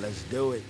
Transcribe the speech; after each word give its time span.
Let's 0.00 0.22
do 0.24 0.52
it. 0.52 0.62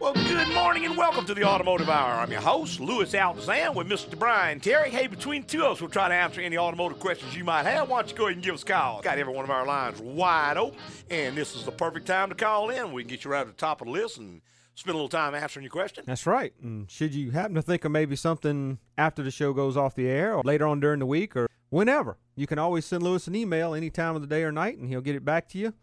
Well, 0.00 0.12
good 0.12 0.48
morning 0.52 0.86
and 0.86 0.96
welcome 0.96 1.24
to 1.26 1.34
the 1.34 1.44
Automotive 1.44 1.88
Hour. 1.88 2.14
I'm 2.14 2.32
your 2.32 2.40
host, 2.40 2.80
Louis 2.80 3.12
Altazan, 3.12 3.76
with 3.76 3.86
Mr. 3.86 4.18
Brian 4.18 4.58
Terry. 4.58 4.90
Hey, 4.90 5.06
between 5.06 5.44
two 5.44 5.64
of 5.64 5.72
us, 5.72 5.80
we'll 5.80 5.88
try 5.88 6.08
to 6.08 6.14
answer 6.14 6.40
any 6.40 6.58
automotive 6.58 6.98
questions 6.98 7.36
you 7.36 7.44
might 7.44 7.64
have. 7.64 7.88
Why 7.88 8.00
don't 8.00 8.10
you 8.10 8.16
go 8.16 8.24
ahead 8.24 8.36
and 8.36 8.44
give 8.44 8.56
us 8.56 8.62
a 8.64 8.66
call? 8.66 9.02
Got 9.02 9.18
every 9.18 9.32
one 9.32 9.44
of 9.44 9.50
our 9.50 9.64
lines 9.64 10.00
wide 10.00 10.56
open, 10.56 10.78
and 11.10 11.36
this 11.36 11.54
is 11.54 11.64
the 11.64 11.72
perfect 11.72 12.08
time 12.08 12.28
to 12.30 12.34
call 12.34 12.70
in. 12.70 12.92
We 12.92 13.02
can 13.04 13.10
get 13.10 13.24
you 13.24 13.30
right 13.30 13.42
at 13.42 13.46
the 13.46 13.52
top 13.52 13.80
of 13.80 13.86
the 13.86 13.92
list 13.92 14.18
and 14.18 14.40
spend 14.74 14.94
a 14.94 14.96
little 14.96 15.08
time 15.08 15.34
answering 15.34 15.64
your 15.64 15.70
question. 15.70 16.04
That's 16.06 16.26
right. 16.26 16.52
And 16.62 16.90
should 16.90 17.14
you 17.14 17.30
happen 17.30 17.54
to 17.54 17.62
think 17.62 17.84
of 17.84 17.92
maybe 17.92 18.16
something 18.16 18.78
after 18.98 19.22
the 19.22 19.30
show 19.30 19.52
goes 19.52 19.76
off 19.76 19.94
the 19.94 20.08
air 20.08 20.34
or 20.34 20.42
later 20.44 20.66
on 20.66 20.80
during 20.80 20.98
the 20.98 21.06
week 21.06 21.36
or 21.36 21.48
whenever, 21.70 22.18
you 22.36 22.46
can 22.46 22.58
always 22.58 22.84
send 22.84 23.02
Louis 23.02 23.26
an 23.26 23.34
email 23.34 23.74
any 23.74 23.90
time 23.90 24.14
of 24.16 24.20
the 24.20 24.28
day 24.28 24.42
or 24.42 24.52
night 24.52 24.78
and 24.78 24.88
he'll 24.88 25.00
get 25.00 25.14
it 25.14 25.24
back 25.24 25.48
to 25.50 25.58
you 25.58 25.74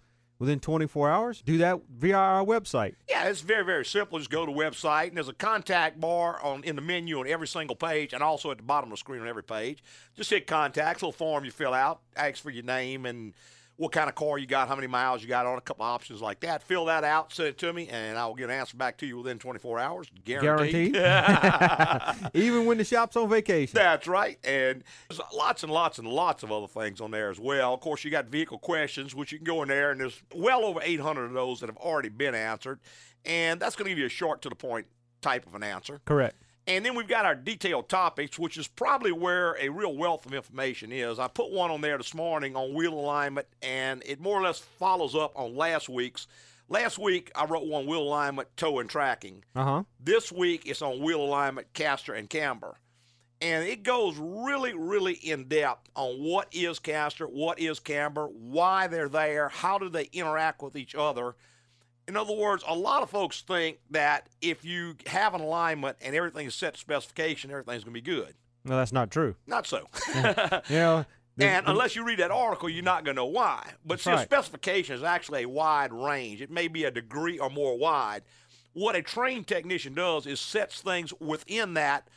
within 0.42 0.60
24 0.60 1.10
hours. 1.10 1.44
Do 1.44 1.60
that 1.60 1.82
via 1.88 2.16
our 2.16 2.44
website. 2.44 2.96
Yeah, 3.08 3.26
it's 3.26 3.42
very, 3.42 3.64
very 3.64 3.86
simple. 3.86 4.18
Just 4.18 4.32
go 4.32 4.44
to 4.44 4.52
the 4.52 4.58
website, 4.58 5.10
and 5.10 5.18
there's 5.18 5.30
a 5.30 5.34
contact 5.34 6.02
bar 6.02 6.42
on 6.42 6.64
in 6.64 6.76
the 6.76 6.82
menu 6.82 7.20
on 7.20 7.28
every 7.28 7.48
single 7.48 7.76
page, 7.76 8.12
and 8.12 8.24
also 8.24 8.50
at 8.50 8.58
the 8.58 8.64
bottom 8.64 8.90
of 8.90 8.94
the 8.94 8.98
screen 8.98 9.22
on 9.22 9.28
every 9.28 9.44
page. 9.44 9.84
Just 10.16 10.32
hit 10.32 10.48
contacts, 10.48 11.04
little 11.04 11.12
form 11.12 11.46
you 11.46 11.52
fill 11.52 11.76
out, 11.76 12.02
asks 12.16 12.40
for 12.40 12.50
your 12.50 12.64
name 12.64 13.06
and 13.06 13.36
what 13.82 13.92
kind 13.92 14.08
of 14.08 14.14
car 14.14 14.38
you 14.38 14.46
got, 14.46 14.68
how 14.68 14.76
many 14.76 14.86
miles 14.86 15.24
you 15.24 15.28
got 15.28 15.48
on, 15.48 15.58
a 15.58 15.62
couple 15.62 15.84
options 15.84 16.22
like 16.22 16.40
that. 16.42 16.62
Fill 16.62 16.86
that 16.86 17.04
out, 17.04 17.34
send 17.34 17.50
it 17.50 17.58
to 17.58 17.74
me, 17.74 17.88
and 17.88 18.16
I 18.16 18.28
will 18.28 18.36
get 18.36 18.44
an 18.44 18.52
answer 18.52 18.78
back 18.78 18.96
to 19.00 19.08
you 19.08 19.18
within 19.18 19.40
24 19.40 19.80
hours. 19.80 20.08
Guaranteed. 20.24 20.94
Guaranteed. 20.94 22.30
Even 22.36 22.68
when 22.68 22.78
the 22.78 22.84
shop's 22.84 23.16
on 23.16 23.28
vacation. 23.28 23.74
That's 23.74 24.08
right. 24.08 24.38
And 24.44 24.84
there's 25.10 25.20
lots 25.34 25.64
and 25.64 25.72
lots 25.72 25.98
and 25.98 26.08
lots 26.08 26.44
of 26.44 26.52
other 26.52 26.68
things 26.68 27.02
on 27.02 27.10
there 27.10 27.32
as 27.32 27.40
well. 27.40 27.74
Of 27.74 27.80
course, 27.80 28.04
you 28.04 28.12
got 28.12 28.28
vehicle 28.28 28.60
questions, 28.60 29.16
which 29.16 29.32
you 29.32 29.40
can 29.40 29.46
go 29.46 29.64
in 29.64 29.70
there, 29.70 29.90
and 29.90 30.00
there's 30.00 30.22
well 30.36 30.64
over 30.64 30.80
800 30.84 31.26
of 31.26 31.34
those 31.34 31.60
that 31.62 31.68
have 31.68 31.78
already 31.78 32.10
been 32.10 32.36
answered. 32.36 32.80
And 33.26 33.60
that's 33.60 33.76
going 33.76 33.86
to 33.86 33.90
give 33.90 33.98
you 33.98 34.06
a 34.06 34.10
short 34.10 34.44
to 34.44 34.50
the 34.50 34.56
point 34.56 34.86
type 35.22 35.48
of 35.48 35.56
an 35.56 35.64
answer. 35.64 36.02
Correct. 36.06 36.36
And 36.68 36.86
then 36.86 36.96
we've 36.96 37.08
got 37.08 37.26
our 37.26 37.36
detailed 37.36 37.90
topics, 37.90 38.38
which 38.38 38.58
is 38.58 38.68
probably 38.68 39.12
where 39.12 39.58
a 39.60 39.70
real 39.70 39.96
wealth 39.96 40.26
of 40.26 40.34
information 40.34 40.92
is. 40.92 41.18
I 41.18 41.28
put 41.28 41.52
one 41.52 41.72
on 41.72 41.82
there 41.82 41.98
this 41.98 42.14
morning 42.14 42.56
on 42.56 42.74
wheel 42.74 42.94
alignment, 42.94 43.48
and 43.62 44.04
it 44.06 44.20
more 44.20 44.40
or 44.40 44.44
less 44.44 44.60
follows 44.60 45.16
up 45.16 45.34
on 45.36 45.56
last 45.56 45.90
week's. 45.90 46.28
Last 46.70 46.98
week, 46.98 47.32
I 47.36 47.46
wrote 47.46 47.66
one 47.66 47.86
wheel 47.86 48.02
alignment, 48.02 48.48
toe, 48.56 48.80
and 48.80 48.90
tracking. 48.90 49.44
Uh 49.56 49.64
huh. 49.64 49.84
This 50.00 50.32
week, 50.32 50.62
it's 50.66 50.82
on 50.82 51.02
wheel 51.02 51.22
alignment, 51.22 51.74
caster, 51.74 52.14
and 52.14 52.30
camber. 52.30 52.78
And 53.42 53.68
it 53.68 53.82
goes 53.82 54.18
really, 54.18 54.74
really 54.74 55.14
in 55.14 55.48
depth 55.48 55.90
on 55.96 56.24
what 56.24 56.48
is 56.52 56.78
caster, 56.78 57.26
what 57.26 57.60
is 57.60 57.80
camber, 57.80 58.28
why 58.28 58.86
they're 58.86 59.10
there, 59.10 59.50
how 59.50 59.80
do 59.80 59.90
they 59.90 60.04
interact 60.14 60.62
with 60.62 60.76
each 60.76 60.94
other. 60.94 61.36
In 62.08 62.18
other 62.18 62.34
words, 62.34 62.64
a 62.68 62.76
lot 62.76 63.04
of 63.04 63.10
folks 63.10 63.42
think 63.42 63.80
that 63.92 64.28
if 64.42 64.66
you 64.66 64.96
have 65.08 65.34
an 65.34 65.42
alignment 65.42 65.98
and 66.02 66.16
everything 66.16 66.48
is 66.48 66.56
set 66.56 66.74
to 66.74 66.80
specification, 66.80 67.52
everything's 67.52 67.84
going 67.84 67.94
to 67.94 68.02
be 68.02 68.02
good. 68.02 68.34
No, 68.64 68.76
that's 68.76 68.92
not 68.92 69.12
true. 69.12 69.36
Not 69.48 69.68
so. 69.68 69.88
You 70.70 70.76
know, 70.76 71.06
and 71.40 71.66
unless 71.68 71.96
you 71.96 72.04
read 72.04 72.20
that 72.20 72.30
article, 72.30 72.70
you're 72.70 72.84
not 72.84 73.06
going 73.06 73.16
to 73.16 73.22
know 73.22 73.26
why. 73.26 73.72
But 73.86 74.00
see, 74.00 74.12
right. 74.12 74.24
specification 74.24 74.96
is 74.96 75.04
actually 75.04 75.44
a 75.44 75.50
wide 75.50 75.94
range. 75.94 76.42
It 76.42 76.52
may 76.52 76.68
be 76.68 76.84
a 76.84 76.92
degree 76.92 77.40
or 77.40 77.50
more 77.50 77.78
wide. 77.78 78.24
What 78.74 78.96
a 78.96 79.02
trained 79.02 79.48
technician 79.48 79.94
does 79.94 80.28
is 80.28 80.40
sets 80.40 80.82
things 80.82 81.14
within 81.20 81.74
that 81.76 82.10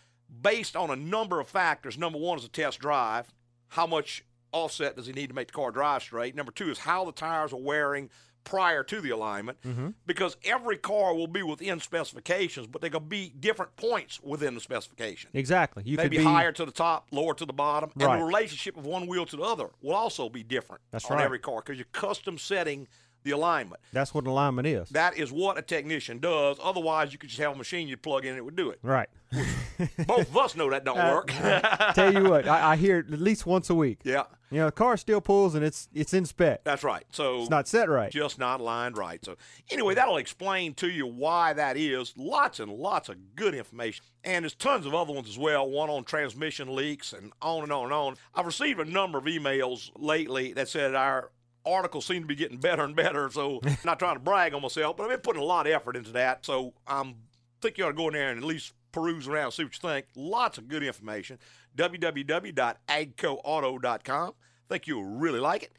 based 0.43 0.77
on 0.77 0.91
a 0.91 0.97
number 0.97 1.41
of 1.41 1.49
factors. 1.49 1.99
Number 1.99 2.19
one 2.19 2.39
is 2.39 2.45
a 2.45 2.49
test 2.49 2.81
drive. 2.81 3.33
How 3.69 3.87
much 3.87 4.25
offset 4.53 4.97
does 4.97 5.07
he 5.07 5.13
need 5.13 5.29
to 5.29 5.35
make 5.35 5.49
the 5.49 5.53
car 5.53 5.71
drive 5.71 6.03
straight? 6.03 6.35
Number 6.35 6.53
two 6.53 6.71
is 6.71 6.79
how 6.79 7.05
the 7.05 7.13
tires 7.13 7.53
are 7.53 7.61
wearing 7.61 8.11
prior 8.45 8.83
to 8.85 9.01
the 9.01 9.11
alignment 9.11 9.61
Mm-hmm. 9.63 9.89
because 10.07 10.37
every 10.45 10.77
car 10.77 11.15
will 11.15 11.27
be 11.27 11.43
within 11.43 11.81
specifications, 11.81 12.67
but 12.67 12.83
they 12.83 12.91
could 12.91 13.09
be 13.09 13.33
different 13.41 13.75
points 13.77 14.21
within 14.23 14.55
the 14.55 14.61
specification 14.61 15.31
exactly. 15.33 15.83
You 15.87 15.97
maybe 15.97 16.17
could 16.17 16.23
be 16.25 16.31
higher 16.31 16.53
to 16.53 16.65
the 16.65 16.73
top, 16.73 17.07
lower 17.11 17.35
to 17.35 17.45
the 17.47 17.53
bottom, 17.53 17.91
and 17.99 18.21
the 18.21 18.25
relationship 18.25 18.77
of 18.77 18.85
one 18.87 19.07
wheel 19.07 19.27
to 19.27 19.37
the 19.37 19.43
other 19.43 19.71
will 19.83 19.95
also 19.95 20.29
be 20.29 20.43
different 20.43 20.83
That's 20.91 21.11
on 21.11 21.17
right. 21.17 21.25
every 21.25 21.39
car 21.39 21.57
because 21.65 21.77
you're 21.79 21.87
custom 21.93 22.39
setting 22.39 22.87
the 23.25 23.31
alignment. 23.33 23.81
That's 23.93 24.15
what 24.15 24.27
alignment 24.27 24.67
is. 24.69 24.91
That 24.91 25.17
is 25.17 25.33
what 25.33 25.59
a 25.59 25.63
technician 25.63 26.19
does. 26.19 26.59
Otherwise, 26.63 27.13
you 27.13 27.19
could 27.19 27.31
just 27.31 27.41
have 27.41 27.53
a 27.53 27.57
machine 27.57 27.89
you 27.89 27.97
plug 27.97 28.25
in 28.25 28.31
and 28.31 28.39
it 28.39 28.45
would 28.45 28.57
do 28.57 28.71
it. 28.71 28.79
right. 28.83 29.09
Both 30.07 30.29
of 30.31 30.37
us 30.37 30.55
know 30.55 30.71
that 30.71 30.85
don't 30.85 30.97
uh, 30.99 31.11
work. 31.13 31.27
Tell 31.97 32.13
you 32.15 32.31
what, 32.31 32.47
I, 32.47 32.73
I 32.73 32.77
hear 32.77 32.99
it 33.01 33.13
at 33.13 33.21
least 33.21 33.47
once 33.47 33.69
a 33.69 33.75
week. 33.75 33.99
yeah, 34.05 34.25
You 34.51 34.59
know, 34.59 34.67
the 34.67 34.73
car 34.73 34.97
still 34.97 35.21
pulls 35.21 35.57
and 35.57 35.65
it's 35.65 35.89
it's 35.93 36.15
in 36.15 36.25
spec. 36.25 36.63
that's 36.63 36.85
right. 36.85 37.03
So 37.11 37.41
It's 37.41 37.51
not 37.51 37.67
set 37.67 37.89
right. 37.89 38.13
just 38.13 38.39
not 38.39 38.61
lined 38.61 38.97
right. 38.97 39.25
So 39.25 39.35
anyway, 39.71 39.95
that'll 39.97 40.19
explain 40.19 40.75
to 40.75 40.89
you 40.89 41.07
why 41.09 41.53
that 41.55 41.77
is. 41.77 42.13
Lots 42.17 42.61
and 42.61 42.71
lots 42.73 43.09
of 43.09 43.35
good 43.35 43.55
information. 43.57 44.05
And 44.23 44.45
there's 44.45 44.55
tons 44.55 44.87
of 44.87 44.95
other 44.95 45.13
ones 45.13 45.29
as 45.29 45.39
well, 45.39 45.69
one 45.69 45.91
on 45.91 46.05
transmission 46.05 46.73
leaks 46.73 47.13
and 47.13 47.33
on 47.43 47.65
and 47.65 47.73
on 47.73 47.85
and 47.87 47.93
on. 47.93 48.17
I've 48.37 48.47
received 48.47 48.79
a 48.79 48.85
number 48.85 49.19
of 49.19 49.25
emails 49.25 49.91
lately 49.97 50.53
that 50.53 50.69
said 50.69 50.95
our 50.95 51.31
articles 51.67 52.07
seem 52.07 52.23
to 52.23 52.27
be 52.29 52.35
getting 52.35 52.59
better 52.59 52.85
and 52.85 52.95
better. 52.97 53.31
So 53.31 53.61
I'm 53.65 53.77
not 53.85 53.99
trying 53.99 54.17
to 54.17 54.21
brag 54.21 54.55
on 54.55 54.63
myself, 54.63 54.97
but 54.97 55.05
I've 55.05 55.11
been 55.11 55.21
putting 55.21 55.43
a 55.43 55.47
lot 55.47 55.67
of 55.67 55.73
effort 55.73 55.97
into 55.97 56.13
that. 56.13 56.45
So 56.45 56.75
I'm 56.87 57.15
think 57.61 57.79
you 57.79 57.85
ought 57.85 57.89
to 57.89 57.95
go 57.95 58.09
in 58.09 58.15
there 58.15 58.31
and 58.31 58.39
at 58.39 58.45
least 58.45 58.75
peruse 58.93 59.27
around, 59.27 59.53
see 59.53 59.65
what 59.65 59.75
you 59.83 59.89
think. 59.89 60.07
Lots 60.15 60.59
of 60.59 60.69
good 60.69 60.83
information. 60.83 61.39
www.agcoauto.com. 61.77 64.31
I 64.31 64.73
think 64.73 64.87
you'll 64.87 65.05
really 65.05 65.41
like 65.41 65.63
it. 65.65 65.73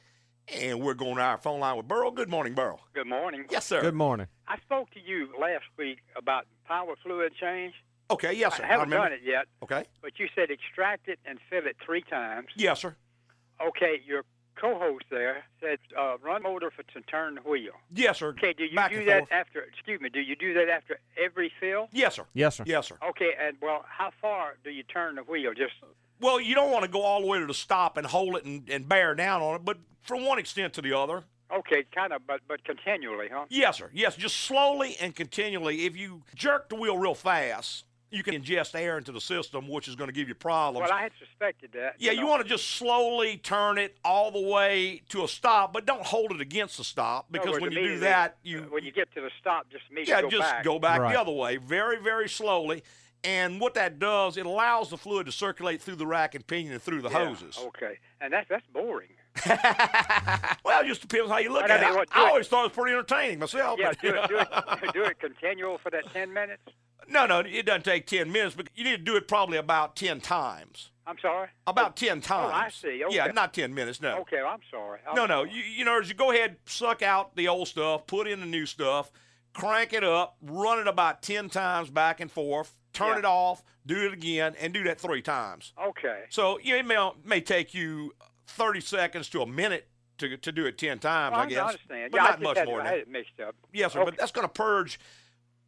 And 0.61 0.79
we're 0.81 0.93
going 0.93 1.15
to 1.15 1.21
our 1.21 1.37
phone 1.37 1.59
line 1.59 1.77
with 1.77 1.87
Burl. 1.87 2.11
Good 2.11 2.29
morning, 2.29 2.53
Burl. 2.53 2.79
Good 2.93 3.07
morning. 3.07 3.45
Yes, 3.49 3.65
sir. 3.65 3.81
Good 3.81 3.95
morning. 3.95 4.27
I 4.47 4.57
spoke 4.59 4.91
to 4.91 4.99
you 4.99 5.29
last 5.39 5.63
week 5.77 5.99
about 6.15 6.45
power 6.67 6.93
fluid 7.01 7.33
change. 7.39 7.73
Okay, 8.11 8.33
yes, 8.33 8.57
sir. 8.57 8.63
I 8.63 8.67
haven't 8.67 8.89
remember. 8.91 9.09
done 9.09 9.17
it 9.17 9.23
yet, 9.25 9.45
Okay. 9.63 9.85
but 10.03 10.19
you 10.19 10.27
said 10.35 10.51
extract 10.51 11.07
it 11.07 11.17
and 11.25 11.39
fill 11.49 11.65
it 11.65 11.75
three 11.83 12.03
times. 12.03 12.49
Yes, 12.55 12.81
sir. 12.81 12.95
Okay, 13.67 13.99
your 14.05 14.23
co-host 14.59 15.05
there 15.11 15.43
said 15.61 15.79
uh, 15.97 16.17
run 16.23 16.43
motor 16.43 16.71
for 16.71 16.83
to 16.83 17.01
turn 17.07 17.35
the 17.35 17.41
wheel. 17.41 17.71
Yes, 17.93 18.19
sir. 18.19 18.29
Okay, 18.29 18.53
do 18.53 18.65
you 18.65 18.75
Back 18.75 18.91
do 18.91 19.03
that 19.05 19.19
forth. 19.27 19.31
after? 19.31 19.61
Excuse 19.61 20.01
me, 20.01 20.09
do 20.09 20.19
you 20.21 20.35
do 20.35 20.53
that 20.55 20.69
after 20.69 20.99
every 21.23 21.51
fill? 21.59 21.89
Yes, 21.91 22.15
sir. 22.15 22.25
Yes, 22.33 22.55
sir. 22.55 22.63
Yes, 22.65 22.87
sir. 22.87 22.97
Okay, 23.09 23.31
and 23.39 23.57
well, 23.61 23.85
how 23.87 24.11
far 24.21 24.55
do 24.63 24.69
you 24.71 24.83
turn 24.83 25.15
the 25.15 25.23
wheel? 25.23 25.53
Just 25.53 25.73
Well, 26.19 26.39
you 26.39 26.55
don't 26.55 26.71
want 26.71 26.83
to 26.85 26.89
go 26.91 27.01
all 27.01 27.21
the 27.21 27.27
way 27.27 27.39
to 27.39 27.45
the 27.45 27.53
stop 27.53 27.97
and 27.97 28.07
hold 28.07 28.35
it 28.37 28.45
and, 28.45 28.69
and 28.69 28.87
bear 28.87 29.15
down 29.15 29.41
on 29.41 29.55
it, 29.55 29.65
but 29.65 29.77
from 30.01 30.25
one 30.25 30.39
extent 30.39 30.73
to 30.73 30.81
the 30.81 30.97
other. 30.97 31.23
okay, 31.53 31.83
kind 31.93 32.13
of, 32.13 32.25
but 32.27 32.41
but 32.47 32.63
continually, 32.63 33.27
huh? 33.31 33.45
Yes, 33.49 33.77
sir. 33.77 33.89
Yes, 33.93 34.15
just 34.15 34.35
slowly 34.37 34.95
and 35.01 35.15
continually. 35.15 35.85
If 35.85 35.95
you 35.97 36.23
jerk 36.33 36.69
the 36.69 36.75
wheel 36.75 36.97
real 36.97 37.15
fast, 37.15 37.85
you 38.11 38.23
can 38.23 38.33
ingest 38.35 38.79
air 38.79 38.97
into 38.97 39.11
the 39.11 39.19
system, 39.19 39.67
which 39.67 39.87
is 39.87 39.95
going 39.95 40.07
to 40.07 40.13
give 40.13 40.27
you 40.27 40.35
problems. 40.35 40.87
Well, 40.89 40.97
I 40.97 41.01
had 41.03 41.11
suspected 41.19 41.71
that. 41.73 41.95
yeah, 41.97 42.11
you 42.11 42.21
know. 42.21 42.27
want 42.27 42.43
to 42.43 42.47
just 42.47 42.69
slowly 42.71 43.37
turn 43.37 43.77
it 43.77 43.97
all 44.05 44.31
the 44.31 44.39
way 44.41 45.01
to 45.09 45.23
a 45.23 45.27
stop, 45.27 45.73
but 45.73 45.85
don't 45.85 46.03
hold 46.05 46.31
it 46.31 46.39
against 46.41 46.77
the 46.77 46.83
stop 46.83 47.31
because 47.31 47.51
words, 47.53 47.61
when 47.61 47.71
you 47.71 47.79
do 47.79 47.99
that, 47.99 48.37
you 48.43 48.61
when 48.69 48.83
you 48.83 48.91
get 48.91 49.11
to 49.15 49.21
the 49.21 49.31
stop, 49.39 49.69
just 49.71 49.83
immediately 49.89 50.13
Yeah, 50.13 50.21
go 50.21 50.29
just 50.29 50.51
back. 50.51 50.63
go 50.63 50.79
back 50.79 51.01
Right. 51.01 51.13
the 51.13 51.19
other 51.19 51.31
way, 51.31 51.57
very, 51.57 52.01
very 52.01 52.29
slowly. 52.29 52.83
And 53.23 53.59
what 53.59 53.73
that 53.73 53.97
does, 53.97 54.37
it 54.37 54.45
allows 54.45 54.91
the 54.91 54.97
fluid 54.97 55.25
to 55.25 55.31
circulate 55.31 55.81
through 55.81 55.95
the 55.95 56.05
rack 56.05 56.35
and 56.35 56.45
pinion 56.45 56.73
and 56.73 56.81
through 56.81 57.01
the 57.01 57.09
Yeah, 57.09 57.25
hoses. 57.25 57.57
Okay, 57.57 57.97
and 58.21 58.31
that's 58.31 58.47
that's 58.47 58.65
boring. 58.71 59.09
well, 60.63 60.81
it 60.83 60.87
just 60.87 61.01
depends 61.01 61.29
how 61.31 61.39
you 61.39 61.51
look 61.51 61.63
But 61.63 61.71
I 61.71 61.75
at 61.75 61.83
it. 61.91 61.95
what- 61.95 62.07
I 62.11 62.19
do 62.19 62.25
it- 62.25 62.29
always 62.29 62.47
thought 62.47 62.59
it 62.61 62.67
was 62.67 62.71
pretty 62.73 62.91
entertaining 62.95 63.39
myself. 63.39 63.79
Yeah, 63.79 63.89
but- 63.89 64.01
do 64.01 64.07
it, 64.15 64.29
do 64.29 64.37
it, 64.37 64.93
do 64.93 65.03
it 65.05 65.19
continual 65.19 65.79
for 65.79 65.89
that 65.89 66.03
ten 66.13 66.31
minutes. 66.31 66.61
No, 67.07 67.25
no, 67.25 67.39
it 67.39 67.65
doesn't 67.65 67.85
take 67.85 68.07
10 68.07 68.31
minutes, 68.31 68.55
but 68.55 68.67
you 68.75 68.83
need 68.83 68.91
to 68.97 69.03
do 69.03 69.15
it 69.15 69.27
probably 69.27 69.57
about 69.57 69.95
10 69.95 70.21
times. 70.21 70.89
I'm 71.07 71.17
sorry. 71.21 71.49
About 71.67 71.95
10 71.95 72.21
times. 72.21 72.51
Oh, 72.51 72.55
I 72.55 72.69
see. 72.69 73.03
Okay. 73.03 73.15
Yeah, 73.15 73.27
not 73.27 73.53
10 73.53 73.73
minutes, 73.73 74.01
no. 74.01 74.19
Okay, 74.21 74.39
I'm 74.41 74.59
sorry. 74.71 74.99
I'm 75.07 75.15
No, 75.15 75.25
no. 75.27 75.45
sorry. 75.45 75.51
You, 75.55 75.61
you 75.63 75.85
know, 75.85 75.99
as 75.99 76.09
you 76.09 76.15
go 76.15 76.31
ahead, 76.31 76.57
suck 76.65 77.03
out 77.03 77.35
the 77.35 77.47
old 77.47 77.67
stuff, 77.67 78.07
put 78.07 78.27
in 78.27 78.39
the 78.39 78.45
new 78.47 78.65
stuff, 78.65 79.11
crank 79.53 79.93
it 79.93 80.03
up, 80.03 80.35
run 80.41 80.79
it 80.79 80.87
about 80.87 81.21
10 81.21 81.49
times 81.49 81.91
back 81.91 82.19
and 82.21 82.31
forth, 82.31 82.75
turn 82.91 83.09
Yeah. 83.13 83.19
it 83.19 83.25
off, 83.25 83.61
do 83.85 84.07
it 84.07 84.13
again, 84.13 84.55
and 84.59 84.73
do 84.73 84.83
that 84.85 84.99
three 84.99 85.21
times. 85.21 85.73
Okay. 85.79 86.23
So 86.29 86.59
you 86.59 86.73
know, 86.73 86.79
it 86.79 86.85
may, 86.87 87.11
may 87.37 87.41
take 87.41 87.75
you 87.75 88.13
30 88.47 88.81
seconds 88.81 89.29
to 89.29 89.41
a 89.43 89.45
minute 89.45 89.87
to, 90.17 90.37
to 90.37 90.51
do 90.51 90.65
it 90.65 90.77
10 90.79 90.97
times, 90.99 91.33
Well, 91.33 91.41
I 91.41 91.45
guess. 91.45 91.59
I 91.59 91.65
understand. 91.67 92.11
But 92.13 92.17
yeah, 92.17 92.23
not 92.29 92.41
much 92.41 92.57
had, 92.57 92.67
more 92.67 92.79
I 92.81 92.83
than 92.83 92.91
had 92.93 92.99
it 93.01 93.09
mixed 93.09 93.39
up. 93.39 93.53
Yes, 93.71 93.93
sir. 93.93 93.99
Okay. 93.99 94.09
But 94.11 94.17
that's 94.19 94.31
going 94.31 94.47
to 94.47 94.51
purge 94.53 94.99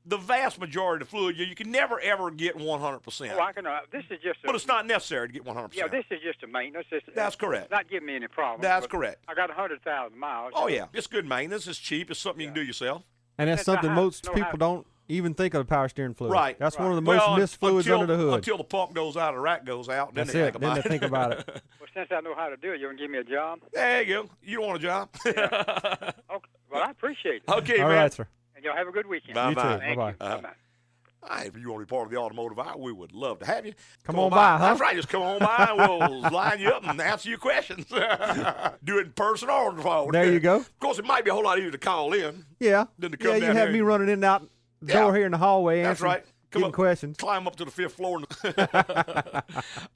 the 0.07 0.17
vast 0.17 0.59
majority 0.59 1.03
of 1.03 1.09
the 1.09 1.15
fluid. 1.17 1.37
You, 1.37 1.45
you 1.45 1.55
can 1.55 1.69
never, 1.71 1.99
ever 1.99 2.31
get 2.31 2.57
100%. 2.57 3.31
Oh, 3.35 3.39
I 3.41 3.51
can. 3.51 3.67
Uh, 3.67 3.79
this 3.91 4.03
is 4.09 4.19
just. 4.23 4.39
A, 4.43 4.47
but 4.47 4.55
it's 4.55 4.67
not 4.67 4.85
necessary 4.87 5.27
to 5.27 5.33
get 5.33 5.43
100%. 5.43 5.75
Yeah, 5.75 5.87
this 5.87 6.05
is 6.09 6.19
just 6.23 6.41
a 6.43 6.47
maintenance. 6.47 6.87
It's, 6.91 7.05
That's 7.13 7.35
correct. 7.35 7.69
Not 7.71 7.89
giving 7.89 8.07
me 8.07 8.15
any 8.15 8.27
problems. 8.27 8.61
That's 8.63 8.87
correct. 8.87 9.23
I 9.27 9.33
got 9.33 9.49
hundred 9.51 9.83
thousand 9.83 10.17
miles. 10.17 10.53
Oh, 10.55 10.67
yeah. 10.67 10.85
It's 10.93 11.07
good 11.07 11.27
maintenance. 11.27 11.67
It's 11.67 11.77
cheap. 11.79 12.09
It's 12.09 12.19
something 12.19 12.41
you 12.41 12.47
can 12.47 12.55
do 12.55 12.63
yourself. 12.63 13.03
And 13.37 13.49
that's 13.49 13.59
That's 13.59 13.65
something 13.65 13.89
how- 13.89 13.95
most 13.95 14.25
know 14.25 14.31
people 14.33 14.49
how- 14.51 14.57
don't 14.57 14.87
even 15.09 15.33
think 15.33 15.53
of 15.53 15.59
the 15.59 15.69
power 15.69 15.87
steering 15.87 16.13
fluid. 16.13 16.33
Right. 16.33 16.57
That's 16.59 16.77
one 16.77 16.89
of 16.91 16.95
the 16.95 17.07
Well, 17.07 17.29
most 17.29 17.39
missed 17.39 17.59
fluids 17.59 17.85
until, 17.87 18.01
under 18.01 18.17
the 18.17 18.21
hood. 18.23 18.33
Until 18.33 18.57
the 18.57 18.63
pump 18.63 18.93
goes 18.93 19.15
out, 19.15 19.33
the 19.35 19.39
rack 19.39 19.65
goes 19.65 19.87
out, 19.89 20.13
then 20.13 20.25
That's 20.25 20.33
they 20.33 20.41
it. 20.41 20.43
think 20.45 20.55
about 20.55 20.69
Then 20.69 20.77
it. 20.77 20.83
they 20.83 20.89
think 20.89 21.03
about 21.03 21.31
it. 21.33 21.61
Well, 21.79 21.87
since 21.93 22.07
I 22.11 22.19
know 22.21 22.35
how 22.35 22.49
to 22.49 22.57
do 22.57 22.73
it, 22.73 22.79
you 22.79 22.87
want 22.87 22.97
to 22.99 23.03
give 23.03 23.11
me 23.11 23.17
a 23.19 23.23
job? 23.23 23.59
there 23.73 24.01
you 24.03 24.13
go. 24.23 24.29
You 24.43 24.57
don't 24.57 24.67
want 24.67 24.79
a 24.79 24.81
job? 24.83 25.09
Okay. 26.29 26.49
Well, 26.69 26.83
I 26.83 26.91
appreciate 26.91 27.43
it. 27.47 27.49
okay, 27.49 27.79
All 27.79 27.87
man. 27.87 27.97
right, 27.97 28.13
sir. 28.13 28.27
And 28.67 28.75
y'all 28.75 28.85
have 28.85 28.87
a 28.87 28.91
good 28.91 29.07
weekend. 29.07 29.35
Bye. 29.35 29.49
You 29.49 29.55
too. 29.55 29.61
Bye-bye. 29.61 29.79
Thank 29.79 29.97
Bye-bye. 29.97 30.25
you. 30.25 30.33
Uh-huh. 30.33 30.47
Hey, 31.39 31.47
if 31.47 31.57
you 31.57 31.69
want 31.69 31.81
to 31.81 31.85
be 31.85 31.89
part 31.89 32.05
of 32.05 32.11
the 32.11 32.17
automotive 32.17 32.59
hour, 32.59 32.77
we 32.77 32.91
would 32.91 33.11
love 33.11 33.39
to 33.39 33.45
have 33.45 33.65
you. 33.65 33.73
Come 34.05 34.17
on 34.19 34.29
by, 34.29 34.57
huh? 34.57 34.57
That's 34.59 34.79
right. 34.79 34.95
Just 34.95 35.09
come 35.09 35.23
on 35.23 35.39
by 35.39 35.67
and 35.71 35.77
we'll 35.77 36.21
line 36.31 36.59
you 36.59 36.69
up 36.69 36.87
and 36.87 37.01
answer 37.01 37.27
your 37.29 37.37
questions. 37.39 37.85
Do 38.83 38.97
it 38.99 39.05
in 39.07 39.11
person 39.13 39.49
or 39.49 39.69
on 39.69 39.75
the 39.77 39.81
phone. 39.83 40.11
There 40.11 40.31
you 40.31 40.39
go. 40.39 40.57
Of 40.57 40.79
course, 40.79 40.99
it 40.99 41.05
might 41.05 41.25
be 41.25 41.31
a 41.31 41.33
whole 41.33 41.43
lot 41.43 41.57
easier 41.57 41.71
to 41.71 41.77
call 41.77 42.13
in. 42.13 42.45
Yeah. 42.59 42.85
Then 42.99 43.11
to 43.11 43.17
come 43.17 43.31
yeah, 43.31 43.37
you 43.37 43.43
have 43.45 43.55
here 43.69 43.71
me 43.71 43.81
running 43.81 44.07
in 44.07 44.13
and 44.15 44.25
out 44.25 44.47
the 44.81 44.93
Yeah. 44.93 45.01
door 45.01 45.15
here 45.15 45.25
in 45.25 45.31
the 45.33 45.37
hallway 45.37 45.81
That's 45.81 46.01
answering 46.01 46.11
right. 46.11 46.25
Come 46.49 46.63
up, 46.63 46.73
questions. 46.73 47.17
climb 47.17 47.45
up 47.45 47.55
to 47.57 47.65
the 47.65 47.71
fifth 47.71 47.95
floor. 47.95 48.17
And 48.17 48.25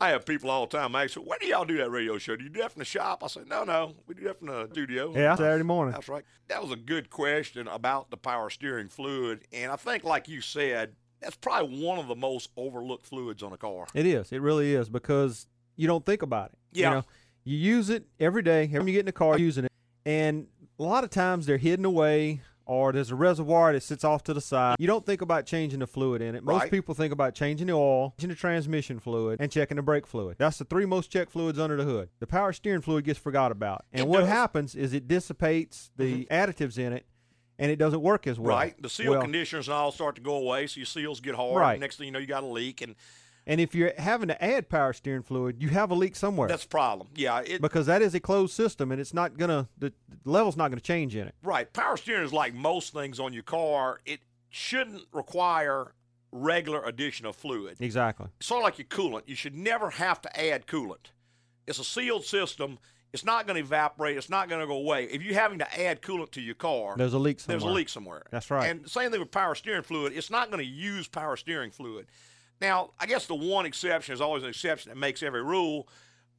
I 0.02 0.10
have 0.10 0.26
people 0.26 0.50
all 0.50 0.68
the 0.68 0.78
time 0.78 0.96
ask, 0.96 1.16
"Where 1.16 1.40
do 1.40 1.48
y'all 1.48 1.66
do 1.66 1.78
that 1.78 1.90
radio 1.90 2.18
show? 2.18 2.36
Do 2.36 2.44
you 2.44 2.50
do 2.50 2.62
that 2.62 2.74
from 2.74 2.80
the 2.80 2.86
shop?" 2.86 3.24
I 3.24 3.28
say, 3.28 3.42
"No, 3.48 3.64
no, 3.64 3.96
we 4.08 4.16
do 4.16 4.24
that 4.26 4.40
from 4.40 4.48
the 4.48 4.68
studio." 4.72 5.14
Yeah, 5.16 5.36
Saturday 5.36 5.64
morning. 5.64 5.94
That's 5.94 6.10
right. 6.10 6.26
That 6.50 6.62
was 6.62 6.72
a 6.72 6.76
good 6.76 7.10
question 7.10 7.68
about 7.68 8.12
the 8.12 8.18
power 8.18 8.50
steering 8.50 8.90
fluid, 8.90 9.46
and 9.54 9.72
I 9.72 9.78
think, 9.78 10.04
like 10.04 10.28
you 10.28 10.42
said, 10.42 10.96
that's 11.22 11.38
probably 11.38 11.84
one 11.84 12.00
of 12.00 12.08
the 12.08 12.16
most 12.16 12.50
overlooked 12.58 13.06
fluids 13.06 13.44
on 13.44 13.54
a 13.54 13.58
car. 13.58 13.88
It 13.94 14.06
is. 14.06 14.32
It 14.32 14.42
really 14.42 14.74
is 14.74 14.90
because 14.90 15.48
you 15.76 15.88
don't 15.88 16.06
think 16.06 16.22
about 16.22 16.52
it. 16.52 16.58
Yeah. 16.74 16.90
You 16.90 16.96
know, 16.96 17.06
you 17.44 17.58
use 17.58 17.90
it 17.90 18.06
every 18.20 18.42
day. 18.42 18.64
Every 18.64 18.80
time 18.80 18.88
you 18.88 18.94
get 18.94 19.02
in 19.02 19.06
the 19.06 19.12
car, 19.12 19.38
using 19.38 19.66
it. 19.66 19.72
And 20.06 20.48
a 20.80 20.84
lot 20.84 21.04
of 21.04 21.12
times 21.12 21.46
they're 21.46 21.58
hidden 21.58 21.86
away 21.86 22.42
or 22.72 22.94
there's 22.94 23.12
a 23.12 23.16
reservoir 23.16 23.74
that 23.74 23.84
sits 23.84 24.06
off 24.06 24.24
to 24.24 24.34
the 24.34 24.40
side. 24.40 24.78
You 24.80 24.88
don't 24.88 25.06
think 25.06 25.22
about 25.22 25.46
changing 25.46 25.80
the 25.80 25.88
fluid 25.88 26.22
in 26.22 26.36
it. 26.36 26.44
Most 26.44 26.62
Right. 26.62 26.72
people 26.72 26.96
think 26.96 27.12
about 27.12 27.36
changing 27.36 27.68
the 27.68 27.74
oil, 27.74 28.12
changing 28.18 28.30
the 28.30 28.36
transmission 28.36 29.00
fluid, 29.00 29.42
and 29.42 29.52
checking 29.52 29.76
the 29.76 29.82
brake 29.82 30.08
fluid. 30.08 30.38
That's 30.40 30.58
the 30.58 30.64
three 30.64 30.86
most 30.86 31.12
checked 31.12 31.32
fluids 31.32 31.60
under 31.60 31.76
the 31.76 31.84
hood. 31.84 32.10
The 32.20 32.28
power 32.28 32.54
steering 32.54 32.82
fluid 32.82 33.04
gets 33.04 33.20
forgot 33.20 33.52
about. 33.52 33.84
And 33.92 34.04
It 34.04 34.08
what 34.08 34.20
does. 34.20 34.28
Mm-hmm. 34.30 34.38
happens 34.38 34.76
is 34.76 34.94
it 34.94 35.08
dissipates 35.10 35.92
the 35.98 36.26
additives 36.32 36.78
in 36.78 36.94
it 36.94 37.06
and 37.60 37.70
it 37.70 37.76
doesn't 37.76 38.02
work 38.02 38.26
as 38.26 38.40
well. 38.40 38.56
Right. 38.56 38.82
The 38.82 38.90
seal 38.90 39.12
Well, 39.12 39.22
conditioners 39.22 39.68
and 39.68 39.76
all 39.76 39.92
start 39.92 40.16
to 40.16 40.22
go 40.22 40.36
away, 40.36 40.66
so 40.68 40.78
your 40.80 40.86
seals 40.86 41.20
get 41.20 41.36
hard. 41.36 41.58
Right. 41.58 41.80
Next 41.80 41.98
thing 41.98 42.06
you 42.06 42.12
know, 42.14 42.20
you 42.20 42.26
got 42.26 42.44
a 42.44 42.48
leak, 42.48 42.82
and 42.82 42.96
And 43.52 43.60
if 43.60 43.76
you're 43.76 43.92
having 43.98 44.30
to 44.30 44.44
add 44.44 44.70
power 44.70 44.94
steering 44.94 45.24
fluid, 45.24 45.62
you 45.62 45.68
have 45.70 45.92
a 45.92 45.94
leak 45.94 46.16
somewhere. 46.16 46.48
that's 46.48 46.64
a 46.64 46.68
problem. 46.70 47.10
Yeah. 47.16 47.42
It, 47.46 47.62
because 47.62 47.86
that 47.88 48.02
is 48.02 48.16
a 48.16 48.20
closed 48.22 48.54
system 48.54 48.92
and 48.92 49.02
it's 49.02 49.14
not 49.14 49.38
gonna 49.38 49.68
the, 49.78 49.92
the 50.24 50.32
level's 50.32 50.56
not 50.56 50.70
gonna 50.72 50.80
change 50.80 51.16
in 51.18 51.28
it. 51.28 51.36
Right. 51.44 51.72
Power 51.74 51.98
steering 51.98 52.24
is 52.24 52.32
like 52.32 52.54
most 52.54 52.94
things 52.94 53.20
on 53.20 53.34
your 53.34 53.44
car. 53.44 54.00
It 54.06 54.22
shouldn't 54.50 55.04
require 55.12 55.94
regular 56.32 56.82
addition 56.86 57.26
of 57.26 57.36
fluid. 57.36 57.76
Exactly. 57.82 58.28
Sort 58.40 58.62
of 58.62 58.64
like 58.64 58.78
your 58.78 58.88
coolant. 58.88 59.24
You 59.26 59.36
should 59.36 59.56
never 59.56 59.90
have 59.90 60.22
to 60.22 60.42
add 60.42 60.66
coolant. 60.66 61.12
It's 61.68 61.80
a 61.80 61.84
sealed 61.84 62.24
system. 62.24 62.80
It's 63.14 63.26
not 63.26 63.46
going 63.46 63.56
to 63.56 63.62
evaporate. 63.62 64.16
It's 64.16 64.30
not 64.30 64.48
going 64.48 64.62
to 64.62 64.68
go 64.68 64.78
away. 64.78 65.04
If 65.06 65.22
you're 65.22 65.34
having 65.34 65.60
to 65.60 65.82
add 65.82 66.02
coolant 66.02 66.32
to 66.32 66.42
your 66.42 66.56
car, 66.56 66.96
There's 66.96 67.14
a 67.14 67.20
leak 67.20 67.42
somewhere. 67.42 67.60
there's 67.60 67.70
a 67.70 67.74
leak 67.74 67.90
somewhere. 67.90 68.24
That's 68.32 68.50
right. 68.50 68.70
And 68.70 68.90
same 68.90 69.12
thing 69.12 69.20
with 69.20 69.32
power 69.32 69.54
steering 69.56 69.84
fluid. 69.84 70.14
It's 70.16 70.30
not 70.30 70.50
going 70.50 70.64
to 70.64 70.70
use 70.70 71.10
power 71.10 71.36
steering 71.36 71.72
fluid. 71.72 72.08
Now, 72.62 72.92
I 73.00 73.08
guess 73.08 73.26
the 73.26 73.36
one 73.36 73.66
exception 73.66 74.14
is 74.14 74.22
always 74.22 74.44
an 74.44 74.50
exception 74.50 74.90
that 74.90 74.98
makes 74.98 75.24
every 75.24 75.44
rule, 75.44 75.88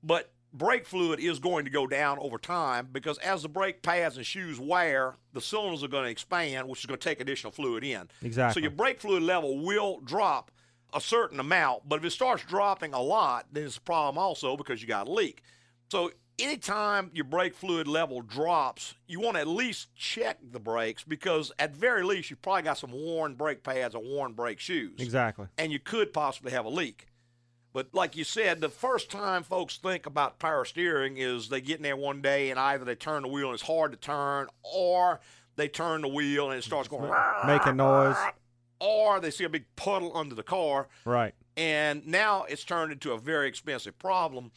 but 0.03 0.33
brake 0.53 0.87
fluid 0.87 1.19
is 1.19 1.39
going 1.39 1.65
to 1.65 1.71
go 1.71 1.87
down 1.87 2.19
over 2.21 2.39
time 2.39 2.89
because 2.93 3.19
as 3.19 3.43
the 3.43 3.49
brake 3.49 3.83
pads 3.83 4.17
and 4.17 4.25
shoes 4.25 4.61
wear, 4.61 5.17
the 5.33 5.41
cylinders 5.41 5.83
are 5.83 5.89
going 5.89 6.05
to 6.05 6.11
expand, 6.11 6.69
which 6.69 6.81
is 6.81 6.87
going 6.87 6.99
to 6.99 7.09
take 7.09 7.21
additional 7.21 7.51
fluid 7.51 7.83
in. 7.83 8.09
Exactly. 8.23 8.61
So 8.61 8.63
your 8.63 8.71
brake 8.71 9.01
fluid 9.01 9.23
level 9.23 9.59
will 9.59 10.01
drop 10.01 10.51
a 10.95 11.01
certain 11.01 11.41
amount, 11.41 11.89
but 11.89 11.97
if 11.97 12.05
it 12.05 12.11
starts 12.11 12.45
dropping 12.45 12.93
a 12.93 13.01
lot, 13.01 13.47
then 13.51 13.65
it's 13.65 13.79
a 13.79 13.81
problem 13.81 14.19
also 14.19 14.57
because 14.57 14.81
you 14.81 14.87
got 14.87 15.09
a 15.09 15.11
leak. 15.11 15.43
So 15.91 16.13
anytime 16.38 17.11
your 17.14 17.25
brake 17.25 17.55
fluid 17.55 17.87
level 17.87 18.20
drops, 18.23 18.94
you 19.06 19.20
want 19.20 19.37
to 19.37 19.40
at 19.40 19.49
least 19.49 19.94
check 19.94 20.38
the 20.50 20.61
brakes 20.61 21.05
because 21.05 21.52
at 21.58 21.75
very 21.76 22.02
least 22.02 22.31
you 22.31 22.37
probably 22.37 22.62
got 22.62 22.79
some 22.79 22.93
worn 22.93 23.34
brake 23.34 23.62
pads 23.62 23.94
or 23.94 24.02
worn 24.02 24.32
brake 24.32 24.61
shoes. 24.61 24.99
Exactly. 24.99 25.46
And 25.58 25.73
you 25.73 25.79
could 25.79 26.12
possibly 26.12 26.52
have 26.52 26.64
a 26.64 26.70
leak. 26.70 27.06
But 27.75 27.88
like 27.94 28.17
you 28.17 28.25
said, 28.25 28.61
the 28.61 28.69
first 28.69 29.11
time 29.11 29.43
folks 29.43 29.79
think 29.79 30.05
about 30.05 30.38
power 30.38 30.64
steering 30.67 31.17
is 31.17 31.49
they 31.49 31.61
get 31.62 31.79
in 31.79 31.82
there 31.82 31.96
one 31.96 32.20
day 32.20 32.50
and 32.50 32.61
either 32.61 32.84
they 32.84 32.94
turn 32.94 33.23
the 33.23 33.29
wheel 33.29 33.46
and 33.46 33.55
it's 33.55 33.62
hard 33.62 33.93
to 33.93 33.99
turn, 33.99 34.49
or 34.62 35.20
they 35.56 35.69
turn 35.69 36.02
the 36.02 36.08
wheel 36.08 36.50
and 36.50 36.58
it 36.58 36.64
starts 36.64 36.88
going 36.88 37.11
Making 37.46 37.76
noise. 37.76 38.17
or 38.79 39.20
they 39.20 39.31
see 39.31 39.44
a 39.44 39.49
big 39.49 39.64
puddle 39.75 40.14
under 40.14 40.34
the 40.34 40.43
car, 40.43 40.88
Right. 41.06 41.34
and 41.56 42.06
now 42.06 42.43
it's 42.44 42.62
turned 42.64 42.93
into 42.93 43.12
a 43.12 43.19
very 43.19 43.49
expensive 43.49 43.99
problem 43.99 44.50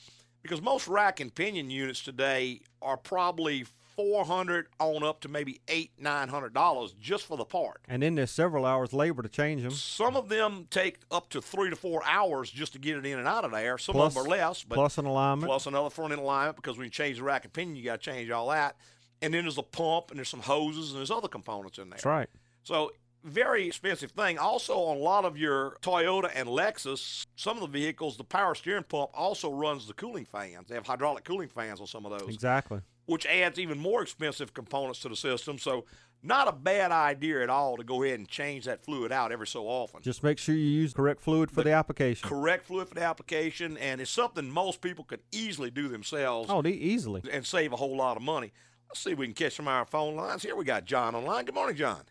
because 0.46 0.62
most 0.62 0.88
rack 0.88 1.20
and 1.20 1.34
pinion 1.34 1.70
units 1.72 2.02
today 2.04 2.62
are 2.82 2.98
probably 2.98 3.66
400 3.96 4.68
on 4.80 5.04
up 5.04 5.22
to 5.22 5.30
maybe 5.30 5.62
eight 5.70 5.92
nine 5.98 6.28
hundred 6.28 6.54
dollars 6.54 6.94
just 7.00 7.26
for 7.26 7.38
the 7.38 7.46
part 7.46 7.82
And 7.88 8.04
then 8.04 8.16
there's 8.16 8.30
several 8.30 8.66
hours 8.66 8.92
labor 8.94 9.24
to 9.24 9.30
change 9.30 9.62
them. 9.64 9.72
some 9.72 10.16
of 10.18 10.28
them 10.30 10.68
take 10.70 10.98
up 11.10 11.30
to 11.30 11.42
three 11.42 11.70
to 11.70 11.76
four 11.78 12.04
hours 12.06 12.52
just 12.52 12.74
to 12.74 12.80
get 12.80 12.98
it 12.98 13.06
in 13.06 13.18
and 13.18 13.28
out 13.28 13.46
of 13.46 13.52
there 13.52 13.78
some 13.78 13.94
Plus- 13.94 14.16
of 14.16 14.24
them 14.24 14.26
are 14.32 14.38
less 14.38 14.64
but 14.64 14.76
plus 14.76 14.98
an 14.98 15.06
alignment. 15.06 15.48
plus 15.50 15.66
another 15.66 15.90
front 15.90 16.12
end 16.12 16.22
alignment 16.22 16.58
because 16.58 16.78
when 16.78 16.84
you 16.86 16.92
change 16.92 17.18
the 17.18 17.24
rack 17.24 17.46
and 17.46 17.54
pinion 17.54 17.76
you 17.78 17.84
got 17.86 18.02
to 18.02 18.12
change 18.12 18.30
all 18.30 18.50
that 18.50 18.76
and 19.22 19.34
then 19.34 19.44
there's 19.46 19.58
a 19.58 19.64
pump 19.64 20.10
and 20.12 20.20
there's 20.20 20.28
some 20.30 20.42
hoses 20.42 20.92
and 20.92 21.00
there's 21.00 21.10
other 21.12 21.30
components 21.30 21.78
in 21.78 21.86
there 21.90 21.96
That's 21.96 22.06
right. 22.06 22.30
so 22.64 22.92
very 23.26 23.68
expensive 23.68 24.12
thing. 24.12 24.38
Also, 24.38 24.74
on 24.76 24.98
a 24.98 25.00
lot 25.00 25.26
of 25.26 25.38
your 25.38 25.78
Toyota 25.82 26.30
and 26.34 26.48
Lexus, 26.48 27.26
some 27.36 27.58
of 27.58 27.62
the 27.62 27.68
vehicles, 27.80 28.18
the 28.18 28.24
power 28.24 28.56
steering 28.56 28.84
pump 28.84 29.12
also 29.14 29.52
runs 29.52 29.88
the 29.88 29.94
cooling 29.94 30.26
fans. 30.26 30.68
They 30.70 30.76
have 30.76 30.86
hydraulic 30.88 31.24
cooling 31.24 31.50
fans 31.50 31.80
on 31.82 31.88
some 31.88 32.06
of 32.06 32.18
those, 32.18 32.34
Exactly. 32.34 32.82
which 33.06 33.26
adds 33.26 33.60
even 33.60 33.78
more 33.80 34.02
expensive 34.02 34.54
components 34.54 35.00
to 35.02 35.10
the 35.10 35.16
system. 35.16 35.58
So, 35.58 35.86
not 36.24 36.48
a 36.48 36.52
bad 36.52 36.92
idea 36.92 37.44
at 37.44 37.52
all 37.52 37.78
to 37.78 37.84
go 37.84 38.02
ahead 38.02 38.18
and 38.18 38.28
change 38.28 38.66
that 38.66 38.84
fluid 38.84 39.12
out 39.12 39.32
every 39.32 39.46
so 39.46 39.68
often. 39.68 40.02
Just 40.02 40.24
make 40.24 40.40
sure 40.40 40.56
you 40.56 40.62
use 40.66 40.92
correct 40.92 41.22
fluid 41.22 41.52
for 41.52 41.62
the, 41.62 41.72
application. 41.72 42.28
Correct 42.28 42.66
fluid 42.66 42.88
for 42.88 42.96
the 42.96 43.04
application, 43.04 43.78
and 43.78 44.02
it's 44.02 44.10
something 44.10 44.50
most 44.50 44.82
people 44.82 45.04
could 45.04 45.20
easily 45.32 45.70
do 45.70 45.88
themselves 45.88 46.50
Oh, 46.52 46.66
easily. 46.66 47.22
and 47.32 47.46
save 47.46 47.74
a 47.74 47.76
whole 47.76 47.96
lot 47.96 48.18
of 48.18 48.24
money. 48.24 48.54
Let's 48.88 49.02
see 49.02 49.12
if 49.12 49.20
we 49.20 49.28
can 49.28 49.36
catch 49.36 49.56
some 49.58 49.68
of 49.68 49.74
our 49.74 49.86
phone 49.86 50.16
lines. 50.16 50.42
Here 50.42 50.56
we 50.56 50.66
got 50.66 50.86
John 50.86 51.14
online. 51.14 51.46
Good 51.46 51.54
morning, 51.54 51.76
John. 51.76 52.02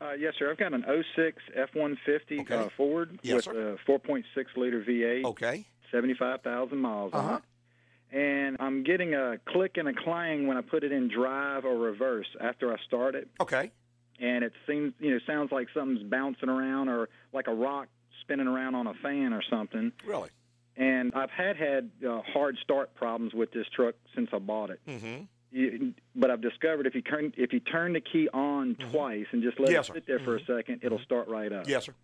Uh, 0.00 0.12
yes, 0.12 0.34
sir. 0.38 0.50
I've 0.50 0.56
got 0.56 0.72
an 0.72 0.84
06 1.16 1.42
F-150 1.54 2.40
Okay. 2.40 2.54
uh, 2.54 2.68
Ford 2.76 3.18
Yes, 3.22 3.46
with 3.46 3.56
a 3.56 3.76
4.6 3.86 4.24
liter 4.56 4.82
V8, 4.82 5.24
Okay. 5.24 5.66
75,000 5.92 6.78
miles 6.78 7.12
Uh-huh. 7.12 7.28
on 7.32 7.36
it. 7.36 7.42
And 8.12 8.56
I'm 8.60 8.82
getting 8.82 9.14
a 9.14 9.38
click 9.46 9.76
and 9.76 9.88
a 9.88 9.92
clang 9.92 10.46
when 10.46 10.56
I 10.56 10.62
put 10.62 10.82
it 10.84 10.90
in 10.90 11.08
drive 11.08 11.64
or 11.64 11.76
reverse 11.76 12.26
after 12.40 12.72
I 12.72 12.76
start 12.86 13.14
it. 13.14 13.28
Okay. 13.40 13.70
And 14.18 14.42
it 14.42 14.52
seems, 14.66 14.94
you 14.98 15.10
know, 15.12 15.18
sounds 15.26 15.52
like 15.52 15.68
something's 15.72 16.02
bouncing 16.02 16.48
around 16.48 16.88
or 16.88 17.08
like 17.32 17.46
a 17.46 17.54
rock 17.54 17.88
spinning 18.22 18.48
around 18.48 18.74
on 18.74 18.86
a 18.86 18.94
fan 18.94 19.32
or 19.32 19.42
something. 19.42 19.92
Really? 20.04 20.30
And 20.76 21.12
I've 21.14 21.30
had 21.30 21.56
had 21.56 21.90
uh, 22.06 22.22
hard 22.22 22.56
start 22.62 22.94
problems 22.94 23.32
with 23.34 23.52
this 23.52 23.66
truck 23.68 23.94
since 24.14 24.30
I 24.32 24.38
bought 24.38 24.70
it. 24.70 24.80
Mm-hmm. 24.88 25.24
You, 25.52 25.94
but 26.14 26.30
I've 26.30 26.40
discovered 26.40 26.86
if 26.86 26.94
you 26.94 27.02
turn 27.02 27.32
if 27.36 27.52
you 27.52 27.60
turn 27.60 27.92
the 27.92 28.00
key 28.00 28.28
on 28.32 28.76
mm-hmm. 28.76 28.90
twice 28.90 29.26
and 29.32 29.42
just 29.42 29.58
let 29.58 29.70
Yes, 29.70 29.88
it 29.88 29.94
sit 29.94 30.06
there 30.06 30.20
for 30.20 30.36
a 30.36 30.40
mm-hmm. 30.40 30.56
second, 30.58 30.80
it'll 30.82 30.98
mm-hmm. 30.98 31.04
start 31.04 31.28
right 31.28 31.52
up. 31.52 31.68
Yes, 31.68 31.86
sir. 31.86 31.94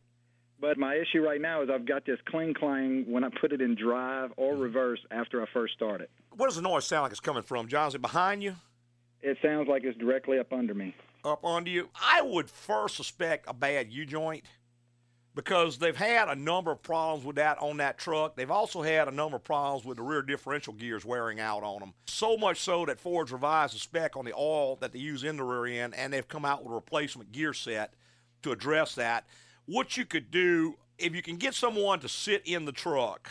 But 0.58 0.78
my 0.78 0.94
issue 0.94 1.20
right 1.20 1.40
now 1.40 1.62
is 1.62 1.68
I've 1.70 1.84
got 1.84 2.06
this 2.06 2.18
cling 2.28 2.54
clang 2.54 3.04
when 3.06 3.24
I 3.24 3.28
put 3.40 3.52
it 3.52 3.60
in 3.60 3.74
drive 3.74 4.32
or 4.36 4.54
Mm-hmm. 4.54 4.62
reverse 4.62 5.00
after 5.10 5.42
I 5.42 5.46
first 5.52 5.74
start 5.74 6.00
it. 6.00 6.10
What 6.34 6.46
does 6.46 6.56
the 6.56 6.62
noise 6.62 6.86
sound 6.86 7.02
like 7.02 7.12
it's 7.12 7.20
coming 7.20 7.42
from, 7.42 7.68
John? 7.68 7.88
Is 7.88 7.94
it 7.94 8.02
behind 8.02 8.42
you? 8.42 8.56
It 9.22 9.38
sounds 9.42 9.68
like 9.68 9.84
it's 9.84 9.98
directly 9.98 10.38
up 10.38 10.52
under 10.52 10.74
me. 10.74 10.94
Up 11.24 11.44
under 11.44 11.70
you? 11.70 11.88
I 12.00 12.22
would 12.22 12.48
first 12.48 12.96
suspect 12.96 13.46
a 13.48 13.54
bad 13.54 13.90
U 13.90 14.06
joint 14.06 14.44
because 15.36 15.76
they've 15.76 15.94
had 15.94 16.28
a 16.28 16.34
number 16.34 16.72
of 16.72 16.82
problems 16.82 17.22
with 17.22 17.36
that 17.36 17.58
on 17.58 17.76
that 17.76 17.98
truck. 17.98 18.34
They've 18.34 18.50
also 18.50 18.80
had 18.80 19.06
a 19.06 19.10
number 19.10 19.36
of 19.36 19.44
problems 19.44 19.84
with 19.84 19.98
the 19.98 20.02
rear 20.02 20.22
differential 20.22 20.72
gears 20.72 21.04
wearing 21.04 21.38
out 21.38 21.62
on 21.62 21.80
them. 21.80 21.92
So 22.06 22.38
much 22.38 22.58
so 22.60 22.86
that 22.86 22.98
Ford's 22.98 23.30
revised 23.30 23.74
the 23.74 23.78
spec 23.78 24.16
on 24.16 24.24
the 24.24 24.32
oil 24.32 24.76
that 24.76 24.92
they 24.92 24.98
use 24.98 25.24
in 25.24 25.36
the 25.36 25.44
rear 25.44 25.84
end, 25.84 25.94
and 25.94 26.10
they've 26.10 26.26
come 26.26 26.46
out 26.46 26.64
with 26.64 26.72
a 26.72 26.74
replacement 26.74 27.32
gear 27.32 27.52
set 27.52 27.92
to 28.42 28.50
address 28.50 28.94
that. 28.94 29.26
What 29.66 29.98
you 29.98 30.06
could 30.06 30.30
do, 30.30 30.78
if 30.98 31.14
you 31.14 31.20
can 31.20 31.36
get 31.36 31.52
someone 31.52 32.00
to 32.00 32.08
sit 32.08 32.40
in 32.46 32.64
the 32.64 32.72
truck, 32.72 33.30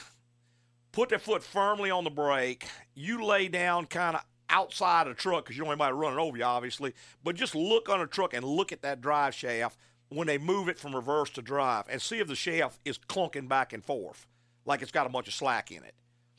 put 0.91 1.09
their 1.09 1.17
foot 1.17 1.41
firmly 1.41 1.89
on 1.89 2.03
the 2.03 2.12
brake. 2.12 2.67
You 2.93 3.25
lay 3.25 3.47
down 3.47 3.88
kind 3.88 4.15
of 4.15 4.21
outside 4.47 5.07
of 5.07 5.15
the 5.15 5.19
truck 5.19 5.45
because 5.45 5.57
you 5.57 5.62
don't 5.62 5.69
want 5.69 5.81
anybody 5.81 5.97
running 5.97 6.19
over 6.19 6.38
you, 6.38 6.43
obviously. 6.43 6.93
But 7.24 7.35
just 7.35 7.55
look 7.55 7.89
on 7.89 8.00
the 8.00 8.05
truck 8.05 8.35
and 8.35 8.45
look 8.45 8.71
at 8.71 8.83
that 8.83 9.01
drive 9.01 9.33
shaft 9.33 9.79
when 10.15 10.27
they 10.27 10.38
move 10.38 10.69
it 10.69 10.79
from 10.79 10.95
reverse 10.95 11.29
to 11.31 11.41
drive 11.41 11.86
and 11.89 12.01
see 12.01 12.19
if 12.19 12.27
the 12.27 12.36
shaft 12.36 12.79
is 12.86 12.98
clunking 12.98 13.48
back 13.48 13.74
and 13.74 13.84
forth, 13.84 14.27
like 14.65 14.81
it's 14.81 14.91
got 14.91 15.05
a 15.05 15.10
bunch 15.10 15.27
of 15.27 15.34
slack 15.34 15.72
in 15.72 15.84
it. 15.84 15.93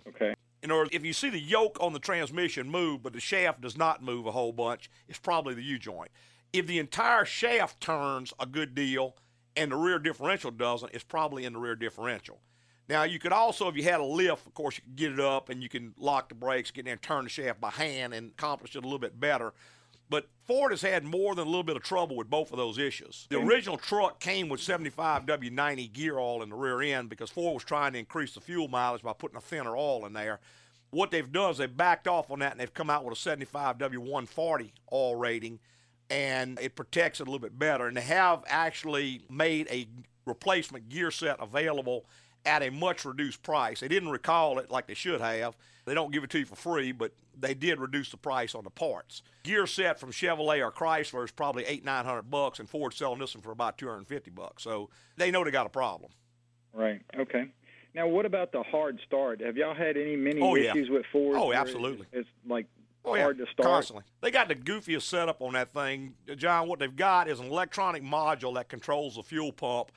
Okay. 0.09 0.35
In 0.63 0.71
other 0.71 0.81
words, 0.81 0.91
if 0.93 1.05
you 1.05 1.13
see 1.13 1.29
the 1.29 1.39
yoke 1.39 1.77
on 1.81 1.93
the 1.93 1.99
transmission 1.99 2.71
move, 2.71 3.03
but 3.03 3.13
the 3.13 3.21
shaft 3.21 3.61
does 3.61 3.77
not 3.77 4.03
move 4.03 4.27
a 4.27 4.33
whole 4.33 4.53
bunch, 4.53 4.91
it's 5.09 5.19
probably 5.19 5.55
the 5.55 5.63
U 5.63 5.79
joint. 5.79 6.11
If 6.53 6.67
the 6.67 6.79
entire 6.79 7.25
shaft 7.25 7.81
turns 7.81 8.33
a 8.41 8.47
good 8.47 8.75
deal 8.75 9.15
and 9.57 9.71
the 9.71 9.77
rear 9.77 9.99
differential 9.99 10.51
doesn't, 10.51 10.95
it's 10.95 11.05
probably 11.05 11.45
in 11.45 11.53
the 11.53 11.59
rear 11.59 11.77
differential. 11.77 12.41
Now, 12.89 13.03
you 13.03 13.19
could 13.19 13.33
also, 13.33 13.69
if 13.69 13.77
you 13.77 13.83
had 13.83 14.01
a 14.01 14.05
lift, 14.05 14.47
of 14.47 14.55
course, 14.55 14.77
you 14.79 14.83
could 14.85 14.97
get 14.97 15.13
it 15.13 15.21
up 15.21 15.49
and 15.49 15.63
you 15.63 15.69
can 15.69 15.93
lock 15.99 16.29
the 16.29 16.35
brakes, 16.35 16.71
get 16.71 16.81
in 16.81 16.85
there 16.87 16.93
and 16.93 17.03
turn 17.03 17.25
the 17.25 17.31
shaft 17.31 17.61
by 17.61 17.71
hand 17.71 18.15
and 18.15 18.31
accomplish 18.31 18.77
it 18.77 18.79
a 18.79 18.83
little 18.83 18.99
bit 18.99 19.19
better. 19.19 19.53
But 20.09 20.29
Ford 20.45 20.71
has 20.71 20.83
had 20.83 21.05
more 21.05 21.35
than 21.35 21.47
a 21.47 21.51
little 21.51 21.65
bit 21.65 21.77
of 21.77 21.83
trouble 21.83 22.17
with 22.17 22.31
both 22.31 22.53
of 22.53 22.59
those 22.59 22.79
issues. 22.79 23.27
The 23.29 23.37
mm-hmm. 23.37 23.49
original 23.49 23.77
truck 23.77 24.21
came 24.21 24.49
with 24.49 24.61
75 24.61 25.27
W90 25.27 25.93
gear 25.93 26.19
oil 26.19 26.43
in 26.43 26.51
the 26.51 26.55
rear 26.55 26.81
end 26.81 27.09
because 27.09 27.31
Ford 27.31 27.55
was 27.55 27.65
trying 27.65 27.93
to 27.95 27.99
increase 27.99 28.35
the 28.35 28.41
fuel 28.41 28.69
mileage 28.69 29.03
by 29.03 29.13
putting 29.13 29.37
a 29.37 29.41
thinner 29.41 29.77
oil 29.77 30.07
in 30.07 30.13
there. 30.13 30.39
What 30.91 31.11
they've 31.11 31.31
done 31.31 31.51
is 31.51 31.59
they've 31.59 31.77
backed 31.77 32.07
off 32.07 32.31
on 32.31 32.39
that 32.39 32.53
and 32.53 32.61
they've 32.61 32.73
come 32.73 32.91
out 32.91 33.05
with 33.05 33.19
a 33.19 33.21
75 33.21 33.79
W140 33.79 34.71
oil 34.93 35.17
rating, 35.17 35.59
and 36.09 36.59
it 36.61 36.77
protects 36.77 37.21
it 37.21 37.25
a 37.25 37.31
little 37.31 37.41
bit 37.41 37.59
better. 37.59 37.89
And 37.89 37.97
they 37.97 38.03
have 38.03 38.45
actually 38.47 39.23
made 39.29 39.67
a 39.69 39.89
replacement 40.25 40.89
gear 40.89 41.11
set 41.11 41.41
available 41.41 42.07
at 42.47 42.63
a 42.63 42.71
much 42.71 43.05
reduced 43.05 43.43
price. 43.43 43.81
They 43.81 43.89
didn't 43.89 44.11
recall 44.11 44.59
it 44.59 44.71
like 44.71 44.87
they 44.87 44.95
should 44.95 45.21
have. 45.21 45.57
They 45.85 45.95
don't 45.95 46.13
give 46.13 46.25
it 46.25 46.31
to 46.31 46.39
you 46.39 46.47
for 46.47 46.57
free, 46.57 46.93
but 46.93 47.13
they 47.39 47.55
did 47.55 47.79
reduce 47.79 48.11
the 48.11 48.17
price 48.17 48.55
on 48.55 48.65
the 48.65 48.71
parts. 48.71 49.23
Gear 49.45 49.67
set 49.67 50.01
from 50.01 50.11
Chevrolet 50.11 50.65
or 50.65 50.73
Chrysler 50.73 51.25
is 51.25 51.31
probably 51.31 51.65
eight 51.67 51.85
nine 51.85 52.05
hundred 52.05 52.31
bucks, 52.31 52.59
and 52.59 52.69
Ford's 52.69 52.97
selling 52.97 53.19
this 53.21 53.35
one 53.35 53.43
for 53.43 53.53
about 53.53 53.79
two 53.79 53.89
hundred 53.89 54.07
fifty 54.09 54.31
bucks. 54.31 54.63
So 54.63 54.91
they 55.17 55.31
know 55.31 55.45
they 55.45 55.51
got 55.51 55.67
a 55.67 55.71
problem. 55.71 56.11
Right. 56.73 57.01
Okay. 57.19 57.47
Now, 57.95 58.09
what 58.09 58.27
about 58.27 58.53
the 58.53 58.63
hard 58.63 58.99
start? 59.07 59.41
Have 59.41 59.57
y'all 59.57 59.75
had 59.75 59.97
any 59.97 60.17
many 60.17 60.41
Oh, 60.43 60.55
yeah. 60.55 60.73
issues 60.73 60.91
with 60.91 61.07
Ford? 61.11 61.37
Oh, 61.39 61.53
absolutely. 61.53 62.07
It's 62.13 62.29
like 62.47 62.67
Oh, 63.05 63.15
yeah, 63.15 63.23
hard 63.23 63.39
to 63.39 63.47
start. 63.53 63.69
constantly. 63.69 64.05
They 64.21 64.31
got 64.33 64.49
the 64.49 64.57
goofiest 64.57 65.03
setup 65.03 65.41
on 65.41 65.53
that 65.55 65.73
thing, 65.73 66.15
John. 66.37 66.67
What 66.69 66.81
they've 66.81 66.95
got 66.95 67.29
is 67.29 67.39
an 67.39 67.47
electronic 67.47 68.03
module 68.03 68.55
that 68.55 68.69
controls 68.69 69.15
the 69.15 69.23
fuel 69.23 69.53
pump, 69.53 69.93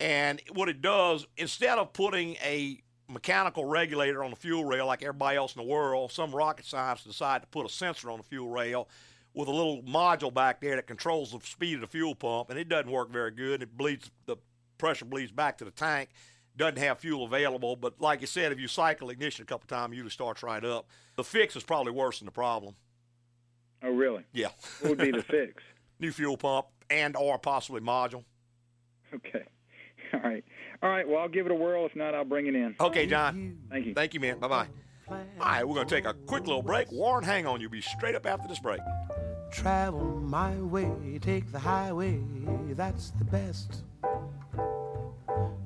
and 0.00 0.40
what 0.52 0.68
it 0.68 0.80
does 0.80 1.26
instead 1.36 1.78
of 1.78 1.92
putting 1.92 2.36
a 2.36 2.80
mechanical 3.08 3.64
regulator 3.64 4.24
on 4.24 4.30
the 4.30 4.36
fuel 4.36 4.64
rail 4.64 4.86
like 4.86 5.02
everybody 5.02 5.36
else 5.36 5.54
in 5.54 5.62
the 5.62 5.68
world, 5.68 6.10
some 6.10 6.34
rocket 6.34 6.64
scientists 6.64 7.06
decide 7.06 7.42
to 7.42 7.48
put 7.48 7.66
a 7.66 7.68
sensor 7.68 8.10
on 8.10 8.18
the 8.18 8.24
fuel 8.24 8.48
rail 8.48 8.88
with 9.34 9.48
a 9.48 9.52
little 9.52 9.82
module 9.82 10.32
back 10.32 10.60
there 10.60 10.76
that 10.76 10.86
controls 10.86 11.32
the 11.32 11.40
speed 11.46 11.74
of 11.74 11.80
the 11.82 11.86
fuel 11.86 12.14
pump, 12.14 12.50
and 12.50 12.58
it 12.58 12.68
doesn't 12.68 12.90
work 12.90 13.10
very 13.12 13.30
good. 13.30 13.62
It 13.62 13.76
bleeds 13.76 14.10
the 14.26 14.36
pressure 14.78 15.04
bleeds 15.04 15.30
back 15.30 15.58
to 15.58 15.64
the 15.64 15.70
tank. 15.70 16.08
Doesn't 16.56 16.78
have 16.78 16.98
fuel 16.98 17.24
available, 17.24 17.76
but 17.76 18.00
like 18.00 18.20
you 18.20 18.26
said, 18.26 18.50
if 18.50 18.58
you 18.58 18.66
cycle 18.66 19.10
ignition 19.10 19.42
a 19.42 19.46
couple 19.46 19.68
times, 19.68 19.92
it 19.92 19.96
usually 19.96 20.10
starts 20.10 20.42
right 20.42 20.64
up. 20.64 20.88
The 21.16 21.24
fix 21.24 21.54
is 21.54 21.62
probably 21.62 21.92
worse 21.92 22.18
than 22.18 22.26
the 22.26 22.32
problem. 22.32 22.74
Oh, 23.82 23.90
really? 23.90 24.24
Yeah. 24.32 24.48
What 24.80 24.90
would 24.90 24.98
be 24.98 25.10
the 25.12 25.22
fix? 25.28 25.62
New 26.00 26.10
fuel 26.10 26.36
pump 26.36 26.66
and 26.90 27.16
or 27.16 27.38
possibly 27.38 27.80
module. 27.80 28.24
Okay. 29.14 29.44
All 30.14 30.20
right. 30.20 30.44
All 30.82 30.90
right. 30.90 31.06
Well, 31.08 31.18
I'll 31.18 31.28
give 31.28 31.46
it 31.46 31.52
a 31.52 31.54
whirl. 31.54 31.86
If 31.86 31.96
not, 31.96 32.14
I'll 32.14 32.24
bring 32.24 32.46
it 32.46 32.54
in. 32.54 32.74
Okay, 32.80 33.06
John. 33.06 33.58
Thank 33.70 33.86
you. 33.86 33.94
Thank 33.94 34.14
you, 34.14 34.20
man. 34.20 34.38
Bye 34.38 34.48
bye. 34.48 34.66
All 35.10 35.16
right, 35.40 35.66
we're 35.66 35.74
going 35.74 35.88
to 35.88 35.94
take 35.94 36.04
a 36.04 36.14
quick 36.14 36.46
little 36.46 36.62
break. 36.62 36.92
Warren, 36.92 37.24
hang 37.24 37.44
on. 37.44 37.60
You'll 37.60 37.70
be 37.70 37.80
straight 37.80 38.14
up 38.14 38.26
after 38.26 38.46
this 38.46 38.60
break. 38.60 38.80
Travel 39.50 40.20
my 40.20 40.54
way, 40.60 41.18
take 41.20 41.50
the 41.50 41.58
highway, 41.58 42.20
that's 42.74 43.10
the 43.10 43.24
best. 43.24 43.82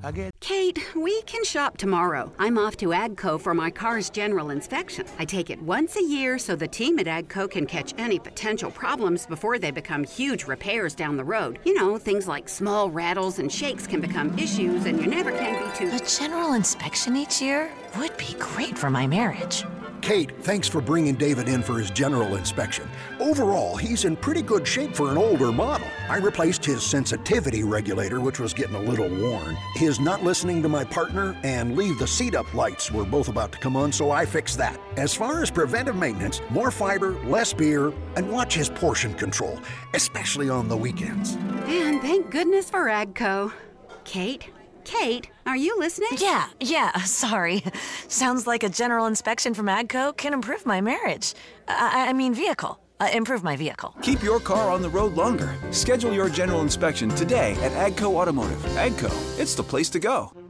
I 0.05 0.13
get 0.13 0.39
Kate, 0.41 0.79
we 0.95 1.23
can 1.23 1.43
shop 1.45 1.79
tomorrow. 1.79 2.31
I'm 2.39 2.59
off 2.59 2.77
to 2.79 2.89
AGCO 2.89 3.41
for 3.41 3.55
my 3.55 3.71
car's 3.71 4.11
general 4.11 4.51
inspection. 4.51 5.07
I 5.19 5.25
take 5.25 5.49
it 5.49 5.63
once 5.63 5.97
a 5.97 6.03
year 6.03 6.39
so 6.39 6.55
the 6.55 6.69
team 6.69 6.99
at 6.99 7.07
AGCO 7.07 7.51
can 7.51 7.67
catch 7.67 7.95
any 7.97 8.19
potential 8.19 8.71
problems 8.71 9.25
before 9.25 9.59
they 9.59 9.71
become 9.71 10.05
huge 10.05 10.45
repairs 10.45 10.95
down 10.95 11.17
the 11.17 11.25
road. 11.25 11.59
You 11.65 11.73
know, 11.73 11.97
things 11.97 12.29
like 12.29 12.51
small 12.51 12.91
rattles 12.91 13.39
and 13.39 13.51
shakes 13.51 13.87
can 13.87 14.03
become 14.03 14.39
issues, 14.39 14.85
and 14.85 15.01
you 15.01 15.07
never 15.07 15.33
can 15.33 15.65
be 15.65 15.77
too. 15.79 15.91
A 15.97 16.07
general 16.07 16.53
inspection 16.53 17.17
each 17.17 17.41
year 17.41 17.73
would 17.97 18.15
be 18.19 18.37
great 18.39 18.77
for 18.77 18.91
my 18.91 19.07
marriage. 19.07 19.65
Kate, 20.05 20.33
thanks 20.43 20.69
for 20.69 20.83
bringing 20.83 21.15
David 21.15 21.49
in 21.49 21.63
for 21.63 21.79
his 21.79 21.91
general 21.91 22.37
inspection. 22.37 22.87
Overall, 23.21 23.75
he's 23.75 24.05
in 24.05 24.17
pretty 24.17 24.43
good 24.43 24.69
shape 24.69 24.95
for 24.95 25.11
an 25.11 25.17
older 25.17 25.51
model. 25.51 25.87
I 26.11 26.19
replaced 26.19 26.63
his 26.63 26.83
sensitivity 26.83 27.63
regulator, 27.63 28.21
which 28.21 28.39
was 28.39 28.53
getting 28.53 28.75
a 28.75 28.83
little 28.83 29.09
worn. 29.09 29.57
His 29.77 30.01
not 30.01 30.23
listening 30.23 30.63
to 30.63 30.69
my 30.69 30.85
partner 30.85 31.35
and 31.43 31.75
leave 31.75 31.99
the 31.99 32.07
seat 32.07 32.35
up 32.35 32.53
lights 32.53 32.93
were 32.93 33.07
both 33.07 33.29
about 33.29 33.53
to 33.53 33.59
come 33.59 33.77
on, 33.77 33.93
so 33.93 34.11
I 34.11 34.27
fixed 34.27 34.59
that. 34.59 34.79
As 34.99 35.15
far 35.15 35.43
as 35.43 35.51
preventive 35.51 35.97
maintenance, 35.97 36.43
more 36.51 36.71
fiber, 36.71 37.15
less 37.25 37.55
beer, 37.55 37.91
and 38.17 38.31
watch 38.31 38.53
his 38.53 38.69
portion 38.69 39.15
control, 39.15 39.59
especially 39.95 40.51
on 40.51 40.69
the 40.69 40.77
weekends. 40.77 41.37
And 41.65 42.03
thank 42.03 42.31
goodness 42.31 42.69
for 42.69 42.89
AGCO. 42.89 43.55
Kate? 44.05 44.51
Kate, 44.85 45.31
are 45.47 45.57
you 45.57 45.79
listening? 45.79 46.11
Yeah, 46.19 46.49
yeah, 46.61 46.93
sorry. 47.05 47.65
Sounds 48.09 48.47
like 48.47 48.63
a 48.63 48.69
general 48.69 49.07
inspection 49.07 49.55
from 49.55 49.67
AGCO 49.67 50.17
can 50.17 50.33
improve 50.33 50.67
my 50.67 50.81
marriage. 50.81 51.35
I, 51.69 52.07
I 52.09 52.13
mean, 52.13 52.35
vehicle. 52.35 52.81
Uh, 53.01 53.09
improve 53.13 53.43
my 53.43 53.57
vehicle. 53.57 53.95
Keep 54.03 54.23
your 54.23 54.39
car 54.39 54.71
on 54.71 54.81
the 54.81 54.89
road 54.89 55.15
longer. 55.15 55.57
Schedule 55.73 56.13
your 56.13 56.29
general 56.29 56.61
inspection 56.61 57.09
today 57.11 57.55
at 57.55 57.73
Agco 57.73 58.15
Automotive. 58.15 58.63
Agco, 58.77 59.11
it's 59.39 59.57
the 59.57 59.65
place 59.65 59.91
to 59.91 59.99
go. 59.99 60.44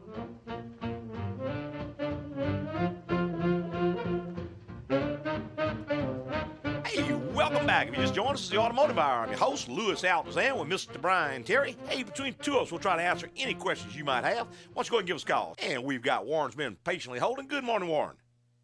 Welcome 8.15 8.15
back. 8.15 8.15
If 8.15 8.15
you 8.15 8.15
just 8.15 8.15
joined 8.15 8.35
us, 8.35 8.41
it's 8.41 8.49
the 8.51 8.59
Automotive 8.59 8.99
Hour. 8.99 9.23
I'm 9.23 9.29
your 9.31 9.39
host, 9.39 9.69
Louis 9.69 10.03
Altazan, 10.03 10.59
with 10.59 10.69
Mr. 10.69 11.01
Brian 11.01 11.43
Terry. 11.45 11.77
Hey, 11.89 12.03
between 12.03 12.35
two 12.43 12.57
of 12.57 12.63
us, 12.63 12.71
we'll 12.73 12.81
try 12.81 12.97
to 12.97 13.03
answer 13.03 13.29
any 13.37 13.55
questions 13.55 13.95
you 13.97 14.05
might 14.05 14.25
have. 14.25 14.47
Why 14.73 14.83
don't 14.83 14.87
you 14.87 14.91
go 14.91 14.97
ahead 14.97 15.01
and 15.01 15.07
give 15.09 15.17
us 15.17 15.23
a 15.23 15.27
call? 15.27 15.57
And 15.63 15.85
we've 15.85 16.03
got 16.03 16.27
Warren's 16.27 16.55
been 16.55 16.77
patiently 16.85 17.19
holding. 17.19 17.47
Good 17.49 17.65
morning, 17.65 17.89
Warren. 17.89 18.17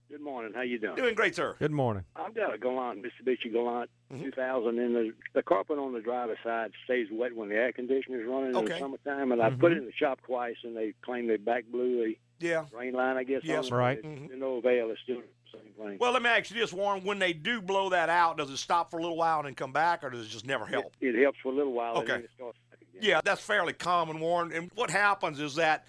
Good 0.08 0.20
morning. 0.22 0.52
How 0.54 0.62
you 0.62 0.78
doing? 0.80 0.96
Doing 0.96 1.14
great, 1.14 1.36
sir. 1.36 1.54
Good 1.60 1.70
morning. 1.70 2.02
I've 2.16 2.34
got 2.34 2.52
a 2.52 2.58
Galant, 2.58 3.02
Mitsubishi 3.04 3.52
Galant 3.52 3.90
Mm-hmm. 4.12 4.24
2000, 4.24 4.76
and 4.80 4.96
the, 4.96 5.12
the 5.34 5.42
carpet 5.44 5.78
on 5.78 5.92
the 5.92 6.00
driver's 6.00 6.38
side 6.42 6.72
stays 6.84 7.06
wet 7.12 7.32
when 7.36 7.48
the 7.48 7.54
air 7.54 7.70
conditioner's 7.70 8.26
running 8.28 8.56
in 8.56 8.64
the 8.64 8.76
summertime. 8.76 9.30
And 9.30 9.40
I 9.40 9.50
put 9.50 9.70
it 9.70 9.78
in 9.78 9.84
the 9.86 9.92
shop 9.92 10.18
twice, 10.26 10.56
and 10.64 10.76
they 10.76 10.94
claim 11.02 11.28
they 11.28 11.36
back 11.36 11.66
blew 11.70 12.04
the 12.40 12.44
Yeah. 12.44 12.64
rain 12.76 12.92
line, 12.94 13.16
I 13.16 13.22
guess. 13.22 13.42
Yes, 13.44 13.70
on 13.70 13.78
it. 13.78 13.80
right. 13.80 14.02
There's 14.02 14.18
there's 14.30 14.40
no 14.40 14.54
avail. 14.56 14.90
It's 14.90 15.00
still 15.04 15.18
the 15.20 15.28
same 15.52 15.72
thing. 15.76 15.98
Well, 16.00 16.12
let 16.12 16.22
me 16.22 16.28
ask 16.28 16.50
you 16.50 16.58
this, 16.60 16.72
Warren. 16.72 17.04
When 17.04 17.18
they 17.18 17.32
do 17.32 17.60
blow 17.60 17.90
that 17.90 18.08
out, 18.08 18.38
does 18.38 18.50
it 18.50 18.56
stop 18.58 18.90
for 18.90 18.98
a 18.98 19.02
little 19.02 19.16
while 19.16 19.38
and 19.38 19.46
then 19.48 19.54
come 19.54 19.72
back, 19.72 20.02
or 20.04 20.10
does 20.10 20.26
it 20.26 20.30
just 20.30 20.46
never 20.46 20.66
help? 20.66 20.92
it, 21.00 21.14
it 21.14 21.22
helps 21.22 21.38
for 21.42 21.52
a 21.52 21.54
little 21.54 21.72
while, 21.72 21.96
Okay. 21.98 22.00
and 22.00 22.08
then 22.10 22.20
it 22.24 22.30
starts 22.36 22.58
again. 22.72 23.00
Yeah, 23.02 23.20
that's 23.24 23.40
fairly 23.40 23.72
common, 23.72 24.20
Warren. 24.20 24.52
And 24.52 24.70
what 24.74 24.90
happens 24.90 25.40
is 25.40 25.54
that 25.56 25.86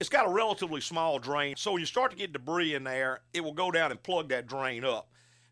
it's 0.00 0.08
got 0.08 0.26
a 0.26 0.30
relatively 0.30 0.80
small 0.80 1.18
drain. 1.18 1.54
So 1.56 1.72
when 1.72 1.80
you 1.80 1.86
start 1.86 2.10
to 2.10 2.16
get 2.16 2.32
debris 2.32 2.74
in 2.74 2.84
there, 2.84 3.20
it 3.32 3.42
will 3.42 3.52
go 3.54 3.70
down 3.70 3.90
and 3.90 4.02
plug 4.02 4.28
that 4.30 4.46
drain 4.46 4.84
up. 4.84 5.08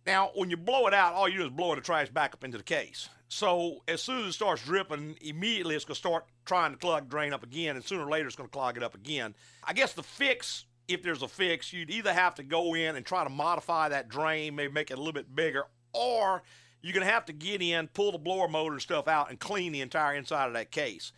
Now, 0.07 0.31
when 0.35 0.51
you 0.51 0.57
blow 0.59 0.87
it 0.87 0.93
out, 0.95 1.15
all 1.15 1.29
you 1.29 1.39
do 1.39 1.45
is 1.45 1.51
blow 1.51 1.75
the 1.75 1.81
trash 1.81 2.11
back 2.11 2.35
up 2.35 2.45
into 2.45 2.59
the 2.59 2.65
case. 2.65 3.09
So 3.29 3.83
as 3.89 4.03
soon 4.03 4.21
as 4.21 4.27
it 4.29 4.33
starts 4.35 4.63
dripping, 4.63 5.17
immediately 5.23 5.75
it's 5.75 5.85
going 5.87 5.95
to 5.95 5.99
start 5.99 6.27
trying 6.45 6.73
to 6.73 6.79
clog 6.79 7.05
the 7.05 7.11
drain 7.11 7.33
up 7.33 7.43
again, 7.43 7.75
and 7.75 7.85
sooner 7.85 8.05
or 8.05 8.11
later 8.11 8.27
it's 8.27 8.37
going 8.37 8.49
to 8.49 8.53
clog 8.53 8.77
it 8.77 8.83
up 8.83 8.95
again. 8.95 9.35
I 9.65 9.73
guess 9.73 9.95
the 9.95 10.03
fix, 10.03 10.67
if 10.89 11.03
there's 11.03 11.23
a 11.23 11.29
fix, 11.29 11.73
you'd 11.73 11.91
either 11.91 12.13
have 12.13 12.35
to 12.37 12.43
go 12.43 12.75
in 12.75 12.97
and 12.97 13.05
try 13.05 13.25
to 13.25 13.31
modify 13.31 13.89
that 13.89 14.09
drain, 14.09 14.55
maybe 14.55 14.73
make 14.73 14.91
it 14.91 14.95
a 14.95 14.97
little 14.99 15.13
bit 15.13 15.35
bigger, 15.35 15.65
or 15.93 16.43
you're 16.83 16.93
going 16.93 17.07
to 17.07 17.13
have 17.13 17.25
to 17.27 17.33
get 17.33 17.63
in, 17.63 17.89
pull 17.89 18.13
the 18.13 18.19
blower 18.19 18.49
motor 18.49 18.79
stuff 18.79 19.09
out, 19.09 19.31
and 19.31 19.41
clean 19.41 19.73
the 19.73 19.81
entire 19.81 20.15
inside 20.15 20.47
of 20.47 20.53
that 20.55 20.71
case 20.71 21.13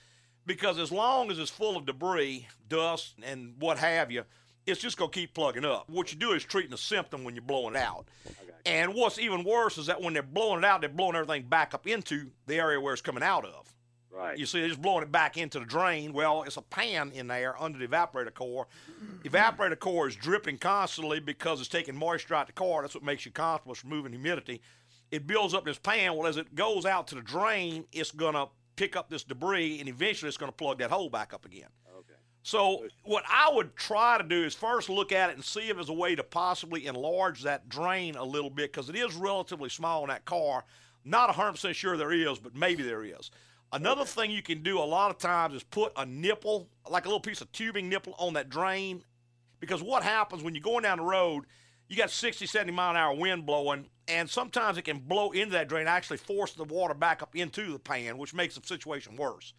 because 0.47 0.79
as 0.79 0.93
long 0.93 1.31
as 1.31 1.39
it's 1.39 1.51
full 1.51 1.77
of 1.77 1.85
debris, 1.85 2.47
dust, 2.69 3.17
and 3.23 3.55
what 3.59 3.79
have 3.79 4.11
you, 4.11 4.23
it's 4.65 4.81
just 4.81 4.97
going 4.97 5.11
to 5.11 5.21
keep 5.21 5.35
plugging 5.35 5.65
up. 5.65 5.89
What 5.89 6.13
you 6.13 6.19
do 6.19 6.33
is 6.33 6.45
treating 6.45 6.71
the 6.71 6.79
symptom 6.79 7.25
when 7.25 7.35
you're 7.35 7.43
blowing 7.43 7.75
it 7.75 7.81
out. 7.81 8.07
And 8.65 8.95
what's 8.95 9.19
even 9.19 9.45
worse 9.45 9.79
is 9.79 9.87
that 9.87 10.01
when 10.01 10.15
they're 10.15 10.23
blowing 10.23 10.59
it 10.59 10.65
out, 10.65 10.81
they're 10.81 10.91
blowing 10.91 11.15
everything 11.15 11.45
back 11.49 11.75
up 11.75 11.87
into 11.87 12.31
the 12.47 12.57
area 12.57 12.81
where 12.81 12.93
it's 12.93 13.03
coming 13.03 13.23
out 13.23 13.45
of. 13.45 13.73
Right. 14.17 14.39
You 14.39 14.47
see, 14.47 14.61
they're 14.61 14.69
just 14.69 14.81
blowing 14.81 15.03
it 15.03 15.13
back 15.13 15.37
into 15.37 15.59
the 15.59 15.67
drain. 15.67 16.13
Well, 16.13 16.43
it's 16.45 16.57
a 16.57 16.63
pan 16.63 17.13
in 17.15 17.27
there 17.27 17.61
under 17.61 17.79
the 17.79 17.87
evaporator 17.87 18.33
core. 18.33 18.67
Evaporator 19.25 19.79
core 19.79 20.09
is 20.09 20.17
dripping 20.17 20.57
constantly 20.57 21.21
because 21.21 21.61
it's 21.61 21.69
taking 21.69 21.95
moisture 21.95 22.35
out 22.35 22.43
of 22.43 22.47
the 22.49 22.53
core. 22.55 22.83
That's 22.83 22.95
what 22.95 23.05
makes 23.05 23.27
you 23.27 23.33
comfortable. 23.33 23.75
It's 23.75 23.85
removing 23.85 24.13
humidity. 24.13 24.63
It 25.11 25.27
builds 25.27 25.53
up 25.53 25.67
this 25.67 25.79
pan. 25.79 26.17
Well, 26.17 26.27
as 26.27 26.39
it 26.39 26.55
goes 26.55 26.87
out 26.87 27.09
to 27.09 27.15
the 27.15 27.21
drain, 27.21 27.85
it's 27.93 28.11
going 28.11 28.35
to 28.35 28.47
pick 28.77 28.97
up 28.97 29.11
this 29.11 29.23
debris, 29.23 29.81
and 29.81 29.89
eventually 29.89 30.29
it's 30.29 30.39
going 30.39 30.51
to 30.51 30.57
plug 30.57 30.79
that 30.79 30.91
hole 30.91 31.11
back 31.11 31.35
up 31.35 31.45
again. 31.45 31.69
Okay. 31.99 32.15
So 32.43 32.87
what 33.05 33.25
I 33.29 33.51
would 33.53 33.77
try 33.77 34.17
to 34.19 34.25
do 34.25 34.45
is 34.45 34.55
first 34.55 34.89
look 34.89 35.13
at 35.13 35.31
it 35.31 35.37
and 35.37 35.45
see 35.45 35.69
if 35.69 35.77
there's 35.77 35.89
a 35.89 35.95
way 35.95 36.15
to 36.15 36.23
possibly 36.23 36.87
enlarge 36.87 37.43
that 37.43 37.69
drain 37.69 38.17
a 38.17 38.25
little 38.25 38.51
bit 38.51 38.73
because 38.73 38.89
it 38.89 38.97
is 38.97 39.15
relatively 39.15 39.69
small 39.69 40.03
in 40.05 40.09
that 40.09 40.25
car. 40.25 40.65
Not 41.05 41.31
100% 41.31 41.75
sure 41.75 41.97
there 41.97 42.13
is, 42.13 42.39
but 42.39 42.55
maybe 42.57 42.83
there 42.83 43.05
is. 43.05 43.31
Another 43.73 44.05
thing 44.05 44.31
you 44.31 44.43
can 44.43 44.63
do 44.63 44.79
a 44.79 44.85
lot 44.85 45.11
of 45.11 45.19
times 45.19 45.55
is 45.55 45.63
put 45.63 45.93
a 45.97 46.07
nipple, 46.07 46.69
like 46.89 47.05
a 47.05 47.09
little 47.09 47.21
piece 47.21 47.41
of 47.41 47.51
tubing 47.53 47.89
nipple 47.89 48.15
on 48.19 48.35
that 48.35 48.49
drain 48.49 49.05
because 49.61 49.83
what 49.83 50.03
happens 50.03 50.43
when 50.43 50.55
you're 50.55 50.63
going 50.63 50.83
down 50.83 50.99
the 50.99 51.05
road, 51.05 51.45
you 51.89 51.97
got 51.97 52.11
60, 52.11 52.47
70 52.47 52.73
mile 52.73 52.91
an 52.91 52.97
hour 52.97 53.15
wind 53.15 53.47
blowing, 53.47 53.87
and 54.09 54.29
sometimes 54.29 54.79
it 54.79 54.83
can 54.83 54.99
blow 54.99 55.33
into 55.33 55.53
that 55.53 55.69
drain, 55.69 55.87
actually 55.87 56.19
force 56.19 56.53
the 56.53 56.65
water 56.65 56.95
back 56.95 57.23
up 57.23 57.35
into 57.35 57.73
the 57.73 57.79
pan, 57.79 58.19
which 58.19 58.35
makes 58.35 58.57
the 58.57 58.67
situation 58.67 59.17
worse. 59.17 59.53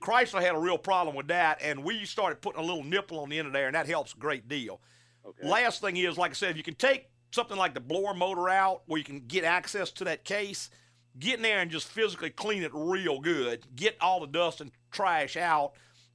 Chrysler 0.00 0.42
had 0.42 0.54
a 0.54 0.58
real 0.58 0.78
problem 0.78 1.16
with 1.16 1.28
that, 1.28 1.60
and 1.62 1.82
we 1.82 2.04
started 2.04 2.40
putting 2.40 2.60
a 2.60 2.64
little 2.64 2.84
nipple 2.84 3.20
on 3.20 3.28
the 3.28 3.38
end 3.38 3.46
of 3.46 3.52
there, 3.52 3.66
and 3.66 3.74
that 3.74 3.86
helps 3.86 4.12
a 4.12 4.16
great 4.18 4.48
deal. 4.48 4.80
Okay. 5.24 5.48
Last 5.48 5.80
thing 5.80 5.96
is, 5.96 6.18
like 6.18 6.32
I 6.32 6.34
said, 6.34 6.50
if 6.50 6.56
you 6.56 6.62
can 6.62 6.74
take 6.74 7.08
something 7.30 7.56
like 7.56 7.74
the 7.74 7.80
blower 7.80 8.14
motor 8.14 8.48
out 8.48 8.82
where 8.86 8.98
you 8.98 9.04
can 9.04 9.20
get 9.20 9.44
access 9.44 9.90
to 9.92 10.04
that 10.04 10.24
case, 10.24 10.70
get 11.18 11.36
in 11.36 11.42
there 11.42 11.60
and 11.60 11.70
just 11.70 11.88
physically 11.88 12.30
clean 12.30 12.62
it 12.62 12.70
real 12.74 13.20
good. 13.20 13.66
Get 13.76 13.96
all 14.00 14.20
the 14.20 14.26
dust 14.26 14.60
and 14.60 14.70
trash 14.90 15.36
out. 15.36 15.72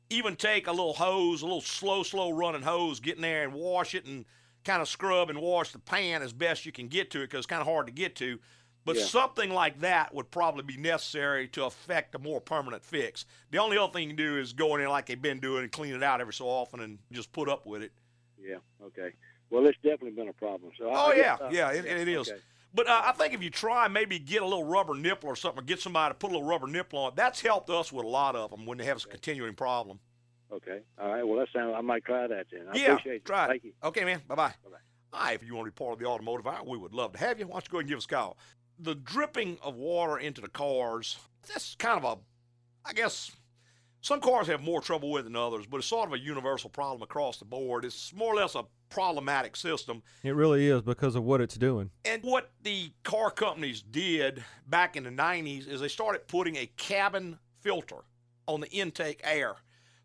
Even 0.10 0.36
take 0.36 0.68
a 0.68 0.72
little 0.72 0.94
hose, 0.94 1.42
a 1.42 1.46
little 1.46 1.62
slow, 1.62 2.04
slow 2.04 2.30
running 2.32 2.62
hose, 2.62 3.00
get 3.00 3.16
in 3.16 3.22
there 3.22 3.44
and 3.44 3.54
wash 3.54 3.96
it 3.96 4.06
and 4.06 4.26
kind 4.64 4.82
of 4.82 4.88
scrub 4.88 5.30
and 5.30 5.40
wash 5.40 5.72
the 5.72 5.80
pan 5.80 6.22
as 6.22 6.32
best 6.34 6.66
you 6.66 6.72
can 6.72 6.88
get 6.88 7.12
to 7.12 7.20
it 7.20 7.26
because 7.26 7.40
it's 7.40 7.48
kind 7.48 7.62
of 7.62 7.68
hard 7.68 7.88
to 7.88 7.92
get 7.92 8.16
to. 8.18 8.40
But 8.84 8.98
Yeah. 8.98 9.06
something 9.06 9.50
like 9.50 9.80
that 9.80 10.14
would 10.14 10.30
probably 10.30 10.62
be 10.64 10.78
necessary 10.78 11.48
to 11.50 11.66
affect 11.66 12.14
a 12.14 12.20
more 12.20 12.40
permanent 12.40 12.84
fix. 12.86 13.26
The 13.50 13.58
only 13.58 13.80
other 13.80 13.92
thing 13.92 14.04
you 14.04 14.10
can 14.10 14.16
do 14.16 14.38
is 14.38 14.54
go 14.54 14.76
in 14.76 14.80
there 14.82 14.90
like 14.90 15.08
they've 15.08 15.20
been 15.20 15.40
doing 15.40 15.64
and 15.64 15.72
clean 15.72 15.96
it 15.96 16.04
out 16.04 16.22
every 16.22 16.34
so 16.34 16.46
often 16.48 16.80
and 16.82 17.00
just 17.12 17.32
put 17.32 17.50
up 17.50 17.66
with 17.66 17.82
it. 17.82 17.92
Yeah. 18.40 18.58
Okay. 18.84 19.14
Well, 19.50 19.66
it's 19.66 19.78
definitely 19.78 20.12
been 20.12 20.28
a 20.28 20.34
problem. 20.34 20.72
So. 20.78 20.86
Oh 20.88 21.12
I 21.12 21.16
yeah, 21.16 21.22
guess, 21.38 21.42
uh, 21.42 21.50
yeah, 21.52 21.72
it, 21.72 21.86
it 21.86 22.08
is. 22.08 22.30
okay. 22.30 22.40
But 22.76 22.88
uh, 22.88 23.02
I 23.06 23.14
think 23.14 23.34
if 23.34 23.42
you 23.42 23.50
try 23.50 23.88
maybe 23.88 24.20
get 24.20 24.42
a 24.42 24.46
little 24.46 24.66
rubber 24.66 24.94
nipple 24.94 25.30
or 25.30 25.36
something, 25.36 25.64
or 25.64 25.66
get 25.66 25.80
somebody 25.80 26.12
to 26.12 26.16
put 26.16 26.32
a 26.32 26.34
little 26.34 26.48
rubber 26.48 26.68
nipple 26.68 27.00
on 27.00 27.14
it, 27.14 27.16
that's 27.16 27.42
helped 27.42 27.70
us 27.70 27.92
with 27.92 28.04
a 28.04 28.08
lot 28.08 28.36
of 28.36 28.52
them 28.52 28.66
when 28.66 28.78
they 28.78 28.86
have 28.86 28.98
a 29.04 29.08
continuing 29.08 29.56
problem. 29.56 30.00
Okay. 30.52 30.82
All 31.00 31.08
right. 31.08 31.26
Well, 31.26 31.40
that 31.40 31.48
sounds. 31.54 31.74
I 31.76 31.82
might 31.82 32.04
try 32.04 32.28
that 32.28 32.48
then. 32.52 32.68
I 32.72 32.76
yeah, 32.76 32.92
appreciate 32.92 33.16
it. 33.16 33.26
try 33.26 33.46
it. 33.46 33.48
Thank 33.48 33.64
you. 33.64 33.72
Okay, 33.84 34.04
man. 34.04 34.22
Bye 34.28 34.36
bye. 34.36 34.54
Bye-bye. 34.64 34.78
Hi, 35.18 35.32
if 35.32 35.44
you 35.44 35.56
want 35.56 35.68
to 35.68 35.72
be 35.72 35.76
part 35.76 35.94
of 35.94 36.00
the 36.00 36.06
automotive 36.06 36.46
hour, 36.46 36.64
we 36.66 36.78
would 36.78 36.94
love 36.94 37.14
to 37.14 37.20
have 37.20 37.40
you. 37.40 37.48
Why 37.48 37.54
don't 37.54 37.66
you 37.66 37.72
go 37.72 37.78
ahead 37.78 37.84
and 37.84 37.90
give 37.90 37.98
us 38.00 38.06
a 38.06 38.10
call? 38.10 38.38
The 38.78 38.96
dripping 38.96 39.58
of 39.64 39.78
water 39.78 40.18
into 40.18 40.42
the 40.42 40.50
cars, 40.50 41.18
that's 41.48 41.76
kind 41.76 41.98
of 41.98 42.04
a, 42.04 42.18
I 42.88 42.92
guess, 42.92 43.32
some 44.02 44.20
cars 44.20 44.48
have 44.48 44.62
more 44.62 44.82
trouble 44.82 45.12
with 45.12 45.22
it 45.22 45.24
than 45.24 45.38
others, 45.38 45.66
but 45.66 45.78
it's 45.78 45.88
sort 45.88 46.08
of 46.08 46.14
a 46.14 46.20
universal 46.20 46.70
problem 46.70 47.02
across 47.02 47.38
the 47.38 47.46
board. 47.46 47.86
It's 47.86 48.14
more 48.14 48.34
or 48.34 48.36
less 48.36 48.56
a 48.56 48.66
problematic 48.96 49.58
system. 49.58 50.02
It 50.24 50.36
really 50.36 50.70
is 50.70 50.82
because 50.82 51.16
of 51.16 51.24
what 51.24 51.42
it's 51.42 51.56
doing. 51.56 51.90
And 52.06 52.24
what 52.24 52.52
the 52.64 52.94
car 53.04 53.30
companies 53.30 53.82
did 53.82 54.42
back 54.68 54.96
in 54.96 55.04
the 55.04 55.10
90s 55.10 55.68
is 55.68 55.82
they 55.82 55.90
started 55.90 56.30
putting 56.30 56.56
a 56.56 56.66
cabin 56.78 57.38
filter 57.60 58.06
on 58.48 58.62
the 58.62 58.70
intake 58.70 59.20
air 59.26 59.58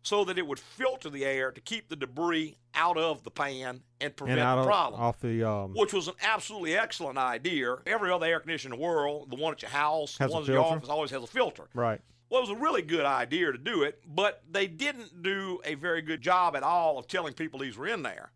so 0.03 0.25
that 0.25 0.37
it 0.37 0.45
would 0.45 0.59
filter 0.59 1.09
the 1.09 1.23
air 1.23 1.51
to 1.53 1.61
keep 1.61 1.87
the 1.87 1.95
debris 1.95 2.57
out 2.75 2.97
of 2.97 3.23
the 3.23 3.31
pan 3.31 3.81
and 4.01 4.13
prevent 4.13 4.39
and 4.39 4.57
the 4.57 4.61
of, 4.61 4.65
problem. 4.65 4.99
off 4.99 5.21
the 5.21 5.41
um, 5.41 5.73
Which 5.73 5.93
was 5.93 6.09
an 6.09 6.15
absolutely 6.21 6.75
excellent 6.75 7.17
idea. 7.17 7.77
Every 7.85 8.11
other 8.11 8.25
air 8.25 8.41
conditioner 8.41 8.73
in 8.73 8.79
the 8.81 8.85
world, 8.85 9.31
the 9.31 9.37
one 9.37 9.53
at 9.53 9.61
your 9.61 9.71
house, 9.71 10.17
the 10.17 10.27
one 10.27 10.41
at 10.41 10.49
your 10.49 10.59
office, 10.59 10.89
always 10.89 11.11
has 11.11 11.23
a 11.23 11.27
filter. 11.27 11.69
right. 11.73 12.01
Well, 12.29 12.39
it 12.39 12.49
was 12.49 12.57
a 12.57 12.61
really 12.61 12.81
good 12.81 13.05
idea 13.05 13.51
to 13.51 13.57
do 13.57 13.83
it, 13.83 14.01
but 14.05 14.41
they 14.49 14.65
didn't 14.65 15.21
do 15.21 15.59
a 15.65 15.75
very 15.75 16.01
good 16.01 16.21
job 16.21 16.55
at 16.55 16.63
all 16.63 16.97
of 16.97 17.07
telling 17.07 17.33
people 17.33 17.59
these 17.59 17.77
were 17.77 17.87
in 17.87 18.03
there. 18.03 18.31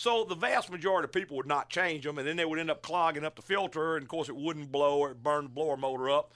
So 0.00 0.24
the 0.24 0.34
vast 0.34 0.70
majority 0.70 1.04
of 1.04 1.12
people 1.12 1.36
would 1.36 1.46
not 1.46 1.68
change 1.68 2.04
them, 2.04 2.16
and 2.16 2.26
then 2.26 2.36
they 2.36 2.46
would 2.46 2.58
end 2.58 2.70
up 2.70 2.80
clogging 2.80 3.22
up 3.22 3.36
the 3.36 3.42
filter, 3.42 3.96
and 3.96 4.02
of 4.04 4.08
course 4.08 4.30
it 4.30 4.34
wouldn't 4.34 4.72
blow 4.72 4.96
or 4.96 5.10
it 5.10 5.22
burned 5.22 5.48
the 5.48 5.52
blower 5.52 5.76
motor 5.76 6.08
up. 6.08 6.32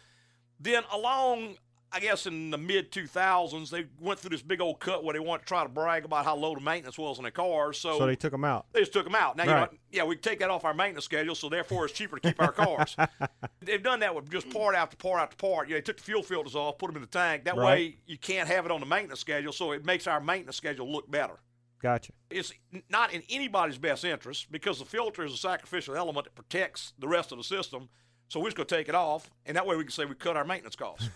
Then 0.61 0.83
along, 0.93 1.57
I 1.91 1.99
guess 1.99 2.27
in 2.27 2.51
the 2.51 2.59
mid 2.59 2.93
2000s, 2.93 3.71
they 3.71 3.87
went 3.99 4.21
through 4.21 4.37
this 4.37 4.43
big 4.43 4.61
old 4.61 4.81
cut 4.81 5.03
where 5.03 5.15
they 5.15 5.19
wanted 5.19 5.45
to 5.45 5.47
try 5.47 5.63
to 5.63 5.71
brag 5.71 6.05
about 6.05 6.27
how 6.27 6.37
low 6.37 6.55
the 6.55 6.61
maintenance 6.61 6.99
was 6.99 7.17
on 7.17 7.23
their 7.25 7.31
cars. 7.31 7.79
So, 7.79 7.97
So 7.97 8.07
they 8.07 8.17
took 8.17 8.33
them 8.33 8.45
out. 8.45 8.67
they 8.75 8.81
just 8.81 8.93
took 8.93 9.05
them 9.05 9.15
out. 9.15 9.39
Now, 9.39 9.45
you 9.45 9.51
know, 9.53 9.69
yeah, 9.91 10.05
we 10.05 10.17
take 10.17 10.41
that 10.41 10.51
off 10.51 10.67
our 10.67 10.75
maintenance 10.75 11.07
schedule, 11.07 11.35
so 11.35 11.49
therefore 11.49 11.87
it's 11.87 11.95
cheaper 11.95 12.19
to 12.19 12.29
keep 12.29 12.43
our 12.43 12.53
cars. 12.53 12.95
They've 13.63 13.83
done 13.83 14.01
that 14.01 14.15
with 14.15 14.31
just 14.31 14.51
part 14.51 14.75
after 14.75 14.99
part 14.99 15.23
after 15.23 15.37
part. 15.37 15.69
You 15.69 15.77
know, 15.77 15.79
they 15.79 15.83
took 15.85 15.97
the 15.97 16.03
fuel 16.03 16.23
filters 16.23 16.55
off, 16.55 16.77
put 16.77 16.89
them 16.89 16.97
in 16.97 17.01
the 17.03 17.09
tank. 17.09 17.45
That 17.45 17.57
Right. 17.57 17.65
way 17.65 17.97
you 18.05 18.19
can't 18.19 18.47
have 18.47 18.67
it 18.67 18.71
on 18.71 18.81
the 18.81 18.87
maintenance 18.87 19.21
schedule, 19.21 19.55
so 19.55 19.73
it 19.73 19.87
makes 19.87 20.07
our 20.07 20.21
maintenance 20.21 20.57
schedule 20.57 20.93
look 20.93 21.11
better. 21.11 21.39
Gotcha. 21.85 22.15
It's 22.31 22.51
not 22.89 23.13
in 23.13 23.23
anybody's 23.29 23.77
best 23.77 24.07
interest 24.07 24.51
because 24.51 24.79
the 24.79 24.87
filter 24.87 25.23
is 25.23 25.35
a 25.35 25.37
sacrificial 25.37 25.95
element 25.95 26.25
that 26.25 26.35
protects 26.35 26.95
the 26.99 27.07
rest 27.07 27.31
of 27.31 27.37
the 27.37 27.45
system. 27.45 27.91
So 28.29 28.41
we're 28.41 28.47
just 28.47 28.57
going 28.57 28.67
to 28.69 28.75
take 28.75 28.89
it 28.89 28.95
off, 28.95 29.29
and 29.45 29.55
that 29.55 29.67
way 29.67 29.77
we 29.77 29.85
can 29.85 29.91
say 29.93 30.07
we 30.07 30.15
cut 30.15 30.35
our 30.35 30.47
maintenance 30.47 30.77
costs. 30.77 31.11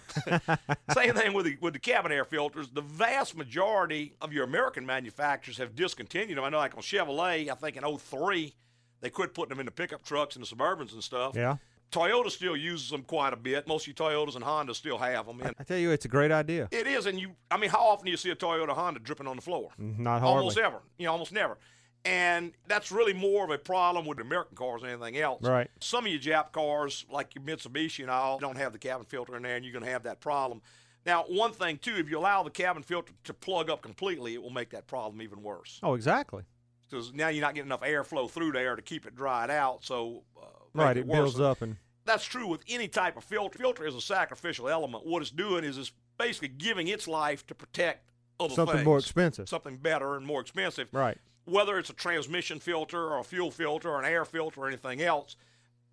Same 0.92 1.14
thing 1.14 1.32
with 1.32 1.46
the, 1.46 1.56
with 1.62 1.72
the 1.72 1.78
cabin 1.78 2.12
air 2.12 2.26
filters. 2.26 2.68
The 2.68 2.82
vast 2.82 3.34
majority 3.34 4.12
of 4.20 4.34
your 4.34 4.44
American 4.44 4.84
manufacturers 4.84 5.56
have 5.56 5.74
discontinued 5.74 6.36
them. 6.36 6.44
I 6.44 6.50
know, 6.50 6.58
like 6.58 6.76
on 6.76 6.82
Chevrolet, 6.82 7.48
I 7.48 7.54
think 7.54 7.78
in 7.78 7.98
03, 7.98 8.54
they 9.00 9.08
quit 9.08 9.32
putting 9.32 9.48
them 9.48 9.60
in 9.60 9.64
the 9.64 9.72
pickup 9.72 10.04
trucks 10.04 10.36
and 10.36 10.44
the 10.44 10.54
Suburbans 10.54 10.92
and 10.92 11.02
stuff. 11.02 11.32
Yeah. 11.34 11.56
Toyota 11.90 12.30
still 12.30 12.56
uses 12.56 12.90
them 12.90 13.02
quite 13.02 13.32
a 13.32 13.36
bit. 13.36 13.66
Most 13.66 13.86
of 13.86 13.98
your 13.98 14.10
Toyotas 14.10 14.36
and 14.36 14.44
Hondas 14.44 14.76
still 14.76 14.98
have 14.98 15.26
them. 15.26 15.40
And 15.40 15.54
I 15.58 15.64
tell 15.64 15.78
you, 15.78 15.90
it's 15.90 16.04
a 16.04 16.08
great 16.08 16.30
idea. 16.30 16.68
it 16.70 16.86
is, 16.86 17.06
and 17.06 17.18
you, 17.18 17.30
I 17.50 17.56
mean, 17.56 17.70
how 17.70 17.80
often 17.80 18.04
do 18.04 18.10
you 18.10 18.16
see 18.16 18.30
a 18.30 18.36
Toyota 18.36 18.70
Honda 18.74 19.00
dripping 19.00 19.26
on 19.26 19.36
the 19.36 19.42
floor? 19.42 19.70
Not 19.78 20.20
hardly. 20.20 20.38
Almost 20.38 20.58
ever. 20.58 20.80
You 20.98 21.06
know, 21.06 21.12
almost 21.12 21.32
never. 21.32 21.56
And 22.04 22.52
that's 22.66 22.92
really 22.92 23.12
more 23.12 23.44
of 23.44 23.50
a 23.50 23.58
problem 23.58 24.06
with 24.06 24.20
American 24.20 24.56
cars 24.56 24.82
than 24.82 24.90
anything 24.90 25.18
else. 25.18 25.42
Right. 25.42 25.68
Some 25.80 26.06
of 26.06 26.12
your 26.12 26.20
Jap 26.20 26.52
cars, 26.52 27.04
like 27.10 27.34
your 27.34 27.44
Mitsubishi 27.44 28.00
and 28.00 28.10
all, 28.10 28.38
don't 28.38 28.56
have 28.56 28.72
the 28.72 28.78
cabin 28.78 29.04
filter 29.04 29.36
in 29.36 29.42
there, 29.42 29.56
and 29.56 29.64
you're 29.64 29.72
going 29.72 29.84
to 29.84 29.90
have 29.90 30.04
that 30.04 30.20
problem. 30.20 30.62
Now, 31.04 31.24
one 31.24 31.52
thing, 31.52 31.78
too, 31.78 31.96
if 31.96 32.08
you 32.10 32.18
allow 32.18 32.42
the 32.42 32.50
cabin 32.50 32.82
filter 32.82 33.12
to 33.24 33.34
plug 33.34 33.68
up 33.70 33.82
completely, 33.82 34.34
it 34.34 34.42
will 34.42 34.50
make 34.50 34.70
that 34.70 34.86
problem 34.86 35.22
even 35.22 35.42
worse. 35.42 35.80
Oh, 35.82 35.94
exactly. 35.94 36.44
Because 36.88 37.12
now 37.12 37.28
you're 37.28 37.42
not 37.42 37.54
getting 37.54 37.68
enough 37.68 37.82
airflow 37.82 38.30
through 38.30 38.52
there 38.52 38.76
to 38.76 38.82
keep 38.82 39.06
it 39.06 39.14
dried 39.14 39.50
out. 39.50 39.84
So, 39.84 40.22
uh, 40.40 40.46
Right. 40.74 40.96
It 40.96 41.06
worse. 41.06 41.16
builds 41.16 41.40
up 41.40 41.62
and 41.62 41.76
That's 42.04 42.24
true 42.24 42.46
with 42.46 42.62
any 42.68 42.88
type 42.88 43.16
of 43.16 43.24
filter. 43.24 43.58
Filter 43.58 43.86
is 43.86 43.94
a 43.94 44.00
sacrificial 44.00 44.68
element. 44.68 45.06
What 45.06 45.22
it's 45.22 45.30
doing 45.30 45.64
is 45.64 45.76
it's 45.78 45.92
basically 46.18 46.48
giving 46.48 46.88
its 46.88 47.06
life 47.06 47.46
to 47.46 47.54
protect 47.54 48.10
other 48.40 48.54
something 48.54 48.76
things. 48.76 48.84
more 48.86 48.98
expensive. 48.98 49.48
Something 49.48 49.76
better 49.76 50.16
and 50.16 50.24
more 50.26 50.40
expensive. 50.40 50.88
Right. 50.92 51.18
Whether 51.44 51.78
it's 51.78 51.90
a 51.90 51.94
transmission 51.94 52.60
filter 52.60 52.98
or 53.02 53.18
a 53.18 53.24
fuel 53.24 53.50
filter 53.50 53.90
or 53.90 53.98
an 53.98 54.04
air 54.04 54.24
filter 54.24 54.60
or 54.62 54.68
anything 54.68 55.00
else, 55.00 55.36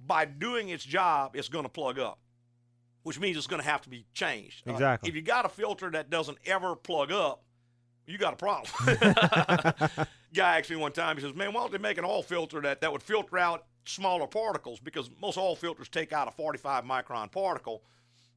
by 0.05 0.25
doing 0.25 0.69
its 0.69 0.83
job, 0.83 1.35
it's 1.35 1.47
going 1.49 1.63
to 1.63 1.69
plug 1.69 1.97
up, 1.97 2.19
which 3.03 3.19
means 3.19 3.38
it's 3.38 3.47
going 3.47 3.61
to 3.61 3.67
have 3.67 3.81
to 3.83 3.89
be 3.89 4.05
changed. 4.13 4.67
Uh, 4.67 4.71
Exactly. 4.73 5.09
if 5.09 5.15
you 5.15 5.21
got 5.21 5.45
a 5.45 5.49
filter 5.49 5.89
that 5.91 6.09
doesn't 6.09 6.38
ever 6.45 6.75
plug 6.75 7.11
up, 7.11 7.43
you 8.05 8.17
got 8.17 8.33
a 8.33 8.35
problem. 8.35 8.69
Guy 10.33 10.59
asked 10.59 10.69
me 10.69 10.75
one 10.75 10.91
time, 10.91 11.15
he 11.15 11.21
says, 11.23 11.33
Man, 11.33 11.53
why 11.53 11.61
don't 11.61 11.71
they 11.71 11.77
make 11.77 11.97
an 11.97 12.05
oil 12.05 12.21
filter 12.21 12.61
that, 12.61 12.81
that 12.81 12.91
would 12.91 13.01
filter 13.01 13.38
out 13.38 13.65
smaller 13.86 14.28
particles? 14.28 14.80
Because 14.80 15.10
most 15.21 15.38
oil 15.38 15.56
filters 15.56 15.89
take 15.89 16.13
out 16.13 16.28
a 16.28 16.32
45 16.32 16.84
micron 16.84 17.32
particle, 17.32 17.84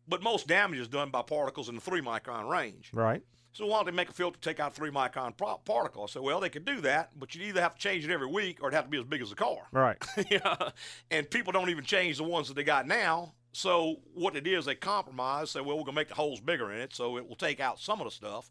but 0.07 0.23
most 0.23 0.47
damage 0.47 0.79
is 0.79 0.89
done 0.89 1.11
by 1.11 1.23
particles 1.23 1.69
in 1.69 1.75
the 1.75 1.81
3 1.81 2.01
micron 2.01 2.49
range. 2.49 2.91
Right. 2.93 3.23
So 3.53 3.67
why 3.67 3.79
don't 3.79 3.87
they 3.87 3.93
make 3.93 4.11
a 4.11 4.13
filter 4.13 4.39
take 4.41 4.61
out 4.61 4.75
3 4.75 4.91
micron 4.91 5.37
pro- 5.37 5.59
particle? 5.59 6.05
I 6.05 6.07
said, 6.07 6.23
Well, 6.23 6.41
they 6.41 6.49
could 6.49 6.65
do 6.65 6.81
that, 6.83 7.19
but 7.19 7.35
you'd 7.35 7.45
either 7.45 7.61
have 7.61 7.75
to 7.75 7.81
change 7.81 8.05
it 8.05 8.11
every 8.11 8.27
week 8.27 8.63
or 8.63 8.69
it'd 8.69 8.77
have 8.77 8.85
to 8.85 8.91
be 8.91 8.99
as 8.99 9.05
big 9.05 9.23
as 9.23 9.33
a 9.33 9.37
car. 9.37 9.67
Right. 9.73 9.97
yeah. 10.31 10.71
And 11.11 11.29
people 11.29 11.53
don't 11.53 11.71
even 11.71 11.85
change 11.85 12.19
the 12.19 12.25
ones 12.25 12.49
that 12.49 12.55
they 12.55 12.65
got 12.65 12.87
now. 12.87 13.35
So 13.53 13.97
what 14.15 14.37
it 14.37 14.47
is, 14.47 14.67
they 14.67 14.75
compromise. 14.75 15.51
Say, 15.51 15.61
well, 15.61 15.77
we're 15.77 15.85
gonna 15.85 15.97
make 15.97 16.09
the 16.09 16.15
holes 16.15 16.41
bigger 16.41 16.71
in 16.73 16.81
it, 16.81 16.95
so 16.95 17.17
it 17.17 17.29
will 17.29 17.37
take 17.37 17.59
out 17.61 17.81
some 17.81 18.01
of 18.01 18.05
the 18.05 18.11
stuff, 18.11 18.51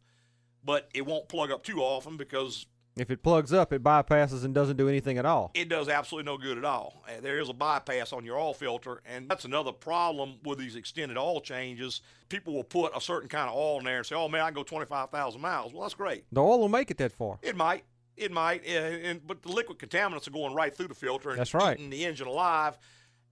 but 0.63 0.89
it 0.93 1.05
won't 1.05 1.29
plug 1.29 1.51
up 1.51 1.63
too 1.63 1.79
often 1.79 2.17
because 2.17 2.65
If 2.99 3.11
it 3.11 3.23
plugs 3.23 3.53
up, 3.53 3.71
it 3.73 3.83
bypasses 3.83 4.43
and 4.43 4.53
doesn't 4.53 4.77
do 4.77 4.89
anything 4.89 5.17
at 5.17 5.25
all. 5.25 5.51
it 5.53 5.69
does 5.69 5.89
absolutely 5.89 6.31
no 6.31 6.37
good 6.37 6.57
at 6.57 6.65
all. 6.65 7.03
There 7.21 7.39
is 7.39 7.49
a 7.49 7.53
bypass 7.53 8.13
on 8.13 8.25
your 8.25 8.37
oil 8.37 8.53
filter, 8.53 9.01
and 9.05 9.29
that's 9.29 9.45
another 9.45 9.71
problem 9.71 10.35
with 10.43 10.59
these 10.59 10.75
extended 10.75 11.17
oil 11.17 11.39
changes. 11.41 12.01
People 12.29 12.53
will 12.53 12.63
put 12.63 12.95
a 12.95 13.01
certain 13.01 13.29
kind 13.29 13.49
of 13.49 13.55
oil 13.55 13.79
in 13.79 13.85
there 13.85 13.97
and 13.97 14.05
say, 14.05 14.15
"Oh 14.15 14.27
man, 14.27 14.41
I 14.41 14.45
can 14.47 14.55
go 14.55 14.63
25,000 14.63 15.39
miles." 15.39 15.73
Well, 15.73 15.83
that's 15.83 15.93
great. 15.93 16.25
The 16.31 16.41
oil 16.41 16.59
will 16.59 16.69
make 16.69 16.91
it 16.91 16.97
that 16.97 17.11
far. 17.11 17.39
It 17.41 17.55
might. 17.55 17.83
It 18.15 18.31
might, 18.31 18.65
and, 18.65 19.25
but 19.27 19.43
the 19.43 19.51
liquid 19.51 19.77
contaminants 19.77 20.27
are 20.27 20.31
going 20.31 20.55
right 20.55 20.75
through 20.75 20.87
the 20.87 20.95
filter 20.95 21.29
and 21.29 21.37
That's 21.39 21.53
right. 21.53 21.77
eating 21.77 21.91
the 21.91 22.03
engine 22.03 22.25
alive. 22.25 22.77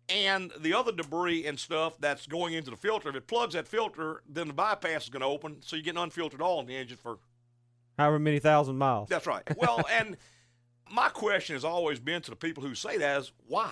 And 0.08 0.51
the 0.60 0.75
other 0.75 0.91
debris 0.91 1.47
and 1.47 1.60
stuff 1.60 1.97
that's 1.99 2.28
going 2.28 2.54
into 2.54 2.69
the 2.69 2.78
filter, 2.78 3.10
if 3.10 3.15
it 3.15 3.25
plugs 3.25 3.56
that 3.56 3.67
filter, 3.67 4.21
then 4.30 4.47
the 4.47 4.54
bypass 4.54 5.06
is 5.06 5.10
going 5.10 5.21
to 5.21 5.25
open, 5.28 5.63
so 5.63 5.75
you're 5.75 5.82
getting 5.82 5.99
unfiltered 6.04 6.39
oil 6.39 6.60
in 6.60 6.67
the 6.67 6.75
engine 6.75 6.97
for. 6.97 7.17
However 7.97 8.19
many 8.19 8.39
thousand 8.39 8.77
miles. 8.77 9.10
That's 9.10 9.27
right. 9.27 9.43
Well, 9.58 9.84
and 9.91 10.17
my 10.91 11.10
question 11.10 11.55
has 11.55 11.63
always 11.65 11.99
been 11.99 12.21
to 12.23 12.29
the 12.29 12.36
people 12.36 12.63
who 12.63 12.75
say 12.75 12.97
that 12.97 13.19
is 13.19 13.31
why? 13.47 13.71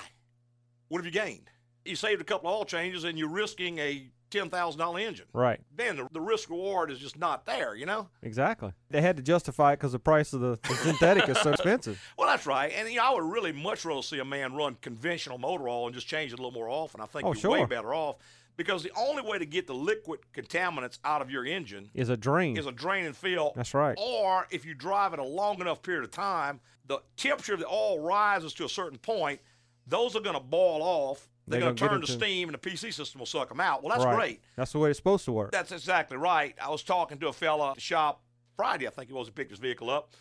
What 0.87 0.99
have 0.99 1.05
you 1.05 1.11
gained? 1.11 1.49
You 1.85 1.95
saved 1.95 2.21
a 2.21 2.23
couple 2.23 2.49
of 2.49 2.55
oil 2.55 2.65
changes, 2.65 3.03
and 3.03 3.17
you're 3.19 3.29
risking 3.29 3.77
a 3.79 4.07
ten 4.29 4.49
thousand 4.49 4.79
dollar 4.79 4.99
engine. 4.99 5.25
Right. 5.33 5.59
Then 5.75 5.97
the, 5.97 6.07
the 6.11 6.21
risk 6.21 6.49
reward 6.49 6.89
is 6.91 6.99
just 6.99 7.17
not 7.19 7.45
there. 7.45 7.75
You 7.75 7.85
know. 7.85 8.09
Exactly. 8.21 8.71
They 8.89 9.01
had 9.01 9.17
to 9.17 9.23
justify 9.23 9.73
it 9.73 9.77
because 9.77 9.91
the 9.91 9.99
price 9.99 10.33
of 10.33 10.39
the, 10.39 10.57
the 10.67 10.75
synthetic 10.75 11.27
is 11.27 11.37
so 11.39 11.51
expensive. 11.53 12.01
Well, 12.17 12.27
that's 12.27 12.45
right. 12.45 12.71
And 12.75 12.89
you 12.89 12.97
know, 12.97 13.03
I 13.03 13.13
would 13.13 13.23
really 13.31 13.51
much 13.51 13.83
rather 13.85 14.01
see 14.01 14.19
a 14.19 14.25
man 14.25 14.53
run 14.53 14.77
conventional 14.81 15.37
motor 15.37 15.67
oil 15.67 15.85
and 15.87 15.93
just 15.95 16.07
change 16.07 16.31
it 16.31 16.39
a 16.39 16.41
little 16.41 16.57
more 16.57 16.69
often. 16.69 17.01
I 17.01 17.05
think 17.05 17.25
Oh, 17.25 17.33
you're 17.33 17.51
way 17.51 17.65
better 17.65 17.93
off 17.93 18.15
because 18.57 18.83
the 18.83 18.91
only 18.95 19.21
way 19.23 19.37
to 19.39 19.45
get 19.45 19.67
the 19.67 19.73
liquid 19.73 20.19
contaminants 20.33 20.99
out 21.03 21.21
of 21.21 21.29
your 21.31 21.45
engine 21.45 21.89
Is 21.93 22.09
a 22.09 22.17
drain. 22.17 22.57
is 22.57 22.65
a 22.65 22.71
drain 22.71 23.05
and 23.05 23.15
fill. 23.15 23.53
That's 23.55 23.73
right. 23.73 23.95
Or 23.99 24.47
if 24.51 24.65
you 24.65 24.73
drive 24.73 25.13
it 25.13 25.19
a 25.19 25.23
long 25.23 25.59
enough 25.61 25.81
period 25.81 26.03
of 26.03 26.11
time, 26.11 26.59
the 26.85 26.99
temperature 27.17 27.53
of 27.53 27.59
the 27.59 27.67
oil 27.67 27.99
rises 27.99 28.53
to 28.55 28.65
a 28.65 28.69
certain 28.69 28.97
point. 28.99 29.39
Those 29.87 30.15
are 30.15 30.21
going 30.21 30.35
to 30.35 30.41
boil 30.43 30.81
off, 30.81 31.27
They're 31.45 31.59
They 31.59 31.65
going 31.65 31.75
gonna 31.75 31.89
turn 31.91 31.99
into- 32.01 32.11
steam, 32.13 32.47
and 32.47 32.53
the 32.53 32.57
PC 32.69 32.91
system 32.93 33.19
will 33.19 33.25
suck 33.25 33.49
them 33.49 33.59
out. 33.59 33.83
Well, 33.83 33.91
that's 33.91 34.05
Right. 34.05 34.15
great. 34.15 34.41
That's 34.55 34.71
the 34.71 34.79
way 34.79 34.89
it's 34.91 34.97
supposed 34.99 35.25
to 35.25 35.33
work. 35.33 35.51
That's 35.51 35.73
exactly 35.73 36.15
right. 36.15 36.55
I 36.61 36.69
was 36.69 36.83
talking 36.83 37.17
to 37.19 37.27
a 37.27 37.33
fella 37.33 37.71
at 37.71 37.75
the 37.75 37.81
shop 37.81 38.21
Friday, 38.55 38.87
I 38.87 38.91
think 38.91 39.09
it 39.09 39.13
was, 39.13 39.27
he 39.27 39.31
picked 39.31 39.49
his 39.49 39.59
vehicle 39.59 39.89
up, 39.89 40.13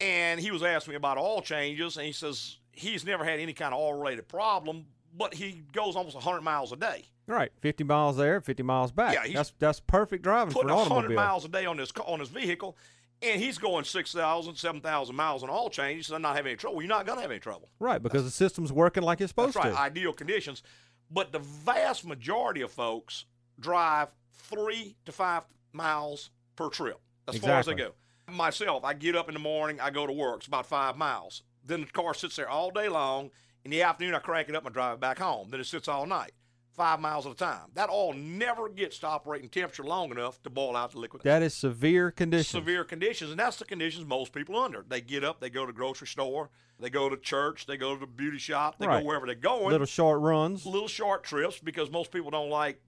and 0.00 0.38
he 0.38 0.50
was 0.52 0.62
asking 0.62 0.92
me 0.92 0.96
about 0.96 1.18
oil 1.18 1.42
changes, 1.42 1.96
and 1.96 2.06
he 2.06 2.12
says 2.12 2.58
he's 2.72 3.04
never 3.04 3.24
had 3.24 3.40
any 3.40 3.52
kind 3.52 3.74
of 3.74 3.80
oil 3.80 3.94
related 3.94 4.28
problem, 4.28 4.86
but 5.16 5.34
he 5.34 5.62
goes 5.72 5.96
almost 5.96 6.14
100 6.14 6.40
miles 6.42 6.72
a 6.72 6.76
day. 6.76 7.04
Right, 7.26 7.52
50 7.60 7.84
miles 7.84 8.16
there, 8.16 8.40
50 8.40 8.62
miles 8.62 8.90
back. 8.92 9.14
Yeah, 9.14 9.24
he's 9.24 9.34
that's 9.34 9.52
that's 9.58 9.80
perfect 9.80 10.22
driving 10.24 10.50
for 10.52 10.62
Putting 10.62 10.70
an 10.70 10.76
100 10.76 11.14
miles 11.14 11.44
a 11.44 11.48
day 11.48 11.64
on 11.66 11.78
his 11.78 11.92
on 12.04 12.18
his 12.20 12.28
vehicle, 12.28 12.76
and 13.22 13.40
he's 13.40 13.56
going 13.58 13.84
6,000, 13.84 14.54
7,000 14.56 15.14
miles 15.14 15.42
on 15.42 15.48
all 15.50 15.70
change. 15.70 15.96
He 15.98 16.02
says, 16.02 16.14
I'm 16.14 16.22
not 16.22 16.34
having 16.36 16.50
any 16.50 16.56
trouble. 16.56 16.80
You're 16.82 16.88
not 16.88 17.06
going 17.06 17.18
to 17.18 17.22
have 17.22 17.30
any 17.30 17.38
trouble. 17.40 17.68
Right, 17.78 18.02
because 18.02 18.24
the 18.24 18.30
system's 18.30 18.72
working 18.72 19.02
like 19.04 19.20
it's 19.20 19.30
supposed 19.30 19.54
That's 19.54 19.64
right, 19.66 19.72
to. 19.74 19.78
ideal 19.80 20.12
conditions. 20.12 20.62
But 21.10 21.30
the 21.32 21.38
vast 21.40 22.04
majority 22.04 22.62
of 22.62 22.70
folks 22.72 23.26
drive 23.58 24.08
three 24.32 24.96
to 25.06 25.12
five 25.12 25.42
miles 25.72 26.30
per 26.56 26.68
trip, 26.68 27.00
as 27.28 27.36
far 27.38 27.58
as 27.58 27.66
they 27.66 27.72
Exactly. 27.72 27.94
go. 28.28 28.34
Myself, 28.34 28.84
I 28.84 28.94
get 28.94 29.14
up 29.16 29.28
in 29.28 29.34
the 29.34 29.40
morning, 29.40 29.80
I 29.80 29.90
go 29.90 30.06
to 30.06 30.12
work. 30.12 30.38
It's 30.38 30.46
about 30.46 30.66
five 30.66 30.96
miles. 30.96 31.42
Then 31.64 31.80
the 31.82 31.86
car 31.88 32.14
sits 32.14 32.36
there 32.36 32.48
all 32.48 32.70
day 32.70 32.88
long. 32.88 33.30
In 33.64 33.70
the 33.70 33.82
afternoon, 33.82 34.14
I 34.14 34.18
crank 34.20 34.48
it 34.48 34.56
up 34.56 34.64
and 34.64 34.72
drive 34.72 34.94
it 34.94 35.00
back 35.00 35.18
home. 35.18 35.50
Then 35.50 35.60
it 35.60 35.64
sits 35.66 35.86
all 35.86 36.06
night, 36.06 36.32
five 36.72 36.98
miles 36.98 37.26
at 37.26 37.32
a 37.32 37.34
time. 37.34 37.68
That 37.74 37.90
all 37.90 38.12
never 38.14 38.68
gets 38.70 38.98
to 39.00 39.06
operating 39.06 39.50
temperature 39.50 39.82
long 39.84 40.10
enough 40.10 40.42
to 40.44 40.50
boil 40.50 40.76
out 40.76 40.92
the 40.92 40.98
liquid. 40.98 41.22
that 41.24 41.42
is 41.42 41.54
severe 41.54 42.10
conditions. 42.10 42.48
Severe 42.48 42.84
conditions, 42.84 43.30
and 43.30 43.38
that's 43.38 43.56
the 43.58 43.64
conditions 43.66 44.06
most 44.06 44.32
people 44.32 44.56
are 44.56 44.64
under. 44.64 44.84
They 44.88 45.00
get 45.02 45.24
up, 45.24 45.40
they 45.40 45.50
go 45.50 45.66
to 45.66 45.72
the 45.72 45.76
grocery 45.76 46.06
store, 46.06 46.48
they 46.78 46.88
go 46.88 47.10
to 47.10 47.16
church, 47.18 47.66
they 47.66 47.76
go 47.76 47.94
to 47.94 48.00
the 48.00 48.06
beauty 48.06 48.38
shop, 48.38 48.78
they 48.78 48.86
Right. 48.86 49.02
go 49.02 49.06
wherever 49.06 49.26
they're 49.26 49.34
going 49.34 49.68
Little 49.70 49.86
short 49.86 50.20
runs. 50.20 50.64
little 50.64 50.88
short 50.88 51.22
trips 51.24 51.58
because 51.58 51.90
most 51.90 52.10
people 52.12 52.30
don't 52.30 52.48
like 52.50 52.80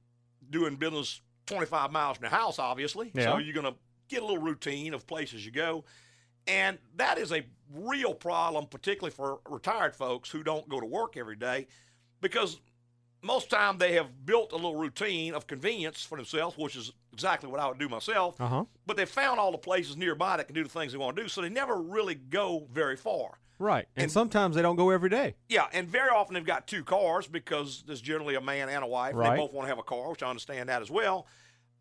doing 0.48 0.76
business 0.76 1.20
25 1.46 1.92
miles 1.92 2.16
from 2.16 2.24
the 2.30 2.34
house, 2.34 2.58
obviously. 2.58 3.10
Yeah. 3.14 3.24
So 3.32 3.38
you're 3.38 3.52
going 3.54 3.66
to 3.70 3.78
get 4.08 4.22
a 4.22 4.24
little 4.24 4.40
routine 4.42 4.94
of 4.94 5.06
places 5.06 5.44
you 5.44 5.52
go. 5.52 5.84
And 6.46 6.78
that 6.96 7.18
is 7.18 7.32
a 7.32 7.44
real 7.74 8.14
problem, 8.14 8.66
particularly 8.66 9.12
for 9.14 9.40
retired 9.48 9.94
folks 9.94 10.30
who 10.30 10.42
don't 10.42 10.68
go 10.68 10.80
to 10.80 10.86
work 10.86 11.16
every 11.16 11.36
day 11.36 11.66
because 12.20 12.60
most 13.22 13.48
time 13.50 13.78
they 13.78 13.94
have 13.94 14.26
built 14.26 14.52
a 14.52 14.56
little 14.56 14.74
routine 14.76 15.32
of 15.34 15.46
convenience 15.46 16.02
for 16.02 16.16
themselves, 16.16 16.58
which 16.58 16.74
is 16.76 16.92
exactly 17.12 17.48
what 17.48 17.60
I 17.60 17.68
would 17.68 17.78
do 17.78 17.88
myself. 17.88 18.40
Uh 18.40 18.46
huh. 18.48 18.64
But 18.86 18.96
they 18.96 19.04
found 19.04 19.38
all 19.38 19.52
the 19.52 19.58
places 19.58 19.96
nearby 19.96 20.36
that 20.36 20.46
can 20.46 20.54
do 20.54 20.64
the 20.64 20.68
things 20.68 20.92
they 20.92 20.98
want 20.98 21.16
to 21.16 21.22
do, 21.22 21.28
so 21.28 21.40
they 21.40 21.48
never 21.48 21.76
really 21.80 22.14
go 22.16 22.66
very 22.72 22.96
far. 22.96 23.38
Right, 23.58 23.86
and, 23.94 24.04
And- 24.04 24.12
sometimes 24.12 24.56
they 24.56 24.62
don't 24.62 24.74
go 24.74 24.90
every 24.90 25.08
day. 25.08 25.36
Yeah, 25.48 25.66
and 25.72 25.86
very 25.88 26.10
often 26.10 26.34
they've 26.34 26.44
got 26.44 26.66
two 26.66 26.82
cars 26.82 27.28
because 27.28 27.84
there's 27.86 28.00
generally 28.00 28.34
a 28.34 28.40
man 28.40 28.68
and 28.68 28.82
a 28.82 28.88
wife. 28.88 29.10
and 29.10 29.20
Right. 29.20 29.30
They 29.30 29.36
both 29.36 29.52
want 29.52 29.66
to 29.66 29.68
have 29.68 29.78
a 29.78 29.84
car, 29.84 30.10
which 30.10 30.22
I 30.24 30.28
understand 30.28 30.68
that 30.68 30.82
as 30.82 30.90
well. 30.90 31.28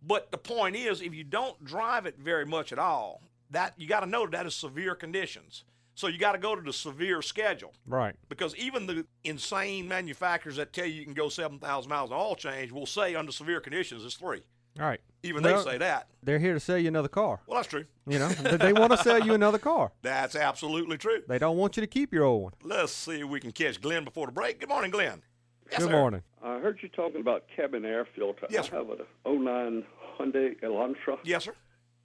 But 0.03 0.31
the 0.31 0.37
point 0.37 0.75
is, 0.75 1.01
if 1.01 1.15
you 1.15 1.23
don't 1.23 1.63
drive 1.63 2.05
it 2.05 2.19
very 2.19 2.45
much 2.45 2.71
at 2.71 2.77
all, 2.77 3.23
that 3.51 3.73
you 3.77 3.87
got 3.87 4.01
to 4.01 4.05
know 4.07 4.23
that, 4.25 4.31
that 4.31 4.45
is 4.45 4.55
severe 4.55 4.95
conditions. 4.95 5.63
So 5.93 6.07
you 6.07 6.17
got 6.17 6.31
to 6.31 6.37
go 6.37 6.55
to 6.55 6.61
the 6.61 6.73
severe 6.73 7.21
schedule 7.21 7.73
Right. 7.85 8.15
because 8.29 8.55
even 8.55 8.87
the 8.87 9.05
insane 9.23 9.87
manufacturers 9.87 10.55
that 10.55 10.73
tell 10.73 10.85
you 10.85 10.93
you 10.93 11.03
can 11.05 11.13
go 11.13 11.29
7,000 11.29 11.89
miles 11.89 12.11
on 12.11 12.17
oil 12.17 12.35
change 12.35 12.71
will 12.71 12.85
say 12.85 13.13
under 13.13 13.31
severe 13.31 13.59
conditions 13.59 14.03
it's 14.05 14.15
three. 14.15 14.41
All 14.79 14.85
right. 14.85 15.01
Even 15.21 15.43
Well, 15.43 15.63
they 15.63 15.71
say 15.71 15.77
that. 15.79 16.07
They're 16.23 16.39
here 16.39 16.53
to 16.53 16.59
sell 16.59 16.77
you 16.77 16.87
another 16.87 17.09
car. 17.09 17.41
Well, 17.45 17.57
that's 17.57 17.67
true. 17.67 17.83
You 18.07 18.19
know, 18.19 18.29
they 18.29 18.55
they 18.57 18.73
want 18.73 18.91
to 18.93 18.97
sell 18.97 19.19
you 19.19 19.33
another 19.33 19.59
car. 19.59 19.91
That's 20.01 20.35
absolutely 20.35 20.97
true. 20.97 21.21
They 21.27 21.37
don't 21.37 21.57
want 21.57 21.75
you 21.77 21.81
to 21.81 21.87
keep 21.87 22.11
your 22.13 22.23
old 22.23 22.41
one. 22.43 22.53
Let's 22.63 22.93
see 22.93 23.19
if 23.19 23.27
we 23.27 23.39
can 23.41 23.51
catch 23.51 23.79
Glenn 23.81 24.03
before 24.05 24.25
the 24.27 24.31
break. 24.31 24.59
Good 24.61 24.69
morning, 24.69 24.89
Glenn. 24.89 25.21
Yes, 25.69 25.81
Good 25.81 25.89
sir. 25.89 25.91
morning. 25.91 26.23
I 26.41 26.57
heard 26.59 26.79
you 26.81 26.89
talking 26.89 27.21
about 27.21 27.43
cabin 27.55 27.85
air 27.85 28.07
filter. 28.15 28.47
Yes, 28.49 28.69
I 28.73 28.77
have 28.77 28.89
an 28.89 28.99
09 29.25 29.83
Hyundai 30.19 30.59
Elantra. 30.61 31.19
Yes, 31.23 31.43
sir. 31.43 31.53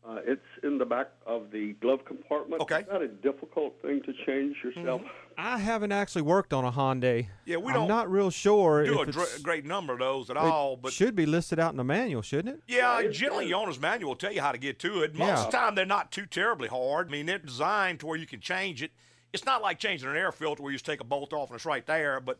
Uh, 0.08 0.18
it's 0.24 0.40
in 0.62 0.78
the 0.78 0.84
back 0.84 1.08
of 1.26 1.50
the 1.50 1.72
glove 1.80 2.04
compartment. 2.04 2.62
Okay. 2.62 2.80
Is 2.82 2.86
that 2.92 3.02
a 3.02 3.08
difficult 3.08 3.74
thing 3.82 4.00
to 4.02 4.12
change 4.24 4.54
yourself? 4.62 5.02
I 5.36 5.58
haven't 5.58 5.90
actually 5.90 6.22
worked 6.22 6.52
on 6.52 6.64
a 6.64 6.70
Hyundai. 6.70 7.26
Yeah, 7.44 7.56
we 7.56 7.72
I'm 7.72 7.80
don't 7.80 7.88
not 7.88 8.08
real 8.08 8.30
sure 8.30 8.84
Do 8.84 9.02
if 9.02 9.08
a 9.08 9.12
dr- 9.12 9.42
great 9.42 9.64
number 9.64 9.94
of 9.94 9.98
those 9.98 10.30
at 10.30 10.36
it 10.36 10.42
all, 10.42 10.76
but 10.76 10.92
should 10.92 11.16
be 11.16 11.26
listed 11.26 11.58
out 11.58 11.72
in 11.72 11.76
the 11.76 11.82
manual, 11.84 12.22
shouldn't 12.22 12.54
it? 12.56 12.62
Yeah, 12.68 13.00
Yeah, 13.00 13.10
generally 13.10 13.44
is. 13.46 13.50
your 13.50 13.58
owner's 13.60 13.80
manual 13.80 14.10
will 14.10 14.16
tell 14.16 14.32
you 14.32 14.40
how 14.40 14.52
to 14.52 14.58
get 14.58 14.78
to 14.80 15.02
it. 15.02 15.16
Most 15.16 15.26
Yeah. 15.26 15.40
of 15.44 15.50
the 15.50 15.56
time 15.58 15.74
they're 15.74 15.84
not 15.84 16.12
too 16.12 16.24
terribly 16.26 16.68
hard. 16.68 17.08
I 17.08 17.10
mean, 17.10 17.26
they're 17.26 17.38
designed 17.38 17.98
to 18.00 18.06
where 18.06 18.16
you 18.16 18.26
can 18.28 18.38
change 18.40 18.84
it. 18.84 18.92
It's 19.32 19.44
not 19.44 19.60
like 19.60 19.80
changing 19.80 20.08
an 20.08 20.16
air 20.16 20.30
filter 20.30 20.62
where 20.62 20.70
you 20.70 20.76
just 20.78 20.86
take 20.86 21.00
a 21.00 21.04
bolt 21.04 21.32
off 21.32 21.48
and 21.50 21.56
it's 21.56 21.66
right 21.66 21.84
there, 21.84 22.20
but 22.20 22.38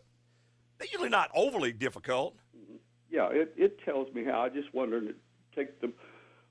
they're 0.78 0.88
usually 0.92 1.08
not 1.10 1.30
overly 1.34 1.72
difficult. 1.72 2.36
Yeah, 3.10 3.28
it, 3.30 3.52
it 3.56 3.80
tells 3.84 4.12
me 4.14 4.24
how. 4.24 4.42
I 4.42 4.50
just 4.50 4.72
wondered, 4.72 5.16
take 5.54 5.80
the 5.80 5.92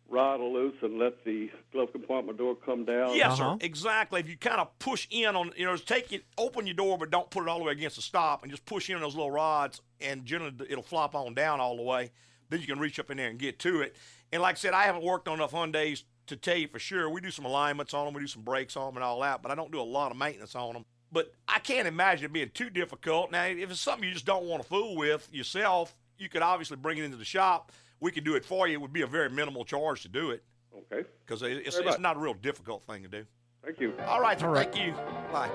rod 0.10 0.40
loose 0.40 0.76
and 0.82 1.00
let 1.00 1.24
the 1.26 1.50
glove 1.72 1.92
compartment 1.92 2.38
door 2.38 2.56
come 2.56 2.86
down. 2.86 3.16
Yes, 3.16 3.40
Uh-huh. 3.40 3.58
sir. 3.60 3.66
Exactly. 3.66 4.20
If 4.20 4.30
you 4.30 4.38
kind 4.38 4.60
of 4.62 4.78
push 4.80 5.08
in 5.10 5.36
on, 5.36 5.52
you 5.58 5.66
know, 5.66 5.74
just 5.74 5.88
take 5.88 6.14
it, 6.14 6.26
open 6.38 6.68
your 6.68 6.76
door, 6.76 6.98
but 6.98 7.10
don't 7.10 7.30
put 7.30 7.44
it 7.44 7.50
all 7.50 7.58
the 7.60 7.66
way 7.66 7.72
against 7.72 7.96
the 7.96 8.02
stop, 8.02 8.44
and 8.44 8.52
just 8.52 8.66
push 8.66 8.90
in 8.90 8.96
on 8.96 9.02
those 9.02 9.16
little 9.16 9.32
rods, 9.32 9.82
and 10.00 10.26
generally 10.26 10.54
it'll 10.70 10.84
flop 10.84 11.16
on 11.16 11.34
down 11.34 11.60
all 11.60 11.76
the 11.76 11.84
way. 11.84 12.12
Then 12.50 12.62
you 12.62 12.68
can 12.68 12.78
reach 12.80 13.00
up 13.00 13.10
in 13.10 13.18
there 13.18 13.30
and 13.30 13.40
get 13.40 13.58
to 13.60 13.82
it. 13.82 13.96
And 14.32 14.42
like 14.42 14.56
I 14.56 14.58
said, 14.58 14.74
I 14.74 14.84
haven't 14.84 15.04
worked 15.04 15.28
on 15.28 15.36
enough 15.36 15.52
Hyundai's 15.52 16.04
to 16.28 16.36
tell 16.36 16.58
you 16.58 16.68
for 16.68 16.80
sure. 16.80 17.10
We 17.10 17.22
do 17.22 17.32
some 17.32 17.46
alignments 17.46 17.94
on 17.94 18.06
them, 18.06 18.14
we 18.14 18.22
do 18.22 18.28
some 18.28 18.44
brakes 18.44 18.78
on 18.78 18.88
them, 18.88 18.98
and 18.98 19.04
all 19.04 19.20
that, 19.22 19.42
but 19.42 19.52
I 19.52 19.56
don't 19.56 19.72
do 19.72 19.80
a 19.80 19.84
lot 19.84 20.12
of 20.12 20.18
maintenance 20.18 20.56
on 20.56 20.74
them. 20.74 20.86
But 21.12 21.32
I 21.48 21.60
can't 21.60 21.88
imagine 21.88 22.26
it 22.26 22.34
being 22.34 22.50
too 22.54 22.70
difficult. 22.70 23.32
Now, 23.32 23.46
if 23.46 23.72
it's 23.72 23.80
something 23.80 24.08
you 24.08 24.14
just 24.14 24.26
don't 24.26 24.46
want 24.46 24.62
to 24.62 24.68
fool 24.70 24.96
with 24.96 25.28
yourself, 25.32 25.96
you 26.18 26.30
could 26.30 26.42
obviously 26.42 26.78
bring 26.78 26.98
it 26.98 27.04
into 27.04 27.18
the 27.18 27.26
shop. 27.26 27.72
We 28.00 28.12
could 28.12 28.24
do 28.24 28.36
it 28.36 28.46
for 28.46 28.68
you. 28.68 28.74
It 28.76 28.82
would 28.82 28.94
be 28.94 29.02
a 29.02 29.08
very 29.08 29.30
minimal 29.30 29.66
charge 29.66 30.02
to 30.04 30.08
do 30.10 30.32
it 30.32 30.44
Okay. 30.92 31.08
because 31.26 31.42
it's, 31.42 31.78
it's 31.78 32.00
not 32.00 32.18
a 32.18 32.20
real 32.20 32.34
difficult 32.34 32.84
thing 32.84 33.04
to 33.04 33.10
do. 33.10 33.26
Thank 33.64 33.80
you. 33.80 33.94
All 34.08 34.22
right, 34.22 34.40
so 34.40 34.48
All 34.48 34.54
right. 34.54 34.72
thank 34.72 34.86
you. 34.86 34.94
Bye. 35.32 35.50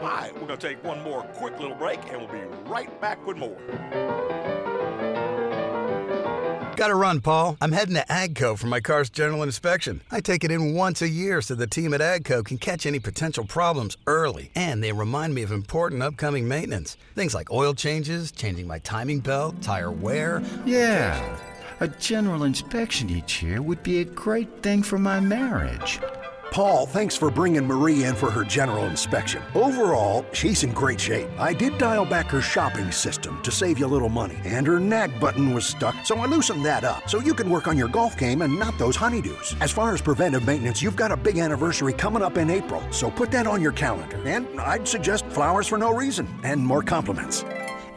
All 0.00 0.04
right, 0.08 0.32
we're 0.34 0.46
going 0.46 0.58
to 0.60 0.68
take 0.68 0.82
one 0.84 1.02
more 1.02 1.22
quick 1.34 1.58
little 1.58 1.74
break, 1.76 1.98
and 2.12 2.18
we'll 2.20 2.28
be 2.28 2.44
right 2.70 3.00
back 3.00 3.26
with 3.26 3.36
more. 3.36 3.56
Gotta 6.76 6.94
run, 6.94 7.20
Paul. 7.20 7.56
I'm 7.60 7.72
heading 7.72 7.96
to 7.96 8.04
AGCO 8.08 8.56
for 8.56 8.68
my 8.68 8.78
car's 8.78 9.10
general 9.10 9.42
inspection. 9.42 10.00
I 10.12 10.20
take 10.20 10.44
it 10.44 10.52
in 10.52 10.74
once 10.74 11.02
a 11.02 11.08
year 11.08 11.42
so 11.42 11.56
the 11.56 11.66
team 11.66 11.92
at 11.92 12.00
AGCO 12.00 12.44
can 12.44 12.56
catch 12.56 12.86
any 12.86 13.00
potential 13.00 13.44
problems 13.44 13.96
early. 14.06 14.52
And 14.54 14.80
they 14.80 14.92
remind 14.92 15.34
me 15.34 15.42
of 15.42 15.50
important 15.50 16.04
upcoming 16.04 16.46
maintenance. 16.46 16.96
Things 17.16 17.34
like 17.34 17.50
oil 17.50 17.74
changes, 17.74 18.30
changing 18.30 18.68
my 18.68 18.78
timing 18.78 19.18
belt, 19.18 19.60
tire 19.60 19.90
wear. 19.90 20.40
Yeah, 20.64 21.18
a 21.80 21.88
general 21.88 22.44
inspection 22.44 23.08
each 23.10 23.42
year 23.42 23.62
would 23.62 23.82
be 23.82 24.00
a 24.00 24.04
great 24.04 24.62
thing 24.62 24.82
for 24.82 24.98
my 24.98 25.20
marriage. 25.20 26.00
Paul, 26.50 26.86
thanks 26.86 27.14
for 27.14 27.30
bringing 27.30 27.66
Marie 27.66 28.04
in 28.04 28.14
for 28.14 28.30
her 28.30 28.42
general 28.42 28.86
inspection. 28.86 29.42
Overall, 29.54 30.24
she's 30.32 30.64
in 30.64 30.72
great 30.72 30.98
shape. 30.98 31.28
I 31.38 31.52
did 31.52 31.76
dial 31.76 32.06
back 32.06 32.26
her 32.26 32.40
shopping 32.40 32.90
system 32.90 33.40
to 33.42 33.50
save 33.50 33.78
you 33.78 33.86
a 33.86 33.88
little 33.88 34.08
money, 34.08 34.38
and 34.44 34.66
her 34.66 34.80
nag 34.80 35.20
button 35.20 35.52
was 35.52 35.66
stuck, 35.66 35.94
so 36.06 36.16
I 36.16 36.26
loosened 36.26 36.64
that 36.64 36.84
up 36.84 37.08
so 37.08 37.20
you 37.20 37.34
can 37.34 37.50
work 37.50 37.68
on 37.68 37.76
your 37.76 37.88
golf 37.88 38.16
game 38.16 38.40
and 38.42 38.58
not 38.58 38.78
those 38.78 38.96
honeydews. 38.96 39.60
As 39.60 39.70
far 39.70 39.92
as 39.92 40.00
preventive 40.00 40.46
maintenance, 40.46 40.80
you've 40.80 40.96
got 40.96 41.12
a 41.12 41.16
big 41.16 41.38
anniversary 41.38 41.92
coming 41.92 42.22
up 42.22 42.38
in 42.38 42.50
April, 42.50 42.82
so 42.90 43.10
put 43.10 43.30
that 43.30 43.46
on 43.46 43.60
your 43.60 43.72
calendar. 43.72 44.20
And 44.24 44.58
I'd 44.58 44.88
suggest 44.88 45.26
flowers 45.26 45.66
for 45.68 45.76
no 45.76 45.92
reason 45.92 46.26
and 46.44 46.64
more 46.64 46.82
compliments. 46.82 47.44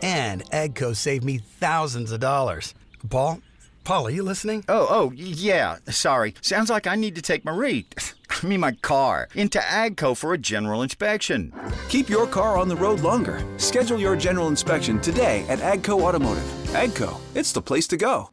And 0.02 0.44
AGCO 0.52 0.96
saved 0.96 1.24
me 1.24 1.38
thousands 1.38 2.12
of 2.12 2.20
dollars. 2.20 2.76
Paul? 3.10 3.40
Paul, 3.84 4.08
are 4.08 4.12
you 4.12 4.22
listening? 4.22 4.64
Oh, 4.70 4.88
oh, 4.90 5.12
yeah, 5.16 5.78
sorry. 5.90 6.36
Sounds 6.42 6.70
like 6.70 6.86
I 6.86 6.96
need 6.96 7.16
to 7.16 7.22
take 7.22 7.44
Marie, 7.44 7.88
I 8.30 8.46
mean 8.46 8.60
my 8.60 8.74
car, 8.74 9.28
into 9.34 9.58
AGCO 9.60 10.16
for 10.16 10.34
a 10.34 10.38
general 10.38 10.84
inspection. 10.84 11.52
Keep 11.90 12.08
your 12.08 12.28
car 12.28 12.58
on 12.58 12.68
the 12.68 12.76
road 12.76 13.00
longer. 13.00 13.44
Schedule 13.58 14.00
your 14.00 14.16
general 14.16 14.48
inspection 14.48 15.02
today 15.02 15.46
at 15.50 15.60
Agco 15.60 16.00
Automotive. 16.02 16.44
Agco, 16.74 17.20
it's 17.34 17.52
the 17.52 17.62
place 17.62 17.88
to 17.88 17.98
go. 17.98 18.30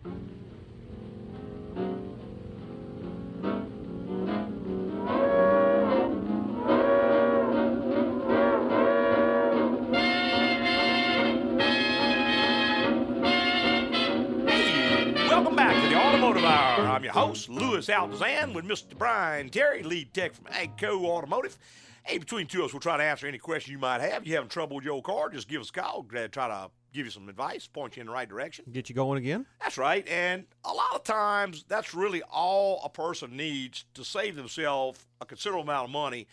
I'm 16.98 17.04
your 17.04 17.12
host, 17.12 17.48
Louis 17.48 17.86
Altazan, 17.86 18.52
with 18.52 18.64
Mr. 18.64 18.98
Brian 18.98 19.50
Terry, 19.50 19.84
lead 19.84 20.12
tech 20.12 20.34
from 20.34 20.46
Agco 20.46 21.04
Automotive. 21.04 21.56
Hey, 22.02 22.18
between 22.18 22.48
two 22.48 22.58
of 22.58 22.64
us, 22.64 22.72
we'll 22.72 22.80
try 22.80 22.96
to 22.96 23.04
answer 23.04 23.28
any 23.28 23.38
question 23.38 23.70
you 23.70 23.78
might 23.78 24.00
have. 24.00 24.26
You 24.26 24.34
having 24.34 24.48
trouble 24.48 24.74
with 24.74 24.84
your 24.84 25.00
car, 25.00 25.28
just 25.28 25.46
give 25.46 25.60
us 25.60 25.70
a 25.70 25.72
call. 25.74 26.02
Glad 26.02 26.22
to 26.22 26.28
try 26.28 26.48
to 26.48 26.72
give 26.92 27.06
you 27.06 27.12
some 27.12 27.28
advice, 27.28 27.68
point 27.68 27.96
you 27.96 28.00
in 28.00 28.08
the 28.08 28.12
right 28.12 28.28
direction. 28.28 28.64
Get 28.72 28.88
you 28.88 28.96
going 28.96 29.16
again? 29.16 29.46
That's 29.60 29.78
right. 29.78 30.08
And 30.08 30.44
a 30.64 30.72
lot 30.72 30.92
of 30.92 31.04
times, 31.04 31.64
that's 31.68 31.94
really 31.94 32.20
all 32.32 32.82
a 32.84 32.88
person 32.88 33.36
needs 33.36 33.84
to 33.94 34.04
save 34.04 34.34
themselves 34.34 35.06
a 35.20 35.24
considerable 35.24 35.62
amount 35.62 35.84
of 35.84 35.90
money 35.92 36.26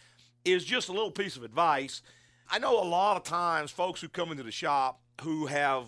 is 0.45 0.65
just 0.65 0.89
a 0.89 0.93
little 0.93 1.11
piece 1.11 1.37
of 1.37 1.43
advice. 1.43 2.01
I 2.49 2.57
know 2.57 2.81
a 2.81 2.89
lot 2.89 3.17
of 3.17 3.23
times 3.23 3.69
folks 3.69 4.01
who 4.01 4.09
come 4.09 4.31
into 4.31 4.41
the 4.41 4.51
shop 4.51 4.99
who 5.21 5.45
have 5.45 5.85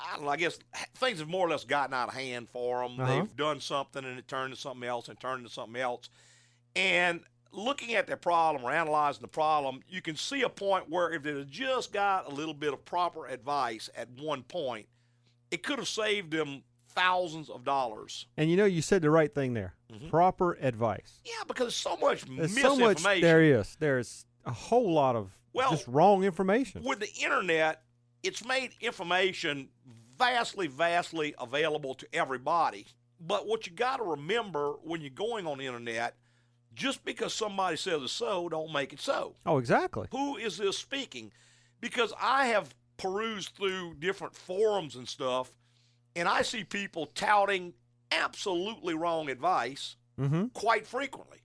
I 0.00 0.14
don't 0.16 0.24
know. 0.24 0.30
I 0.30 0.36
guess 0.36 0.58
things 0.96 1.18
have 1.18 1.28
more 1.28 1.46
or 1.46 1.50
less 1.50 1.64
gotten 1.64 1.94
out 1.94 2.08
of 2.08 2.14
hand 2.14 2.48
for 2.48 2.82
them. 2.86 3.00
Uh-huh. 3.00 3.12
They've 3.14 3.36
done 3.36 3.60
something 3.60 4.04
and 4.04 4.18
it 4.18 4.28
turned 4.28 4.50
into 4.50 4.60
something 4.60 4.88
else 4.88 5.08
and 5.08 5.18
turned 5.18 5.38
into 5.40 5.52
something 5.52 5.80
else. 5.80 6.08
And 6.76 7.20
looking 7.52 7.94
at 7.94 8.06
their 8.06 8.16
problem 8.16 8.64
or 8.64 8.70
analyzing 8.70 9.22
the 9.22 9.28
problem, 9.28 9.80
you 9.88 10.00
can 10.02 10.16
see 10.16 10.42
a 10.42 10.48
point 10.48 10.88
where 10.88 11.10
if 11.12 11.22
they 11.22 11.36
had 11.36 11.50
just 11.50 11.92
got 11.92 12.30
a 12.30 12.34
little 12.34 12.54
bit 12.54 12.72
of 12.72 12.84
proper 12.84 13.26
advice 13.26 13.90
at 13.96 14.08
one 14.20 14.42
point, 14.44 14.86
it 15.50 15.62
could 15.62 15.78
have 15.78 15.88
saved 15.88 16.30
them 16.30 16.62
thousands 16.90 17.48
of 17.48 17.64
dollars. 17.64 18.26
And 18.36 18.50
you 18.50 18.56
know, 18.56 18.64
you 18.66 18.82
said 18.82 19.02
the 19.02 19.10
right 19.10 19.32
thing 19.34 19.54
there. 19.54 19.74
Mhm. 19.92 20.10
Proper 20.10 20.58
advice. 20.60 21.20
Yeah, 21.24 21.44
because 21.46 21.74
so 21.74 21.96
much 21.96 22.22
There's 22.22 22.54
misinformation. 22.54 22.96
so 23.02 23.08
much 23.08 23.20
there 23.20 23.42
is. 23.42 23.76
There's 23.80 24.26
a 24.44 24.52
whole 24.52 24.92
lot 24.92 25.16
of 25.16 25.30
Well, 25.52 25.70
just 25.70 25.88
wrong 25.88 26.24
information. 26.24 26.82
With 26.84 27.00
the 27.00 27.10
internet, 27.22 27.82
it's 28.22 28.44
made 28.44 28.72
information 28.80 29.70
vastly, 30.18 30.66
vastly 30.66 31.34
available 31.40 31.94
to 31.94 32.06
everybody. 32.12 32.86
But 33.20 33.46
what 33.46 33.66
you 33.66 33.72
got 33.72 33.96
to 33.98 34.04
remember 34.04 34.72
when 34.82 35.00
you're 35.00 35.10
going 35.10 35.46
on 35.46 35.58
the 35.58 35.66
internet, 35.66 36.14
just 36.74 37.04
because 37.04 37.34
somebody 37.34 37.76
says 37.76 38.02
it's 38.02 38.12
so, 38.12 38.48
don't 38.48 38.72
make 38.72 38.92
it 38.92 39.00
so. 39.00 39.34
Oh, 39.46 39.58
exactly. 39.58 40.08
Who 40.12 40.36
is 40.36 40.58
this 40.58 40.78
speaking? 40.78 41.32
Because 41.80 42.12
I 42.20 42.46
have 42.46 42.74
perused 42.96 43.50
through 43.50 43.94
different 43.98 44.34
forums 44.34 44.94
and 44.94 45.08
stuff, 45.08 45.50
and 46.14 46.28
I 46.28 46.42
see 46.42 46.64
people 46.64 47.06
touting 47.06 47.74
absolutely 48.12 48.94
wrong 48.94 49.30
advice 49.30 49.96
Mm-hmm. 50.20 50.46
quite 50.46 50.84
frequently. 50.84 51.38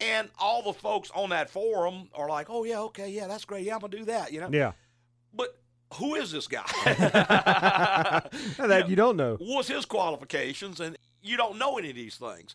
And 0.00 0.30
all 0.38 0.62
the 0.62 0.72
folks 0.72 1.10
on 1.14 1.28
that 1.28 1.50
forum 1.50 2.08
are 2.14 2.26
like, 2.26 2.46
oh, 2.48 2.64
yeah, 2.64 2.80
okay, 2.84 3.10
yeah, 3.10 3.26
that's 3.26 3.44
great. 3.44 3.66
Yeah, 3.66 3.74
I'm 3.74 3.80
going 3.80 3.90
to 3.90 3.98
do 3.98 4.04
that, 4.06 4.32
you 4.32 4.40
know? 4.40 4.48
Yeah. 4.50 4.72
But 5.34 5.60
who 5.94 6.14
is 6.14 6.30
this 6.30 6.46
guy? 6.46 6.64
that 8.58 8.86
you 8.88 8.96
don't 8.96 9.16
know. 9.16 9.36
What's 9.40 9.68
his 9.68 9.84
qualifications? 9.84 10.80
And 10.80 10.96
you 11.22 11.36
don't 11.36 11.58
know 11.58 11.78
any 11.78 11.90
of 11.90 11.96
these 11.96 12.16
things. 12.16 12.54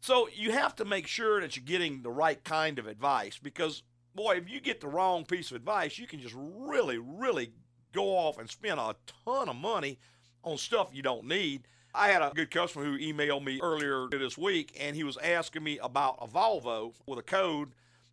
So 0.00 0.28
you 0.34 0.52
have 0.52 0.74
to 0.76 0.84
make 0.84 1.06
sure 1.06 1.40
that 1.40 1.56
you're 1.56 1.64
getting 1.64 2.02
the 2.02 2.10
right 2.10 2.42
kind 2.42 2.78
of 2.78 2.86
advice 2.86 3.38
because, 3.40 3.82
boy, 4.14 4.36
if 4.36 4.50
you 4.50 4.60
get 4.60 4.80
the 4.80 4.88
wrong 4.88 5.24
piece 5.24 5.50
of 5.50 5.56
advice, 5.56 5.96
you 5.96 6.06
can 6.06 6.20
just 6.20 6.34
really, 6.36 6.98
really 6.98 7.52
go 7.92 8.16
off 8.16 8.38
and 8.38 8.50
spend 8.50 8.80
a 8.80 8.96
ton 9.24 9.48
of 9.48 9.56
money 9.56 9.98
on 10.42 10.58
stuff 10.58 10.90
you 10.92 11.02
don't 11.02 11.26
need. 11.26 11.62
I 11.94 12.08
had 12.08 12.22
a 12.22 12.32
good 12.34 12.50
customer 12.50 12.84
who 12.84 12.98
emailed 12.98 13.44
me 13.44 13.60
earlier 13.62 14.08
this 14.10 14.38
week, 14.38 14.76
and 14.80 14.96
he 14.96 15.04
was 15.04 15.18
asking 15.18 15.62
me 15.62 15.78
about 15.78 16.16
a 16.20 16.26
Volvo 16.26 16.94
with 17.06 17.18
a 17.18 17.22
code. 17.22 17.72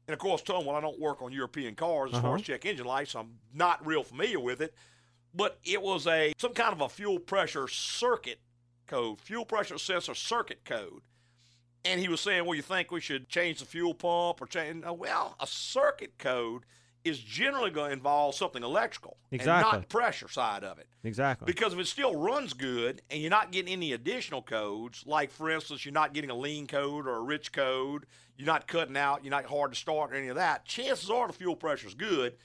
And 0.10 0.14
of 0.16 0.20
course, 0.20 0.42
Tom, 0.42 0.66
well, 0.66 0.76
I 0.76 0.82
don't 0.82 1.00
work 1.00 1.22
on 1.22 1.32
European 1.32 1.76
cars 1.76 2.10
as 2.12 2.20
far 2.20 2.30
Uh-huh. 2.32 2.40
as 2.40 2.42
check 2.42 2.66
engine 2.66 2.88
lights. 2.88 3.12
So 3.12 3.20
I'm 3.20 3.38
not 3.54 3.86
real 3.86 4.02
familiar 4.04 4.40
with 4.40 4.60
it. 4.60 4.74
But 5.36 5.60
it 5.64 5.84
was 5.84 6.08
a 6.08 6.34
some 6.40 6.56
kind 6.56 6.74
of 6.74 6.82
a 6.82 6.90
fuel 6.90 7.20
pressure 7.20 7.68
circuit 7.68 8.40
code, 8.88 9.22
fuel 9.22 9.46
pressure 9.46 9.78
sensor 9.78 10.16
circuit 10.16 10.66
code. 10.66 11.04
And 11.86 12.02
he 12.02 12.08
was 12.10 12.22
saying, 12.22 12.44
well, 12.46 12.56
you 12.56 12.64
think 12.64 12.90
we 12.90 13.02
should 13.02 13.30
change 13.30 13.60
the 13.60 13.66
fuel 13.66 13.94
pump 13.94 14.42
or 14.42 14.48
change? 14.48 14.84
Well, 14.84 15.36
a 15.40 15.46
circuit 15.46 16.18
code 16.18 16.64
is 17.06 17.20
generally 17.20 17.72
going 17.72 17.90
to 17.90 17.94
involve 17.94 18.36
something 18.36 18.62
electrical 18.64 19.18
and 19.32 19.40
Exactly. 19.40 19.80
not 19.80 19.90
pressure 19.90 20.28
side 20.28 20.64
of 20.64 20.80
it. 20.80 20.88
Exactly. 21.04 21.46
Because 21.46 21.74
if 21.74 21.80
it 21.80 21.88
still 21.88 22.16
runs 22.16 22.54
good 22.54 23.02
and 23.10 23.22
you're 23.22 23.30
not 23.30 23.52
getting 23.52 23.72
any 23.72 23.94
additional 23.94 24.42
codes, 24.42 25.04
like 25.06 25.32
for 25.32 25.50
instance, 25.50 25.86
you're 25.86 25.94
not 25.94 26.14
getting 26.14 26.30
a 26.30 26.36
lean 26.36 26.68
code 26.68 27.08
or 27.08 27.16
a 27.16 27.22
rich 27.22 27.52
code, 27.52 28.06
you're 28.38 28.46
not 28.46 28.68
cutting 28.68 28.98
out, 28.98 29.24
you're 29.24 29.32
not 29.32 29.46
hard 29.46 29.72
to 29.72 29.78
start 29.78 30.12
or 30.12 30.16
any 30.16 30.28
of 30.28 30.36
that, 30.36 30.66
chances 30.66 31.10
are 31.10 31.28
the 31.28 31.34
fuel 31.34 31.56
pressure 31.56 31.88
is 31.88 31.94
good. 31.94 32.36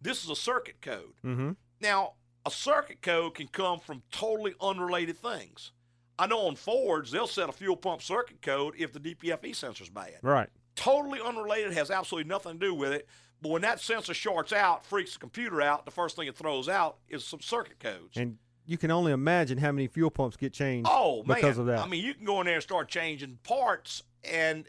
This 0.00 0.24
is 0.24 0.30
a 0.30 0.36
circuit 0.36 0.80
code. 0.82 1.14
Mm-hmm. 1.24 1.52
Now, 1.80 2.14
a 2.44 2.50
circuit 2.50 3.02
code 3.02 3.34
can 3.34 3.48
come 3.48 3.78
from 3.80 4.02
totally 4.12 4.54
unrelated 4.60 5.16
things. 5.16 5.72
I 6.18 6.26
know 6.26 6.40
on 6.46 6.56
Fords, 6.56 7.10
they'll 7.10 7.26
set 7.26 7.48
a 7.48 7.52
fuel 7.52 7.76
pump 7.76 8.02
circuit 8.02 8.42
code 8.42 8.74
if 8.78 8.92
the 8.92 9.00
DPFE 9.00 9.54
sensor's 9.56 9.88
bad. 9.88 10.18
Right. 10.22 10.48
Totally 10.74 11.20
unrelated, 11.24 11.72
has 11.72 11.90
absolutely 11.90 12.28
nothing 12.28 12.52
to 12.54 12.58
do 12.58 12.74
with 12.74 12.92
it. 12.92 13.08
But 13.42 13.50
when 13.50 13.62
that 13.62 13.80
sensor 13.80 14.14
shorts 14.14 14.52
out, 14.52 14.86
freaks 14.86 15.14
the 15.14 15.18
computer 15.18 15.60
out, 15.60 15.84
the 15.84 15.90
first 15.90 16.14
thing 16.16 16.28
it 16.28 16.36
throws 16.36 16.68
out 16.68 16.98
is 17.08 17.24
some 17.24 17.40
circuit 17.40 17.80
codes. 17.80 18.16
And 18.16 18.38
you 18.66 18.78
can 18.78 18.90
only 18.92 19.10
imagine 19.12 19.58
how 19.58 19.72
many 19.72 19.88
fuel 19.88 20.10
pumps 20.10 20.36
get 20.36 20.52
changed 20.52 20.88
Oh 20.90 21.24
man! 21.24 21.36
because 21.36 21.58
of 21.58 21.66
that. 21.66 21.80
I 21.80 21.86
mean, 21.88 22.04
you 22.04 22.14
can 22.14 22.24
go 22.24 22.40
in 22.40 22.46
there 22.46 22.54
and 22.54 22.62
start 22.62 22.88
changing 22.88 23.38
parts, 23.42 24.04
and 24.22 24.68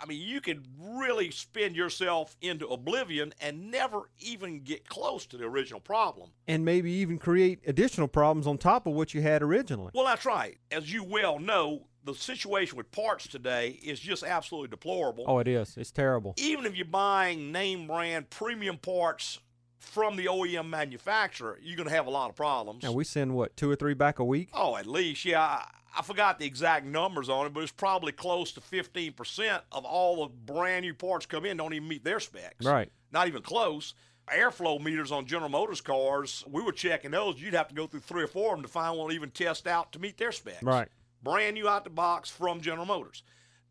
I 0.00 0.06
mean, 0.06 0.20
you 0.20 0.40
could 0.40 0.66
really 0.78 1.30
spin 1.30 1.74
yourself 1.74 2.36
into 2.42 2.66
oblivion 2.68 3.32
and 3.40 3.70
never 3.70 4.10
even 4.18 4.60
get 4.60 4.88
close 4.88 5.24
to 5.26 5.36
the 5.36 5.44
original 5.44 5.80
problem. 5.80 6.30
and 6.48 6.64
maybe 6.64 6.90
even 6.92 7.18
create 7.18 7.60
additional 7.66 8.08
problems 8.08 8.46
on 8.46 8.56
top 8.58 8.86
of 8.86 8.94
what 8.94 9.12
you 9.14 9.20
had 9.22 9.42
originally. 9.42 9.90
Well, 9.94 10.04
that's 10.06 10.24
right. 10.26 10.58
As 10.70 10.90
you 10.92 11.02
well 11.04 11.38
know, 11.38 11.86
the 12.06 12.14
situation 12.14 12.76
with 12.76 12.90
parts 12.92 13.26
today 13.26 13.78
is 13.82 14.00
just 14.00 14.22
absolutely 14.22 14.68
deplorable. 14.68 15.24
Oh, 15.26 15.38
it 15.40 15.48
is. 15.48 15.76
It's 15.76 15.90
terrible. 15.90 16.34
Even 16.38 16.64
if 16.64 16.76
you're 16.76 16.86
buying 16.86 17.52
name 17.52 17.86
brand 17.88 18.30
premium 18.30 18.78
parts 18.78 19.40
from 19.80 20.16
the 20.16 20.26
OEM 20.26 20.68
manufacturer, 20.68 21.58
you're 21.60 21.76
going 21.76 21.88
to 21.88 21.94
have 21.94 22.06
a 22.06 22.10
lot 22.10 22.30
of 22.30 22.36
problems. 22.36 22.84
And 22.84 22.94
we 22.94 23.04
send 23.04 23.34
what 23.34 23.56
two 23.56 23.70
or 23.70 23.76
three 23.76 23.94
back 23.94 24.20
a 24.20 24.24
week. 24.24 24.50
Oh, 24.54 24.76
at 24.76 24.86
least, 24.86 25.24
yeah. 25.24 25.42
I, 25.42 25.68
I 25.98 26.02
forgot 26.02 26.38
the 26.38 26.46
exact 26.46 26.86
numbers 26.86 27.28
on 27.28 27.46
it, 27.46 27.52
but 27.52 27.62
it's 27.62 27.72
probably 27.72 28.12
close 28.12 28.52
to 28.52 28.60
15% 28.60 29.60
of 29.72 29.84
all 29.84 30.26
the 30.26 30.32
brand 30.52 30.84
new 30.84 30.94
parts 30.94 31.26
come 31.26 31.44
in 31.44 31.56
don't 31.56 31.74
even 31.74 31.88
meet 31.88 32.04
their 32.04 32.20
specs. 32.20 32.64
Right. 32.64 32.90
Not 33.12 33.26
even 33.26 33.42
close. 33.42 33.94
Airflow 34.32 34.82
meters 34.82 35.12
on 35.12 35.26
General 35.26 35.48
Motors 35.48 35.80
cars, 35.80 36.44
we 36.48 36.62
were 36.62 36.72
checking 36.72 37.12
those. 37.12 37.40
You'd 37.40 37.54
have 37.54 37.68
to 37.68 37.74
go 37.74 37.86
through 37.86 38.00
three 38.00 38.24
or 38.24 38.26
four 38.26 38.52
of 38.52 38.58
them 38.58 38.62
to 38.62 38.68
find 38.68 38.98
one 38.98 39.12
even 39.12 39.30
test 39.30 39.66
out 39.66 39.92
to 39.92 39.98
meet 40.00 40.18
their 40.18 40.32
specs. 40.32 40.62
Right. 40.62 40.88
Brand 41.26 41.54
new 41.54 41.68
out 41.68 41.84
the 41.84 41.90
box 41.90 42.30
from 42.30 42.60
General 42.60 42.86
Motors. 42.86 43.22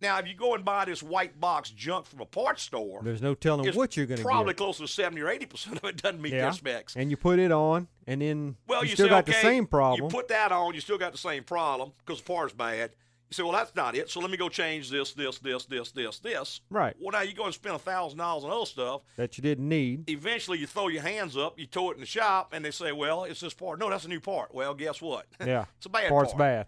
Now, 0.02 0.20
if 0.20 0.28
you 0.28 0.34
go 0.34 0.54
and 0.54 0.66
buy 0.66 0.86
this 0.86 1.02
white 1.02 1.40
box 1.40 1.72
junk 1.72 2.06
from 2.06 2.20
a 2.20 2.26
parts 2.26 2.64
store, 2.64 3.02
There's 3.02 3.22
no 3.22 3.34
telling 3.34 3.72
what 3.74 3.96
you're 3.96 4.06
going 4.06 4.18
to 4.18 4.24
get. 4.24 4.30
probably 4.30 4.54
get. 4.54 4.58
closer 4.58 4.84
to 4.84 4.88
70 4.88 5.22
or 5.22 5.28
80% 5.28 5.78
of 5.78 5.84
it 5.86 6.02
doesn't 6.02 6.22
meet 6.22 6.34
yeah. 6.34 6.52
specs. 6.52 6.96
And 6.96 7.10
you 7.10 7.18
put 7.18 7.40
it 7.40 7.52
on, 7.52 7.88
and 8.06 8.22
then 8.22 8.58
Well, 8.68 8.84
you, 8.84 8.90
you, 8.90 8.96
still 8.96 9.06
say, 9.06 9.10
got 9.12 9.24
okay, 9.24 9.32
the 9.32 9.42
same 9.42 9.66
problem. 9.66 10.04
You 10.04 10.10
put 10.10 10.28
that 10.28 10.52
on, 10.52 10.74
you 10.76 10.82
still 10.82 10.98
got 10.98 11.14
the 11.14 11.18
same 11.18 11.44
problem 11.44 11.94
because 12.06 12.22
the 12.22 12.28
part's 12.28 12.54
bad. 12.54 12.92
You 13.30 13.34
say, 13.34 13.44
well, 13.44 13.54
that's 13.54 13.74
not 13.74 13.96
it. 13.96 14.12
So 14.12 14.20
let 14.20 14.30
me 14.30 14.38
go 14.38 14.50
change 14.50 14.92
this, 14.92 15.14
this, 15.14 15.40
this, 15.40 15.66
this, 15.66 15.92
this, 15.92 16.20
this. 16.20 16.62
Right. 16.70 16.94
Well, 17.00 17.12
now 17.12 17.22
you 17.22 17.34
go 17.34 17.46
and 17.46 17.54
spend 17.54 17.76
a 17.76 17.80
thousand 17.80 18.20
dollars 18.20 18.44
on 18.44 18.52
other 18.52 18.66
stuff. 18.68 19.02
that 19.16 19.38
you 19.38 19.42
didn't 19.42 19.68
need. 19.68 20.08
Eventually, 20.10 20.60
you 20.60 20.68
throw 20.68 20.90
your 20.90 21.02
hands 21.02 21.36
up, 21.36 21.58
you 21.58 21.66
tow 21.66 21.90
it 21.90 21.96
in 21.96 22.02
the 22.02 22.06
shop, 22.06 22.52
and 22.54 22.64
they 22.64 22.70
say, 22.70 22.92
well, 22.92 23.24
it's 23.24 23.40
this 23.40 23.54
part. 23.54 23.80
No, 23.80 23.90
that's 23.90 24.06
a 24.06 24.10
new 24.10 24.20
part. 24.20 24.54
Well, 24.54 24.74
guess 24.76 25.02
what? 25.02 25.26
Yeah. 25.46 25.66
it's 25.78 25.86
a 25.86 25.90
bad 25.90 26.10
Part's 26.10 26.34
part. 26.34 26.40
bad. 26.40 26.68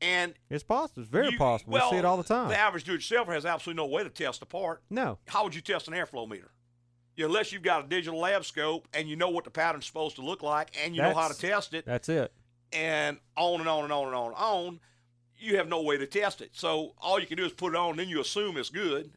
And 0.00 0.34
It's 0.50 0.62
possible. 0.64 1.02
It's 1.02 1.10
very 1.10 1.30
you- 1.30 1.38
possible. 1.38 1.72
Well, 1.72 1.90
we 1.90 1.96
see 1.96 1.98
it 1.98 2.04
all 2.04 2.16
the 2.18 2.22
time. 2.24 2.48
The 2.48 2.58
average 2.58 2.84
do-it-yourselfer 2.84 3.32
has 3.32 3.46
absolutely 3.46 3.82
no 3.82 3.88
way 3.88 4.02
to 4.04 4.10
test 4.10 4.42
a 4.42 4.46
part. 4.46 4.82
no. 4.90 5.18
How 5.28 5.42
would 5.44 5.54
you 5.54 5.60
test 5.62 5.88
an 5.88 5.94
airflow 5.94 6.28
meter? 6.28 6.50
Unless 7.18 7.50
you've 7.50 7.62
got 7.62 7.86
a 7.86 7.88
digital 7.88 8.20
lab 8.20 8.44
scope 8.44 8.86
and 8.92 9.08
you 9.08 9.16
know 9.16 9.30
what 9.30 9.44
the 9.44 9.50
pattern's 9.50 9.86
supposed 9.86 10.16
to 10.16 10.22
look 10.22 10.42
like 10.42 10.76
and 10.84 10.94
you 10.94 11.00
know 11.00 11.14
how 11.14 11.28
to 11.28 11.38
test 11.38 11.72
it. 11.72 11.86
That's 11.86 12.08
it. 12.10 12.30
and 12.72 13.18
on 13.36 13.60
and 13.60 13.68
on 13.68 13.84
and 13.84 13.92
on 13.92 14.06
and 14.08 14.14
on 14.14 14.26
and 14.26 14.34
on, 14.36 14.80
you 15.38 15.56
have 15.56 15.66
no 15.68 15.80
way 15.82 15.96
to 15.96 16.06
test 16.06 16.42
it. 16.42 16.50
So 16.52 16.92
all 16.98 17.18
you 17.18 17.26
can 17.26 17.38
do 17.38 17.44
is 17.46 17.52
put 17.52 17.72
it 17.72 17.76
on, 17.76 17.90
and 17.90 17.98
then 18.00 18.08
you 18.10 18.20
assume 18.20 18.56
it's 18.58 18.68
good, 18.70 19.12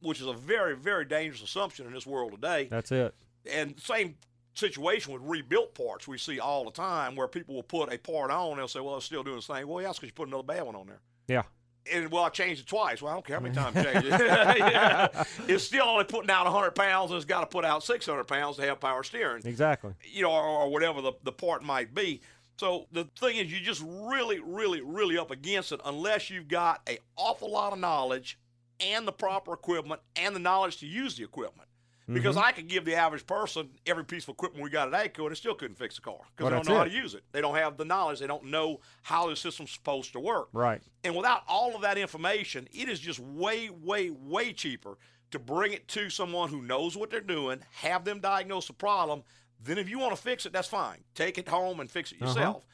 which 0.00 0.20
is 0.20 0.26
a 0.26 0.32
very, 0.34 0.76
very 0.76 1.04
dangerous 1.06 1.42
assumption 1.42 1.86
in 1.86 1.92
this 1.94 2.06
world 2.06 2.32
today. 2.32 2.64
That's 2.70 2.92
it. 2.92 3.14
And 3.50 3.80
same 3.80 4.16
situation 4.58 5.12
with 5.12 5.22
rebuilt 5.24 5.74
parts 5.74 6.06
we 6.08 6.18
see 6.18 6.38
all 6.40 6.64
the 6.64 6.70
time, 6.70 7.14
where 7.16 7.28
people 7.28 7.54
will 7.54 7.62
put 7.62 7.92
a 7.92 7.98
part 7.98 8.30
on, 8.30 8.50
and 8.50 8.58
they'll 8.58 8.68
say, 8.68 8.80
"Well, 8.80 8.96
it's 8.96 9.06
still 9.06 9.22
doing 9.22 9.36
the 9.36 9.42
same." 9.42 9.68
Well, 9.68 9.82
yeah, 9.82 9.88
because 9.88 10.02
you 10.04 10.12
put 10.12 10.28
another 10.28 10.42
bad 10.42 10.64
one 10.64 10.74
on 10.76 10.86
there. 10.86 11.00
Yeah. 11.28 11.42
And 11.90 12.10
well, 12.10 12.24
I 12.24 12.28
changed 12.28 12.60
it 12.62 12.66
twice. 12.66 13.00
Well, 13.00 13.12
I 13.12 13.14
don't 13.16 13.24
care 13.24 13.36
how 13.36 13.42
many 13.42 13.54
times 13.54 13.76
I 13.76 13.82
change 13.92 14.04
it. 14.04 14.12
Yeah. 14.58 15.24
It's 15.46 15.64
still 15.64 15.86
only 15.86 16.04
putting 16.04 16.28
out 16.30 16.44
100 16.44 16.72
pounds, 16.72 17.10
and 17.10 17.16
it's 17.16 17.24
got 17.24 17.40
to 17.40 17.46
put 17.46 17.64
out 17.64 17.82
600 17.82 18.24
pounds 18.24 18.56
to 18.56 18.62
have 18.62 18.78
power 18.80 19.02
steering 19.02 19.42
Exactly. 19.46 19.94
you 20.02 20.22
know, 20.22 20.30
or, 20.30 20.42
or 20.42 20.68
whatever 20.70 21.00
the, 21.00 21.12
the 21.22 21.32
part 21.32 21.62
might 21.62 21.94
be. 21.94 22.20
So 22.58 22.86
the 22.92 23.04
thing 23.18 23.36
is, 23.36 23.50
you're 23.50 23.60
just 23.60 23.82
really, 23.86 24.40
really, 24.40 24.80
really 24.82 25.16
up 25.16 25.30
against 25.30 25.72
it 25.72 25.80
unless 25.84 26.28
you've 26.28 26.48
got 26.48 26.82
an 26.88 26.98
awful 27.16 27.50
lot 27.50 27.72
of 27.72 27.78
knowledge 27.78 28.38
and 28.80 29.06
the 29.08 29.12
proper 29.12 29.54
equipment 29.54 30.00
and 30.16 30.34
the 30.34 30.40
knowledge 30.40 30.78
to 30.78 30.86
use 30.86 31.16
the 31.16 31.24
equipment. 31.24 31.67
Because 32.10 32.36
Mhm. 32.36 32.42
I 32.42 32.52
could 32.52 32.68
give 32.68 32.84
the 32.86 32.94
average 32.94 33.26
person 33.26 33.70
every 33.84 34.04
piece 34.04 34.24
of 34.24 34.30
equipment 34.30 34.64
we 34.64 34.70
got 34.70 34.92
at 34.92 34.94
AGCO 34.94 35.24
and 35.24 35.32
it 35.32 35.36
still 35.36 35.54
couldn't 35.54 35.76
fix 35.76 35.96
the 35.96 36.00
car 36.00 36.16
because 36.30 36.44
Well, 36.44 36.50
they 36.50 36.56
don't 36.56 36.68
know 36.68 36.78
how 36.78 36.84
to 36.84 36.90
use 36.90 37.14
it. 37.14 37.22
They 37.32 37.40
don't 37.42 37.54
have 37.54 37.76
the 37.76 37.84
knowledge. 37.84 38.18
They 38.20 38.26
don't 38.26 38.44
know 38.44 38.80
how 39.02 39.28
the 39.28 39.36
system's 39.36 39.70
supposed 39.72 40.12
to 40.14 40.20
work. 40.20 40.48
Right. 40.52 40.80
And 41.04 41.14
without 41.14 41.42
all 41.46 41.74
of 41.76 41.82
that 41.82 41.98
information, 41.98 42.66
it 42.72 42.88
is 42.88 42.98
just 42.98 43.18
way, 43.20 43.68
way, 43.68 44.08
way 44.10 44.52
cheaper 44.54 44.96
to 45.32 45.38
bring 45.38 45.72
it 45.72 45.86
to 45.88 46.08
someone 46.08 46.48
who 46.48 46.62
knows 46.62 46.96
what 46.96 47.10
they're 47.10 47.20
doing, 47.20 47.60
have 47.72 48.04
them 48.06 48.20
diagnose 48.20 48.66
the 48.68 48.72
problem. 48.72 49.22
Then, 49.60 49.76
if 49.76 49.88
you 49.90 49.98
want 49.98 50.16
to 50.16 50.22
fix 50.22 50.46
it, 50.46 50.52
that's 50.54 50.68
fine. 50.68 51.04
Take 51.14 51.36
it 51.36 51.48
home 51.48 51.80
and 51.80 51.90
fix 51.90 52.12
it 52.12 52.22
Uh-huh. 52.22 52.28
yourself. 52.30 52.64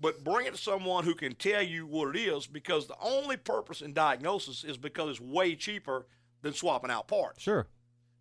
But 0.00 0.24
bring 0.24 0.46
it 0.46 0.52
to 0.54 0.58
someone 0.58 1.04
who 1.04 1.14
can 1.14 1.34
tell 1.36 1.62
you 1.62 1.86
what 1.86 2.16
it 2.16 2.20
is 2.22 2.46
because 2.46 2.86
the 2.88 2.96
only 3.00 3.36
purpose 3.36 3.82
in 3.82 3.92
diagnosis 3.92 4.64
is 4.64 4.78
because 4.78 5.10
it's 5.10 5.20
way 5.20 5.54
cheaper 5.54 6.06
than 6.42 6.54
swapping 6.54 6.90
out 6.90 7.06
parts. 7.06 7.42
Sure. 7.42 7.66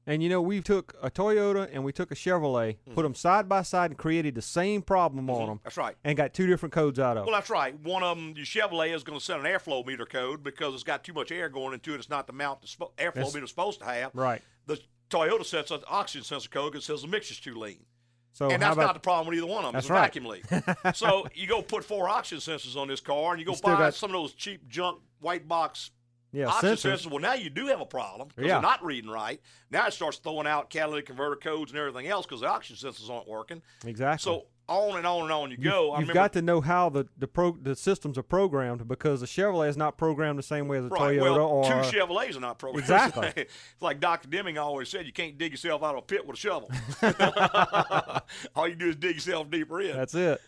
And 0.08 0.24
you 0.24 0.30
know, 0.30 0.42
we 0.42 0.62
took 0.62 0.96
a 1.02 1.12
Toyota 1.12 1.70
and 1.72 1.84
we 1.84 1.92
took 1.92 2.12
a 2.12 2.16
Chevrolet, 2.16 2.78
mm. 2.88 2.96
put 2.96 3.04
them 3.04 3.14
side 3.14 3.48
by 3.48 3.62
side, 3.62 3.92
and 3.92 3.98
created 3.98 4.36
the 4.36 4.42
same 4.42 4.82
problem 4.82 5.28
mm-hmm. 5.28 5.42
on 5.42 5.48
them. 5.48 5.60
That's 5.64 5.78
right. 5.78 5.96
And 6.04 6.18
got 6.18 6.34
two 6.34 6.48
different 6.48 6.74
codes 6.74 7.00
out 7.00 7.18
of 7.18 7.26
Well, 7.26 7.36
that's 7.36 7.50
right. 7.50 7.80
One 7.80 8.02
of 8.02 8.18
them, 8.18 8.34
your 8.36 8.46
Chevrolet, 8.46 8.96
is 8.96 9.04
going 9.04 9.20
to 9.20 9.24
send 9.24 9.46
an 9.46 9.52
airflow 9.52 9.86
meter 9.86 10.06
code 10.06 10.44
because 10.44 10.74
it's 10.74 10.84
got 10.84 11.04
too 11.04 11.14
much 11.14 11.32
air 11.32 11.50
going 11.50 11.74
into 11.74 11.94
it. 11.94 11.98
It's 11.98 12.10
not 12.10 12.28
the 12.28 12.34
amount 12.34 12.62
the 12.62 12.68
spo- 12.68 12.92
airflow 12.98 13.14
That's- 13.14 13.34
meter 13.34 13.44
is 13.44 13.50
supposed 13.50 13.80
to 13.80 13.86
have. 13.86 14.12
Right. 14.14 14.42
The 14.66 14.80
Toyota 15.10 15.46
sets 15.46 15.72
an 15.72 15.82
oxygen 15.88 16.24
sensor 16.24 16.50
code 16.50 16.74
that 16.74 16.84
says 16.84 17.02
the 17.02 17.08
mixture's 17.08 17.40
too 17.40 17.56
lean. 17.56 17.86
So 18.34 18.50
and 18.50 18.62
that's 18.62 18.74
about 18.74 18.86
not 18.86 18.94
the 18.94 19.00
problem 19.00 19.28
with 19.28 19.38
either 19.38 19.48
one 19.48 19.66
of 19.66 19.74
them. 19.74 19.74
That's 19.74 19.86
it's 19.86 19.90
a 19.90 19.94
right. 19.94 20.02
vacuum 20.02 20.26
leak. 20.26 20.46
so 20.96 21.28
you 21.34 21.48
go 21.48 21.62
put 21.62 21.84
four 21.84 22.08
oxygen 22.08 22.40
sensors 22.40 22.76
on 22.76 22.88
this 22.88 23.02
car, 23.02 23.32
and 23.32 23.40
you 23.40 23.46
go 23.46 23.54
You 23.54 23.62
buy 23.62 23.78
got- 23.78 23.94
some 23.96 24.12
of 24.12 24.14
those 24.14 24.34
cheap 24.34 24.68
junk 24.68 25.00
white 25.20 25.48
box 25.48 25.92
Yeah, 26.32 26.48
oxygen 26.48 26.76
sensors. 26.76 27.06
sensors. 27.06 27.10
Well, 27.10 27.20
now 27.20 27.34
you 27.34 27.50
do 27.50 27.66
have 27.68 27.82
a 27.82 27.86
problem 27.86 28.28
because 28.28 28.46
Yeah. 28.46 28.54
they're 28.56 28.62
not 28.62 28.84
reading 28.84 29.10
right. 29.10 29.42
Now 29.72 29.88
it 29.88 29.94
starts 29.94 30.18
throwing 30.18 30.46
out 30.48 30.70
catalytic 30.70 31.08
converter 31.08 31.36
codes 31.38 31.72
and 31.72 31.80
everything 31.80 32.08
else 32.08 32.26
because 32.26 32.42
the 32.42 32.48
oxygen 32.48 32.90
sensors 32.92 33.10
aren't 33.10 33.28
working. 33.28 33.62
Exactly. 33.86 34.24
So 34.32 34.46
on 34.68 34.98
and 34.98 35.08
on 35.08 35.24
and 35.24 35.32
on 35.32 35.50
you 35.50 35.58
You've- 35.58 35.64
go. 35.70 35.86
You've 35.86 35.94
remember 36.02 36.14
got 36.14 36.34
to 36.34 36.44
know 36.44 36.62
how 36.62 36.90
the 36.90 37.08
the 37.18 37.28
pro 37.28 37.54
the 37.60 37.76
systems 37.76 38.16
are 38.20 38.24
programmed 38.24 38.88
because 38.88 39.22
the 39.22 39.26
Chevrolet 39.26 39.70
is 39.70 39.78
not 39.78 39.98
programmed 39.98 40.38
the 40.38 40.44
same 40.44 40.68
way 40.68 40.78
as 40.78 40.86
a 40.86 40.90
Right. 40.90 41.18
Toyota 41.18 41.22
well, 41.22 41.40
or 41.48 41.64
two 41.64 41.98
Chevrolets 41.98 42.38
are 42.38 42.40
not 42.42 42.60
programmed. 42.60 42.84
Exactly. 42.84 43.34
it's 43.36 43.54
like 43.82 44.00
Dr. 44.00 44.28
Deming 44.28 44.60
always 44.60 44.88
said, 44.90 45.08
you 45.08 45.14
can't 45.14 45.36
dig 45.40 45.52
yourself 45.52 45.82
out 45.82 45.96
of 45.96 46.04
a 46.04 46.06
pit 46.06 46.28
with 46.28 46.36
a 46.36 46.40
shovel. 46.40 46.70
All 48.56 48.68
you 48.68 48.76
do 48.76 48.90
is 48.90 48.96
dig 48.96 49.16
yourself 49.16 49.50
deeper 49.50 49.82
in. 49.82 49.96
That's 49.96 50.14
it. 50.14 50.40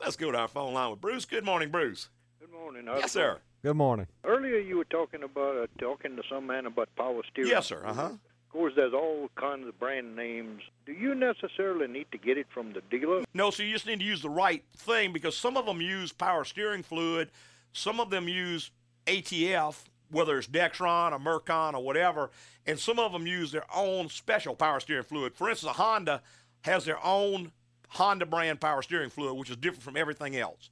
Let's 0.00 0.16
go 0.16 0.32
to 0.32 0.38
our 0.38 0.48
phone 0.48 0.74
line 0.74 0.90
with 0.90 1.00
Bruce. 1.00 1.24
Good 1.24 1.44
morning, 1.44 1.70
Bruce. 1.70 2.08
Good 2.40 2.50
morning. 2.52 2.84
Yes, 2.86 3.12
sir. 3.12 3.38
Good 3.62 3.74
morning. 3.74 4.06
Earlier, 4.24 4.60
you 4.60 4.76
were 4.76 4.84
talking 4.84 5.24
about 5.24 5.56
uh, 5.56 5.66
talking 5.80 6.14
to 6.14 6.22
some 6.30 6.46
man 6.46 6.66
about 6.66 6.88
power 6.96 7.22
steering. 7.30 7.50
Yes, 7.50 7.66
sir. 7.66 7.82
Uh 7.84 7.92
huh. 7.92 8.02
Of 8.02 8.52
course, 8.52 8.72
there's 8.76 8.94
all 8.94 9.28
kinds 9.34 9.66
of 9.66 9.78
brand 9.80 10.14
names. 10.14 10.62
Do 10.86 10.92
you 10.92 11.14
necessarily 11.14 11.88
need 11.88 12.06
to 12.12 12.18
get 12.18 12.38
it 12.38 12.46
from 12.54 12.72
the 12.72 12.80
dealer? 12.88 13.24
No, 13.34 13.50
so 13.50 13.64
you 13.64 13.72
just 13.72 13.86
need 13.86 13.98
to 13.98 14.04
use 14.04 14.22
the 14.22 14.30
right 14.30 14.62
thing 14.76 15.12
because 15.12 15.36
some 15.36 15.56
of 15.56 15.66
them 15.66 15.80
use 15.80 16.12
power 16.12 16.44
steering 16.44 16.84
fluid, 16.84 17.30
some 17.72 17.98
of 17.98 18.10
them 18.10 18.28
use 18.28 18.70
ATF, 19.06 19.82
whether 20.10 20.38
it's 20.38 20.46
Dexron 20.46 21.12
or 21.12 21.18
Mercon 21.18 21.74
or 21.74 21.82
whatever, 21.82 22.30
and 22.64 22.78
some 22.78 23.00
of 23.00 23.12
them 23.12 23.26
use 23.26 23.50
their 23.50 23.66
own 23.74 24.08
special 24.08 24.54
power 24.54 24.78
steering 24.78 25.02
fluid. 25.04 25.34
For 25.34 25.50
instance, 25.50 25.70
a 25.70 25.74
Honda 25.74 26.22
has 26.62 26.84
their 26.84 27.04
own 27.04 27.50
Honda 27.88 28.24
brand 28.24 28.60
power 28.60 28.82
steering 28.82 29.10
fluid, 29.10 29.36
which 29.36 29.50
is 29.50 29.56
different 29.56 29.82
from 29.82 29.96
everything 29.96 30.36
else. 30.36 30.70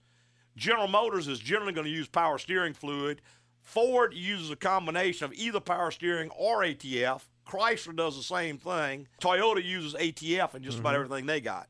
General 0.57 0.89
Motors 0.89 1.29
is 1.29 1.39
generally 1.39 1.73
going 1.73 1.85
to 1.87 1.91
use 1.93 2.09
power 2.09 2.39
steering 2.39 2.73
fluid. 2.75 3.21
Ford 3.63 4.15
uses 4.15 4.51
a 4.51 4.57
combination 4.57 5.25
of 5.27 5.33
either 5.35 5.61
power 5.61 5.91
steering 5.91 6.31
or 6.31 6.61
ATF. 6.63 7.23
Chrysler 7.47 7.95
does 7.95 8.17
the 8.17 8.23
same 8.23 8.59
thing. 8.59 9.07
Toyota 9.21 9.63
uses 9.63 9.95
ATF 9.95 10.55
in 10.55 10.63
just 10.63 10.79
about 10.79 10.95
Mm-hmm. 10.95 11.05
everything 11.05 11.27
they 11.27 11.41
got. 11.41 11.69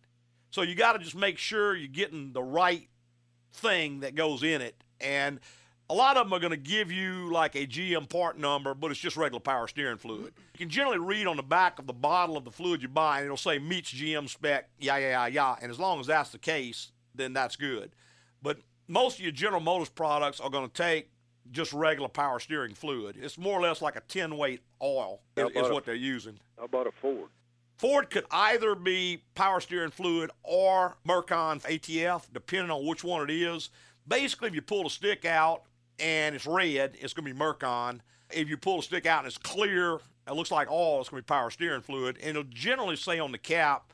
So 0.51 0.62
you 0.62 0.75
got 0.75 0.92
to 0.92 0.99
just 0.99 1.16
make 1.16 1.37
sure 1.38 1.75
you're 1.75 1.88
getting 1.88 2.33
the 2.33 2.42
right 2.42 2.88
thing 3.53 4.01
that 4.01 4.14
goes 4.14 4.42
in 4.42 4.62
it. 4.62 4.83
And 5.01 5.40
a 5.90 5.94
lot 5.94 6.16
of 6.16 6.27
them 6.27 6.33
are 6.33 6.40
going 6.40 6.51
to 6.53 6.57
give 6.57 6.90
you 6.90 7.31
like 7.31 7.55
a 7.57 7.66
GM 7.66 8.09
part 8.09 8.38
number, 8.38 8.75
but 8.75 8.90
it's 8.90 9.01
just 9.01 9.16
regular 9.16 9.40
power 9.40 9.66
steering 9.68 9.99
fluid. 9.99 10.33
You 10.55 10.59
can 10.59 10.68
generally 10.70 10.99
read 10.99 11.27
on 11.27 11.37
the 11.37 11.42
back 11.42 11.79
of 11.79 11.87
the 11.87 11.92
bottle 11.92 12.37
of 12.37 12.44
the 12.44 12.51
fluid 12.51 12.83
you 12.83 12.88
buy, 12.88 13.18
and 13.18 13.25
it'll 13.27 13.37
say 13.37 13.59
meets 13.59 13.92
GM 13.92 14.29
spec, 14.29 14.68
yeah, 14.79 14.96
yeah, 14.96 15.11
yeah, 15.11 15.27
yeah. 15.27 15.57
And 15.61 15.70
as 15.70 15.79
long 15.79 16.01
as 16.01 16.07
that's 16.07 16.31
the 16.31 16.38
case, 16.38 16.92
then 17.14 17.33
that's 17.33 17.57
good. 17.57 17.92
But 18.42 18.59
most 18.88 19.18
of 19.18 19.25
your 19.25 19.33
General 19.33 19.61
Motors 19.61 19.88
products 19.88 20.40
are 20.40 20.51
going 20.51 20.68
to 20.68 20.72
take 20.72 21.11
just 21.51 21.72
regular 21.72 22.09
power 22.09 22.40
steering 22.40 22.75
fluid. 22.75 23.16
It's 23.20 23.38
more 23.38 23.59
or 23.59 23.62
less 23.62 23.81
like 23.81 23.96
a 23.96 24.01
10 24.01 24.37
weight 24.37 24.62
oil, 24.83 25.20
is, 25.37 25.44
is 25.44 25.57
about 25.57 25.70
a- 25.70 25.75
what 25.75 25.85
they're 25.85 25.94
using. 25.94 26.38
How 26.59 26.64
about 26.64 26.87
a 26.87 26.92
Ford? 26.92 27.29
Ford 27.77 28.09
could 28.11 28.25
either 28.31 28.75
be 28.75 29.22
power 29.35 29.61
steering 29.61 29.90
fluid 29.90 30.31
or 30.42 30.96
Mercon 31.05 31.61
ATF, 31.61 32.25
depending 32.33 32.70
on 32.70 32.87
which 32.87 33.05
one 33.05 33.29
it 33.29 33.33
is. 33.33 33.68
Basically, 34.09 34.49
if 34.49 34.55
you 34.55 34.62
pull 34.62 34.85
the 34.85 34.90
stick 34.90 35.25
out 35.25 35.64
and 35.99 36.35
it's 36.35 36.46
red, 36.46 36.96
it's 36.99 37.12
going 37.12 37.27
to 37.27 37.35
be 37.35 37.38
Mercon. 37.38 38.01
If 38.31 38.49
you 38.49 38.57
pull 38.57 38.79
the 38.79 38.83
stick 38.83 39.05
out 39.05 39.20
and 39.20 39.27
it's 39.27 39.37
clear, 39.38 39.96
it 40.27 40.33
looks 40.33 40.51
like 40.51 40.70
oil, 40.70 41.01
it's 41.01 41.11
going 41.11 41.22
to 41.22 41.27
be 41.27 41.29
power 41.29 41.51
steering 41.51 41.83
fluid. 41.83 42.16
And 42.20 42.31
it'll 42.31 42.44
generally 42.44 42.96
say 42.96 43.18
on 43.18 43.31
the 43.31 43.38
cap, 43.38 43.92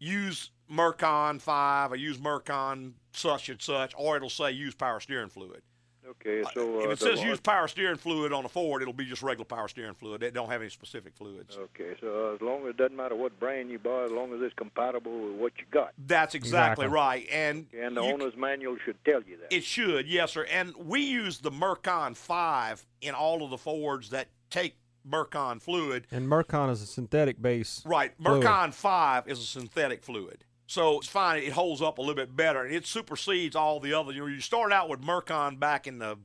use 0.00 0.50
Mercon 0.68 1.38
5 1.38 1.92
or 1.92 1.96
use 1.96 2.18
Mercon 2.18 2.94
such 3.12 3.48
and 3.48 3.60
such, 3.60 3.92
or 3.96 4.16
it'll 4.16 4.30
say 4.30 4.50
use 4.52 4.74
power 4.74 5.00
steering 5.00 5.28
fluid. 5.28 5.62
Okay, 6.08 6.42
so 6.54 6.80
uh, 6.80 6.84
if 6.84 6.90
it 6.92 6.98
says 6.98 7.22
use 7.22 7.38
power 7.38 7.68
steering 7.68 7.96
fluid 7.96 8.32
on 8.32 8.44
a 8.44 8.48
Ford, 8.48 8.82
it'll 8.82 8.92
be 8.94 9.04
just 9.04 9.22
regular 9.22 9.44
power 9.44 9.68
steering 9.68 9.94
fluid. 9.94 10.20
They 10.20 10.30
don't 10.32 10.50
have 10.50 10.60
any 10.60 10.70
specific 10.70 11.14
fluids. 11.14 11.56
Okay, 11.56 11.94
so 12.00 12.34
as 12.34 12.40
long 12.40 12.62
as 12.62 12.70
it 12.70 12.76
doesn't 12.78 12.96
matter 12.96 13.14
what 13.14 13.38
brand 13.38 13.70
you 13.70 13.78
buy, 13.78 14.04
as 14.04 14.10
long 14.10 14.32
as 14.34 14.40
it's 14.42 14.54
compatible 14.54 15.12
with 15.28 15.36
what 15.36 15.52
you 15.58 15.66
got. 15.70 15.92
That's 16.06 16.34
exactly, 16.34 16.86
Exactly. 16.86 16.96
right. 16.96 17.26
And 17.30 17.66
And 17.78 17.96
the 17.96 18.02
you- 18.02 18.12
owner's 18.12 18.34
manual 18.36 18.76
should 18.84 18.96
tell 19.04 19.22
you 19.22 19.36
that. 19.36 19.54
It 19.54 19.62
should, 19.62 20.08
yes, 20.08 20.32
sir. 20.32 20.46
And 20.50 20.74
we 20.76 21.00
use 21.02 21.38
the 21.38 21.50
Mercon 21.52 22.14
5 22.14 22.86
in 23.02 23.14
all 23.14 23.44
of 23.44 23.50
the 23.50 23.58
Fords 23.58 24.10
that 24.10 24.28
take 24.48 24.74
Mercon 25.04 25.60
fluid. 25.60 26.08
And 26.10 26.28
Mercon 26.28 26.70
is 26.70 26.82
a 26.82 26.86
synthetic 26.86 27.40
base. 27.40 27.82
Right. 27.86 28.12
fluid. 28.20 28.42
Mercon 28.42 28.72
5 28.72 29.28
is 29.28 29.38
a 29.38 29.44
synthetic 29.44 30.02
fluid. 30.02 30.44
So 30.70 30.98
it's 31.00 31.08
fine. 31.08 31.42
It 31.42 31.52
holds 31.52 31.82
up 31.82 31.98
a 31.98 32.00
little 32.00 32.14
bit 32.14 32.36
better. 32.36 32.64
And 32.64 32.72
it 32.72 32.86
supersedes 32.86 33.56
all 33.56 33.80
the 33.80 33.92
other. 33.92 34.12
You 34.12 34.20
know, 34.20 34.26
you 34.26 34.38
started 34.40 34.72
out 34.72 34.88
with 34.88 35.00
Mercon 35.00 35.56
back 35.56 35.88
in 35.88 35.98
the 35.98 36.16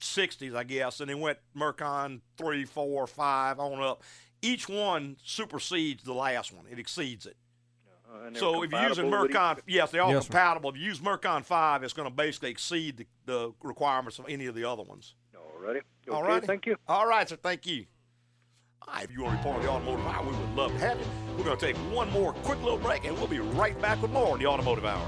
60s, 0.00 0.56
I 0.56 0.64
guess, 0.64 0.98
and 0.98 1.08
then 1.08 1.20
went 1.20 1.38
Mercon 1.54 2.20
3, 2.36 2.64
4, 2.64 3.06
5, 3.06 3.60
on 3.60 3.80
up. 3.80 4.02
Each 4.42 4.68
one 4.68 5.18
supersedes 5.22 6.02
the 6.02 6.14
last 6.14 6.52
one, 6.52 6.64
it 6.68 6.80
exceeds 6.80 7.26
it. 7.26 7.36
Uh, 8.12 8.34
So 8.34 8.64
if 8.64 8.72
you're 8.72 8.82
using 8.88 9.04
compatible 9.04 9.20
with 9.20 9.30
each- 9.30 9.34
Mercon, 9.36 9.62
yes, 9.68 9.90
they're 9.92 10.02
all 10.02 10.10
Yes, 10.10 10.24
sir. 10.24 10.30
compatible. 10.32 10.70
If 10.70 10.76
you 10.78 10.82
use 10.82 11.00
Mercon 11.00 11.44
5, 11.44 11.84
it's 11.84 11.92
going 11.92 12.08
to 12.10 12.14
basically 12.14 12.50
exceed 12.50 12.96
the, 12.96 13.06
the 13.24 13.52
requirements 13.62 14.18
of 14.18 14.24
any 14.28 14.46
of 14.46 14.56
the 14.56 14.64
other 14.64 14.82
ones. 14.82 15.14
Alrighty. 15.32 15.82
All 16.10 16.16
Okay, 16.24 16.26
right. 16.28 16.44
Thank 16.44 16.66
you. 16.66 16.76
All 16.88 17.06
right, 17.06 17.28
sir. 17.28 17.36
Thank 17.36 17.66
you. 17.66 17.86
All 18.88 18.94
right, 18.94 19.04
if 19.04 19.12
you 19.12 19.22
want 19.22 19.40
to 19.40 19.48
report 19.48 19.56
on 19.58 19.62
the 19.62 19.70
automotive 19.70 20.06
hour, 20.06 20.24
we 20.24 20.36
would 20.36 20.56
love 20.56 20.72
to 20.72 20.78
have 20.78 20.98
you. 20.98 21.06
We're 21.38 21.44
going 21.44 21.56
to 21.56 21.66
take 21.66 21.76
one 21.94 22.10
more 22.10 22.32
quick 22.32 22.60
little 22.62 22.78
break, 22.78 23.04
and 23.04 23.16
we'll 23.16 23.28
be 23.28 23.38
right 23.38 23.80
back 23.80 24.02
with 24.02 24.10
more 24.10 24.32
on 24.32 24.40
the 24.40 24.46
automotive 24.46 24.84
hour. 24.84 25.06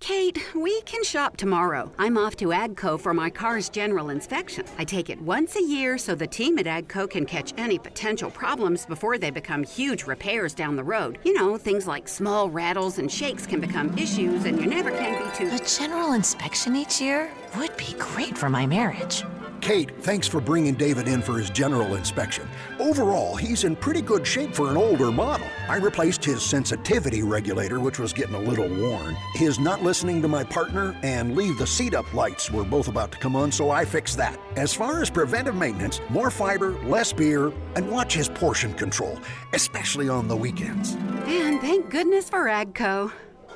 Kate, 0.00 0.54
we 0.54 0.82
can 0.82 1.02
shop 1.02 1.36
tomorrow. 1.36 1.90
I'm 1.98 2.16
off 2.16 2.36
to 2.36 2.46
AGCO 2.50 3.00
for 3.00 3.12
my 3.12 3.28
car's 3.28 3.68
general 3.68 4.10
inspection. 4.10 4.64
I 4.78 4.84
take 4.84 5.10
it 5.10 5.20
once 5.20 5.56
a 5.56 5.62
year 5.62 5.98
so 5.98 6.14
the 6.14 6.28
team 6.28 6.58
at 6.58 6.66
AGCO 6.66 7.10
can 7.10 7.26
catch 7.26 7.52
any 7.56 7.78
potential 7.78 8.30
problems 8.30 8.86
before 8.86 9.18
they 9.18 9.30
become 9.30 9.64
huge 9.64 10.04
repairs 10.04 10.54
down 10.54 10.76
the 10.76 10.84
road. 10.84 11.18
You 11.24 11.32
know, 11.32 11.58
things 11.58 11.88
like 11.88 12.06
small 12.06 12.48
rattles 12.50 12.98
and 12.98 13.10
shakes 13.10 13.46
can 13.46 13.60
become 13.60 13.98
issues, 13.98 14.44
and 14.44 14.60
you 14.60 14.66
never 14.66 14.92
can 14.92 15.24
be 15.24 15.36
too. 15.36 15.50
A 15.52 15.58
general 15.66 16.12
inspection 16.12 16.76
each 16.76 17.00
year 17.00 17.32
would 17.56 17.76
be 17.76 17.96
great 17.98 18.38
for 18.38 18.48
my 18.48 18.64
marriage. 18.64 19.24
Kate, 19.64 19.90
thanks 20.02 20.28
for 20.28 20.42
bringing 20.42 20.74
David 20.74 21.08
in 21.08 21.22
for 21.22 21.38
his 21.38 21.48
general 21.48 21.94
inspection. 21.94 22.46
Overall, 22.78 23.34
he's 23.34 23.64
in 23.64 23.74
pretty 23.74 24.02
good 24.02 24.26
shape 24.26 24.54
for 24.54 24.68
an 24.68 24.76
older 24.76 25.10
model. 25.10 25.46
I 25.70 25.76
replaced 25.76 26.22
his 26.22 26.42
sensitivity 26.42 27.22
regulator, 27.22 27.80
which 27.80 27.98
was 27.98 28.12
getting 28.12 28.34
a 28.34 28.38
little 28.38 28.68
worn. 28.68 29.16
His 29.32 29.58
not 29.58 29.82
listening 29.82 30.20
to 30.20 30.28
my 30.28 30.44
partner 30.44 30.94
and 31.02 31.34
leave 31.34 31.56
the 31.56 31.66
seat 31.66 31.94
up 31.94 32.12
lights 32.12 32.50
were 32.50 32.62
both 32.62 32.88
about 32.88 33.10
to 33.12 33.18
come 33.18 33.34
on, 33.34 33.50
so 33.50 33.70
I 33.70 33.86
fixed 33.86 34.18
that. 34.18 34.38
As 34.56 34.74
far 34.74 35.00
as 35.00 35.08
preventive 35.08 35.56
maintenance, 35.56 35.98
more 36.10 36.30
fiber, 36.30 36.72
less 36.82 37.14
beer, 37.14 37.50
and 37.74 37.90
watch 37.90 38.12
his 38.12 38.28
portion 38.28 38.74
control, 38.74 39.18
especially 39.54 40.10
on 40.10 40.28
the 40.28 40.36
weekends. 40.36 40.92
And 41.24 41.58
thank 41.62 41.88
goodness 41.88 42.28
for 42.28 42.48
AGCO. 42.48 43.12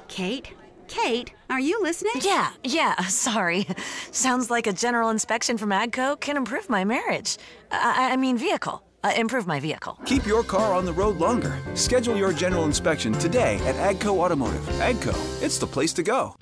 Kate? 0.08 0.54
Kate, 0.88 1.32
are 1.50 1.60
you 1.60 1.80
listening? 1.82 2.14
Yeah, 2.20 2.50
yeah, 2.64 2.96
sorry. 3.08 3.66
Sounds 4.10 4.50
like 4.50 4.66
a 4.66 4.72
general 4.72 5.10
inspection 5.10 5.56
from 5.56 5.70
AGCO 5.70 6.18
can 6.20 6.36
improve 6.36 6.68
my 6.68 6.84
marriage. 6.84 7.36
I, 7.70 8.12
I 8.12 8.16
mean, 8.16 8.36
vehicle. 8.36 8.82
Uh, 9.04 9.12
improve 9.16 9.46
my 9.46 9.60
vehicle. 9.60 9.96
Keep 10.06 10.26
your 10.26 10.42
car 10.42 10.74
on 10.74 10.84
the 10.84 10.92
road 10.92 11.18
longer. 11.18 11.56
Schedule 11.74 12.16
your 12.16 12.32
general 12.32 12.64
inspection 12.64 13.12
today 13.12 13.58
at 13.58 13.76
AGCO 13.76 14.18
Automotive. 14.18 14.66
AGCO, 14.80 15.42
it's 15.42 15.58
the 15.58 15.66
place 15.68 15.92
to 15.92 16.02
go. 16.02 16.34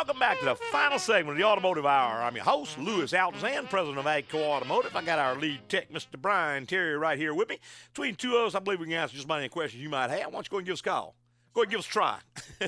Welcome 0.00 0.18
back 0.18 0.38
to 0.38 0.46
the 0.46 0.54
final 0.72 0.98
segment 0.98 1.32
of 1.32 1.36
the 1.36 1.44
Automotive 1.44 1.84
Hour. 1.84 2.22
I'm 2.22 2.34
your 2.34 2.42
host, 2.42 2.78
Louis 2.78 3.12
Altazan, 3.12 3.68
president 3.68 3.98
of 3.98 4.06
AGCO 4.06 4.36
Automotive. 4.36 4.96
I 4.96 5.04
got 5.04 5.18
our 5.18 5.36
lead 5.36 5.60
tech, 5.68 5.92
Mr. 5.92 6.18
Brian 6.18 6.64
Terry, 6.64 6.96
right 6.96 7.18
here 7.18 7.34
with 7.34 7.50
me. 7.50 7.58
Between 7.92 8.14
two 8.14 8.34
of 8.36 8.46
us, 8.46 8.54
I 8.54 8.60
believe 8.60 8.80
we 8.80 8.86
can 8.86 8.94
answer 8.94 9.12
just 9.12 9.26
about 9.26 9.40
any 9.40 9.50
questions 9.50 9.82
you 9.82 9.90
might 9.90 10.08
have. 10.08 10.28
Why 10.28 10.32
don't 10.32 10.46
you 10.46 10.50
go 10.50 10.56
and 10.56 10.66
give 10.66 10.72
us 10.72 10.80
a 10.80 10.84
call? 10.84 11.16
Go 11.52 11.60
ahead 11.60 11.66
and 11.66 11.70
give 11.72 11.80
us 11.80 11.86
a 11.86 11.90
try. 11.90 12.18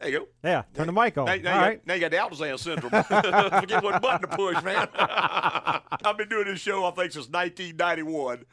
there 0.00 0.10
you 0.10 0.18
go. 0.18 0.28
Yeah, 0.42 0.64
turn 0.74 0.88
the 0.88 0.92
mic 0.92 1.16
on. 1.16 1.26
Now, 1.26 1.36
now 1.36 1.50
All 1.52 1.58
you 1.58 1.62
right. 1.62 1.76
got, 1.76 1.86
now 1.86 1.94
you 1.94 2.00
got 2.00 2.10
the 2.10 2.16
Altazan 2.16 2.58
syndrome. 2.58 2.90
Forget 3.60 3.84
what 3.84 4.02
button 4.02 4.28
to 4.28 4.36
push, 4.36 4.60
man. 4.64 4.88
I've 4.96 6.18
been 6.18 6.28
doing 6.28 6.46
this 6.46 6.58
show, 6.58 6.84
I 6.86 6.90
think, 6.90 7.12
since 7.12 7.28
1991. 7.28 8.44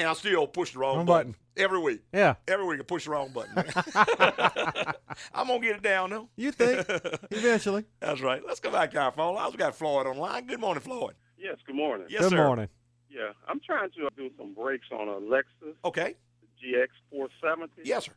And 0.00 0.08
I 0.08 0.12
still 0.14 0.46
push 0.46 0.72
the 0.72 0.78
wrong, 0.80 0.96
Wrong 0.98 1.06
button. 1.06 1.32
button. 1.32 1.64
every 1.64 1.78
week. 1.78 2.00
Yeah. 2.12 2.34
Every 2.48 2.66
week 2.66 2.80
I 2.80 2.82
push 2.82 3.04
the 3.04 3.10
wrong 3.12 3.30
button. 3.32 3.54
I'm 5.34 5.46
gonna 5.46 5.60
get 5.60 5.76
it 5.76 5.82
down 5.82 6.10
though. 6.10 6.28
You 6.36 6.52
think 6.52 6.86
eventually? 7.30 7.84
That's 8.00 8.20
right. 8.20 8.42
Let's 8.46 8.60
go 8.60 8.70
back 8.70 8.90
to 8.92 8.98
our 9.00 9.12
phone 9.12 9.34
lines. 9.34 9.52
We 9.52 9.58
got 9.58 9.74
Floyd 9.74 10.06
on 10.06 10.16
the 10.16 10.20
line. 10.20 10.46
Good 10.46 10.60
morning, 10.60 10.82
Floyd. 10.82 11.14
Yes, 11.38 11.56
good 11.66 11.76
morning. 11.76 12.06
Yes, 12.10 12.22
Good 12.22 12.30
sir. 12.30 12.46
morning. 12.46 12.68
Yeah, 13.10 13.32
I'm 13.48 13.60
trying 13.60 13.90
to 13.90 14.08
do 14.16 14.30
some 14.38 14.54
brakes 14.54 14.86
on 14.92 15.08
a 15.08 15.12
Lexus 15.20 15.74
Okay. 15.84 16.14
GX 16.62 16.88
470. 17.10 17.82
Yes, 17.84 18.04
sir. 18.06 18.12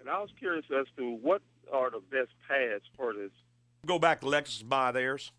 And 0.00 0.08
I 0.08 0.20
was 0.20 0.30
curious 0.38 0.64
as 0.78 0.86
to 0.96 1.18
what 1.20 1.42
are 1.72 1.90
the 1.90 2.00
best 2.10 2.30
pads 2.48 2.84
for 2.96 3.12
this 3.12 3.30
Go 3.86 3.98
back 3.98 4.20
to 4.20 4.26
Lexus 4.26 4.60
and 4.60 4.70
buy 4.70 4.90
theirs. 4.92 5.32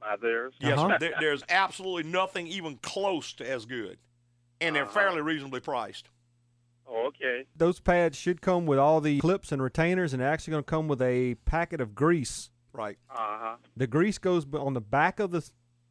by 0.00 0.16
theirs. 0.20 0.54
Yes, 0.60 0.78
Uh-huh. 0.78 0.96
There, 0.98 1.14
there's 1.20 1.42
absolutely 1.48 2.10
nothing 2.10 2.46
even 2.46 2.76
close 2.76 3.32
to 3.34 3.48
as 3.50 3.66
good, 3.66 3.98
and 4.60 4.74
they're 4.76 4.84
Uh-huh. 4.84 4.92
fairly 4.92 5.20
reasonably 5.20 5.60
priced. 5.60 6.08
Oh, 6.88 7.08
okay. 7.08 7.46
Those 7.56 7.80
pads 7.80 8.16
should 8.16 8.40
come 8.40 8.64
with 8.66 8.78
all 8.78 9.00
the 9.00 9.18
clips 9.18 9.50
and 9.50 9.60
retainers, 9.60 10.12
and 10.12 10.20
they're 10.22 10.30
actually 10.30 10.52
going 10.52 10.62
to 10.64 10.70
come 10.70 10.86
with 10.88 11.02
a 11.02 11.34
packet 11.44 11.80
of 11.80 11.94
grease. 11.94 12.50
Right. 12.72 12.98
Uh 13.10 13.14
huh. 13.16 13.56
The 13.76 13.86
grease 13.86 14.18
goes 14.18 14.46
on 14.54 14.74
the 14.74 14.80
back 14.80 15.18
of 15.18 15.30
the 15.32 15.48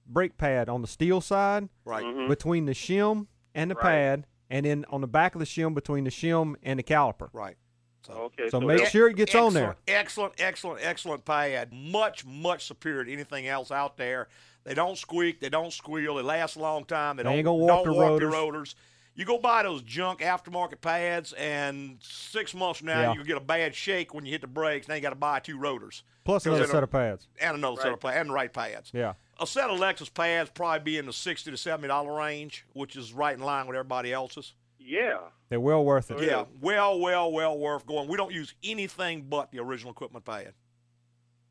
brake 0.07 0.37
pad 0.37 0.69
on 0.69 0.81
the 0.81 0.87
steel 0.87 1.19
side, 1.19 1.67
Right. 1.83 2.03
Mhm. 2.05 2.29
between 2.29 2.65
the 2.65 2.73
shim 2.73 3.27
and 3.53 3.71
the 3.71 3.75
Right. 3.75 3.81
pad, 3.83 4.27
and 4.49 4.65
then 4.65 4.85
on 4.89 5.01
the 5.01 5.07
back 5.07 5.33
of 5.35 5.39
the 5.39 5.45
shim 5.45 5.73
between 5.73 6.03
the 6.03 6.11
shim 6.11 6.55
and 6.63 6.77
the 6.79 6.83
caliper. 6.83 7.29
Right. 7.33 7.57
So, 8.05 8.13
Okay. 8.13 8.49
So 8.49 8.61
make 8.61 8.85
sure 8.85 9.07
it 9.09 9.15
gets 9.15 9.33
on 9.33 9.53
there. 9.55 9.75
Excellent, 9.87 10.35
excellent, 10.37 10.79
excellent 10.85 11.25
pad. 11.25 11.73
Much, 11.73 12.23
much 12.23 12.67
superior 12.67 13.03
to 13.03 13.11
anything 13.11 13.47
else 13.47 13.71
out 13.71 13.97
there. 13.97 14.27
They 14.65 14.73
don't 14.73 14.97
squeak. 14.97 15.39
They 15.39 15.49
don't 15.49 15.71
squeal. 15.71 16.15
They 16.15 16.23
last 16.23 16.55
a 16.55 16.59
long 16.59 16.85
time. 16.85 17.17
They, 17.17 17.23
They 17.23 17.29
don't, 17.29 17.35
ain't 17.37 17.45
gonna 17.45 17.57
warp 17.57 17.85
don't 17.85 17.85
the 17.85 17.93
warp 17.93 18.19
the 18.19 18.25
rotors. 18.27 18.33
rotors. 18.33 18.75
You 19.17 19.23
go 19.23 19.37
buy 19.37 19.63
those 19.63 19.81
junk 19.83 20.19
aftermarket 20.19 20.81
pads, 20.81 21.31
and 21.33 21.97
six 22.01 22.53
months 22.53 22.79
from 22.79 22.87
now, 22.87 22.99
Yeah. 22.99 23.13
you 23.13 23.23
get 23.23 23.37
a 23.37 23.41
bad 23.41 23.73
shake 23.73 24.13
when 24.13 24.25
you 24.25 24.31
hit 24.33 24.41
the 24.41 24.47
brakes. 24.47 24.89
Now 24.89 24.95
you 24.95 25.01
got 25.01 25.11
to 25.11 25.15
buy 25.15 25.39
two 25.39 25.57
rotors. 25.57 26.03
Plus 26.25 26.45
another 26.45 26.65
set 26.65 26.73
don't- 26.73 26.83
of 26.83 26.91
pads. 26.91 27.27
and 27.39 27.55
another 27.55 27.81
set 27.81 27.93
of 27.93 27.99
pads, 28.01 28.17
and 28.17 28.29
the 28.29 28.33
right 28.33 28.51
pads. 28.51 28.91
Yeah. 28.93 29.13
A 29.39 29.47
set 29.47 29.69
of 29.69 29.79
Lexus 29.79 30.13
pads 30.13 30.49
probably 30.53 30.79
be 30.83 30.97
in 30.97 31.05
the 31.05 31.13
sixty 31.13 31.51
to 31.51 31.57
seventy 31.57 31.87
dollar 31.87 32.13
range, 32.17 32.65
which 32.73 32.95
is 32.97 33.13
right 33.13 33.37
in 33.37 33.43
line 33.43 33.67
with 33.67 33.75
everybody 33.77 34.11
else's. 34.11 34.53
Yeah. 34.79 35.17
They're 35.49 35.59
well 35.59 35.83
worth 35.85 36.11
it. 36.11 36.21
Yeah, 36.21 36.45
well, 36.59 36.99
well, 36.99 37.31
well 37.31 37.57
worth 37.57 37.85
going. 37.85 38.07
We 38.09 38.17
don't 38.17 38.33
use 38.33 38.53
anything 38.63 39.27
but 39.29 39.51
the 39.51 39.59
original 39.59 39.91
equipment 39.91 40.25
pad. 40.25 40.53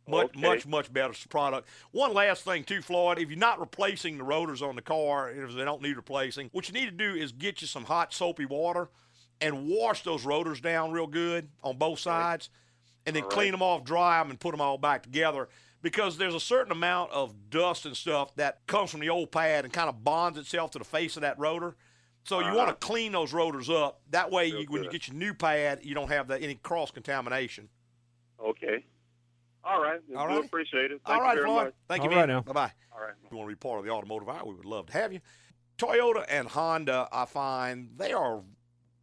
Much, 0.07 0.27
Okay. 0.37 0.41
much, 0.41 0.67
much 0.67 0.93
better 0.93 1.15
product. 1.29 1.67
One 1.93 2.13
last 2.13 2.45
thing, 2.45 2.65
too, 2.65 2.83
Floyd. 2.83 3.19
If 3.19 3.31
you're 3.31 3.39
not 3.39 3.59
replacing 3.59 4.19
the 4.19 4.25
rotors 4.25 4.61
on 4.61 4.77
the 4.77 4.83
car, 4.83 5.31
if 5.31 5.55
they 5.55 5.65
don't 5.65 5.81
need 5.81 5.97
replacing, 5.97 6.51
what 6.53 6.69
you 6.69 6.75
need 6.75 6.87
to 6.87 6.91
do 6.91 7.15
is 7.15 7.33
get 7.33 7.63
you 7.63 7.67
some 7.67 7.85
hot 7.85 8.13
soapy 8.13 8.45
water 8.45 8.91
and 9.41 9.67
wash 9.67 10.03
those 10.03 10.25
rotors 10.25 10.61
down 10.61 10.93
real 10.93 11.07
good 11.07 11.49
on 11.63 11.79
both 11.79 11.99
sides, 11.99 12.51
and 13.07 13.17
then 13.17 13.23
All 13.23 13.31
clean 13.31 13.51
them 13.53 13.63
off, 13.63 13.85
dry 13.85 14.19
them, 14.19 14.31
and 14.31 14.39
put 14.39 14.51
them 14.51 14.61
all 14.61 14.77
back 14.79 15.03
together. 15.03 15.49
Because 15.81 16.17
there's 16.17 16.35
a 16.35 16.41
certain 16.41 16.73
amount 16.73 17.11
of 17.13 17.51
dust 17.51 17.85
and 17.85 17.97
stuff 17.97 18.35
that 18.37 18.67
comes 18.67 18.91
from 18.91 19.01
the 19.01 19.11
old 19.11 19.31
pad 19.33 19.65
and 19.65 19.73
kind 19.73 19.89
of 19.89 20.03
bonds 20.05 20.39
itself 20.39 20.71
to 20.73 20.79
the 20.79 20.85
face 20.85 21.17
of 21.17 21.23
that 21.23 21.39
rotor. 21.39 21.77
So 22.25 22.39
you 22.39 22.47
Uh-huh. 22.47 22.57
want 22.57 22.69
to 22.71 22.87
clean 22.87 23.13
those 23.13 23.35
rotors 23.35 23.69
up. 23.69 24.01
That 24.09 24.31
way, 24.31 24.47
you, 24.47 24.65
when 24.69 24.83
you 24.83 24.91
get 24.91 25.09
your 25.09 25.17
new 25.17 25.35
pad, 25.35 25.81
you 25.83 25.95
don't 25.95 26.09
have 26.09 26.29
that, 26.29 26.43
any 26.43 26.55
cross 26.55 26.91
contamination. 26.91 27.69
Okay. 28.41 28.85
All 29.67 29.83
right. 29.83 30.01
All 30.17 30.29
We 30.29 30.39
appreciate 30.39 30.91
it. 30.91 31.01
All 31.07 31.15
Thank 31.15 31.23
right, 31.23 31.31
you 31.37 31.43
very 31.43 31.47
Floyd. 31.47 31.65
much. 31.67 31.75
Thank 31.89 32.03
you, 32.03 32.09
All 32.11 32.17
man. 32.17 32.29
right 32.29 32.35
now. 32.35 32.41
Bye 32.43 32.53
bye. 32.53 32.73
All 32.93 33.01
right. 33.01 33.15
If 33.25 33.31
you 33.31 33.37
want 33.39 33.49
to 33.51 33.55
be 33.57 33.59
part 33.59 33.79
of 33.79 33.85
the 33.85 33.91
automotive 33.91 34.29
hour, 34.29 34.45
we 34.45 34.55
would 34.55 34.65
love 34.65 34.87
to 34.87 34.93
have 34.93 35.13
you. 35.13 35.21
Toyota 35.79 36.25
and 36.29 36.49
Honda, 36.49 37.09
I 37.11 37.25
find 37.25 37.91
they 37.97 38.13
are 38.13 38.43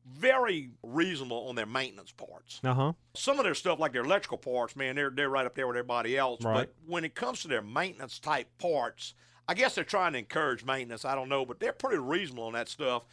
very 0.07 0.72
reasonable 0.84 1.47
on 1.47 1.55
their 1.55 1.66
maintenance 1.66 2.12
parts. 2.12 2.59
Uh 2.64 2.74
huh. 2.74 2.93
Some 3.14 3.39
of 3.39 3.45
their 3.45 3.55
stuff, 3.55 3.80
like 3.80 3.93
their 3.93 4.03
electrical 4.03 4.38
parts, 4.38 4.76
man, 4.76 4.95
they're 4.95 5.09
they're 5.09 5.30
right 5.30 5.45
up 5.45 5.55
there 5.55 5.68
with 5.68 5.78
everybody 5.78 6.18
else. 6.18 6.43
Right. 6.43 6.53
But 6.68 6.74
when 6.86 7.03
it 7.03 7.16
comes 7.16 7.41
to 7.41 7.47
their 7.47 7.62
maintenance 7.62 8.20
type 8.20 8.47
parts, 8.57 9.14
I 9.47 9.53
guess 9.53 9.76
they're 9.76 9.84
trying 9.84 10.14
to 10.14 10.20
encourage 10.20 10.64
maintenance. 10.64 11.05
I 11.05 11.16
don't 11.16 11.30
know, 11.30 11.45
but 11.45 11.59
they're 11.59 11.74
pretty 11.74 11.97
reasonable 11.97 12.45
on 12.45 12.53
that 12.53 12.70
stuff. 12.70 13.03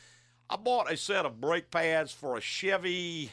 I 0.50 0.56
bought 0.56 0.90
a 0.90 0.96
set 0.96 1.26
of 1.26 1.40
brake 1.40 1.70
pads 1.70 2.12
for 2.12 2.36
a 2.36 2.40
Chevy. 2.40 3.32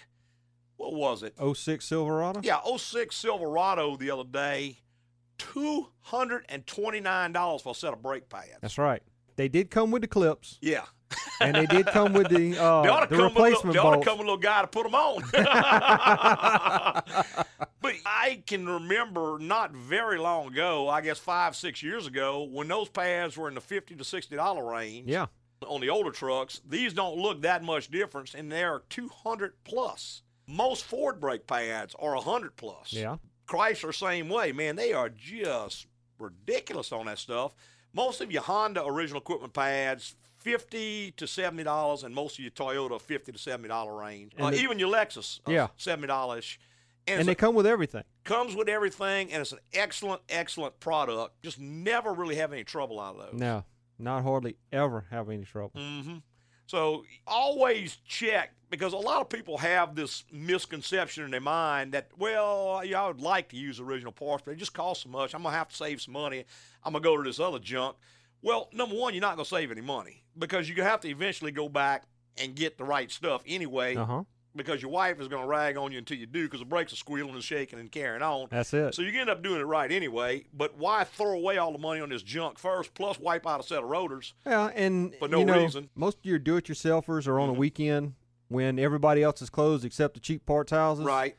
What 0.77 0.93
was 0.93 1.23
it? 1.23 1.35
06 1.55 1.85
Silverado. 1.85 2.41
Yeah, 2.43 2.59
06 2.77 3.15
Silverado 3.15 3.95
the 3.95 4.11
other 4.11 4.23
day. 4.23 4.79
Two 5.37 5.89
hundred 6.01 6.45
and 6.47 6.65
twenty 6.65 7.01
nine 7.01 7.33
dollars 7.33 7.61
for 7.61 7.71
a 7.71 7.75
set 7.75 7.91
of 7.91 8.01
brake 8.01 8.29
pads. 8.29 8.47
That's 8.61 8.77
right. 8.77 9.03
They 9.35 9.49
did 9.49 9.69
come 9.69 9.91
with 9.91 10.01
the 10.01 10.07
clips, 10.07 10.57
Yeah. 10.61 10.85
and 11.41 11.53
they 11.55 11.65
did 11.65 11.87
come 11.87 12.13
with 12.13 12.29
the 12.29 12.57
uh, 12.61 12.81
they 12.83 12.87
ought 12.89 13.01
to 13.09 13.13
the 13.13 13.17
come 13.17 13.33
with 13.33 13.37
a 13.37 13.41
little, 13.41 13.43
replacement 13.43 13.73
they 13.73 13.79
ought 13.79 13.95
to 13.97 14.05
come 14.05 14.17
with 14.17 14.27
a 14.27 14.31
little 14.31 14.37
guy 14.37 14.61
to 14.61 14.67
put 14.67 14.83
them 14.83 14.95
on. 14.95 15.21
but 17.81 17.95
I 18.05 18.41
can 18.47 18.65
remember 18.67 19.37
not 19.39 19.73
very 19.73 20.17
long 20.17 20.47
ago, 20.47 20.87
I 20.87 21.01
guess 21.01 21.19
five, 21.19 21.55
six 21.55 21.83
years 21.83 22.07
ago, 22.07 22.43
when 22.43 22.67
those 22.69 22.87
pads 22.89 23.37
were 23.37 23.49
in 23.49 23.55
the 23.55 23.61
fifty 23.61 23.93
to 23.95 24.03
sixty 24.05 24.35
dollar 24.37 24.65
range. 24.65 25.09
Yeah. 25.09 25.25
On 25.67 25.81
the 25.81 25.89
older 25.89 26.11
trucks, 26.11 26.61
these 26.67 26.93
don't 26.93 27.17
look 27.17 27.41
that 27.41 27.63
much 27.63 27.89
difference, 27.89 28.35
and 28.35 28.51
they're 28.51 28.83
two 28.89 29.09
hundred 29.09 29.53
plus. 29.63 30.21
Most 30.47 30.83
Ford 30.83 31.19
brake 31.19 31.47
pads 31.47 31.95
are 31.99 32.15
hundred 32.15 32.55
plus. 32.55 32.93
Yeah. 32.93 33.17
Chrysler 33.47 33.93
same 33.93 34.29
way, 34.29 34.51
man. 34.51 34.75
They 34.75 34.93
are 34.93 35.09
just 35.09 35.87
ridiculous 36.19 36.91
on 36.91 37.05
that 37.07 37.19
stuff. 37.19 37.53
Most 37.93 38.21
of 38.21 38.31
your 38.31 38.41
Honda 38.41 38.83
original 38.85 39.21
equipment 39.21 39.53
pads, 39.53 40.15
fifty 40.37 41.11
to 41.17 41.27
seventy 41.27 41.63
dollars, 41.63 42.03
and 42.03 42.13
most 42.13 42.37
of 42.37 42.43
your 42.43 42.51
Toyota, 42.51 42.99
fifty 43.01 43.31
to 43.31 43.37
seventy 43.37 43.69
dollar 43.69 43.95
range. 43.95 44.33
Uh, 44.39 44.51
even 44.53 44.79
your 44.79 44.91
Lexus, 44.91 45.39
uh, 45.47 45.51
Yeah. 45.51 45.67
seventy 45.77 46.07
dollars. 46.07 46.57
And, 47.07 47.19
And 47.19 47.27
they 47.27 47.33
a- 47.33 47.35
come 47.35 47.53
with 47.53 47.67
everything. 47.67 48.03
comes 48.23 48.55
with 48.55 48.67
everything, 48.67 49.31
and 49.31 49.39
it's 49.41 49.51
an 49.51 49.59
excellent, 49.73 50.23
excellent 50.27 50.79
product. 50.79 51.41
Just 51.43 51.59
never 51.59 52.11
really 52.13 52.35
have 52.37 52.51
any 52.51 52.63
trouble 52.63 52.99
out 52.99 53.15
of 53.15 53.31
those. 53.31 53.39
No, 53.39 53.63
not 53.99 54.23
hardly 54.23 54.57
ever 54.71 55.05
have 55.11 55.29
any 55.29 55.43
trouble. 55.45 55.79
hmm 55.79 56.17
So 56.67 57.03
always 57.27 57.97
check 58.07 58.53
because 58.69 58.93
a 58.93 58.97
lot 58.97 59.21
of 59.21 59.29
people 59.29 59.57
have 59.59 59.95
this 59.95 60.23
misconception 60.31 61.23
in 61.23 61.31
their 61.31 61.39
mind 61.41 61.91
that, 61.93 62.09
well, 62.17 62.81
yeah, 62.83 63.03
I 63.03 63.07
would 63.07 63.21
like 63.21 63.49
to 63.49 63.55
use 63.55 63.79
original 63.79 64.11
parts, 64.11 64.43
but 64.45 64.51
it 64.51 64.57
just 64.57 64.73
costs 64.73 65.03
so 65.03 65.09
much. 65.09 65.33
I'm 65.35 65.43
gonna 65.43 65.55
have 65.55 65.69
to 65.69 65.75
save 65.75 66.01
some 66.01 66.13
money. 66.13 66.45
I'm 66.83 66.93
gonna 66.93 67.03
go 67.03 67.17
to 67.17 67.23
this 67.23 67.39
other 67.39 67.59
junk. 67.59 67.97
Well, 68.41 68.69
number 68.73 68.95
one, 68.95 69.13
you're 69.13 69.21
not 69.21 69.35
gonna 69.35 69.45
save 69.45 69.71
any 69.71 69.81
money 69.81 70.23
because 70.37 70.67
gonna 70.75 70.89
have 70.89 71.01
to 71.01 71.09
eventually 71.09 71.51
go 71.51 71.69
back 71.69 72.03
and 72.37 72.55
get 72.55 72.77
the 72.77 72.83
right 72.83 73.11
stuff 73.11 73.41
anyway. 73.47 73.95
Uh 73.95 74.05
huh. 74.05 74.23
Because 74.55 74.81
your 74.81 74.91
wife 74.91 75.19
is 75.19 75.27
gonna 75.27 75.45
rag 75.47 75.75
on 75.75 75.91
you 75.91 75.97
until 75.97 76.17
you 76.17 76.25
do 76.25 76.43
because 76.45 76.59
the 76.61 76.65
brakes 76.65 76.93
are 76.93 76.95
squealing 76.97 77.33
and 77.33 77.43
shaking 77.43 77.77
and 77.79 77.91
carrying 77.91 78.21
on. 78.21 78.47
That's 78.49 78.73
it. 78.73 78.95
So 78.95 79.01
you 79.01 79.19
end 79.19 79.29
up 79.29 79.43
doing 79.43 79.59
it 79.59 79.65
right 79.65 79.91
anyway. 79.91 80.45
But 80.53 80.77
why 80.77 81.03
throw 81.03 81.33
away 81.33 81.57
all 81.57 81.71
the 81.73 81.77
money 81.77 81.99
on 81.99 82.09
this 82.09 82.23
junk 82.23 82.57
first, 82.57 82.93
plus 82.93 83.19
wipe 83.19 83.45
out 83.45 83.59
a 83.59 83.63
set 83.63 83.83
of 83.83 83.89
rotors? 83.89 84.33
Yeah, 84.45 84.71
and 84.73 85.13
For 85.19 85.27
no 85.27 85.39
you 85.39 85.45
know, 85.45 85.61
reason. 85.61 85.83
Mm-hmm. 85.85 85.99
most 85.99 86.19
of 86.19 86.25
your 86.25 86.39
do-it-yourselfers 86.39 87.27
are 87.27 87.39
on 87.39 87.49
a 87.49 87.53
weekend 87.53 88.13
when 88.47 88.79
everybody 88.79 89.23
else 89.23 89.41
is 89.41 89.49
closed 89.49 89.83
except 89.83 90.13
the 90.13 90.19
cheap 90.21 90.45
parts 90.45 90.71
houses. 90.71 91.03
Right. 91.05 91.35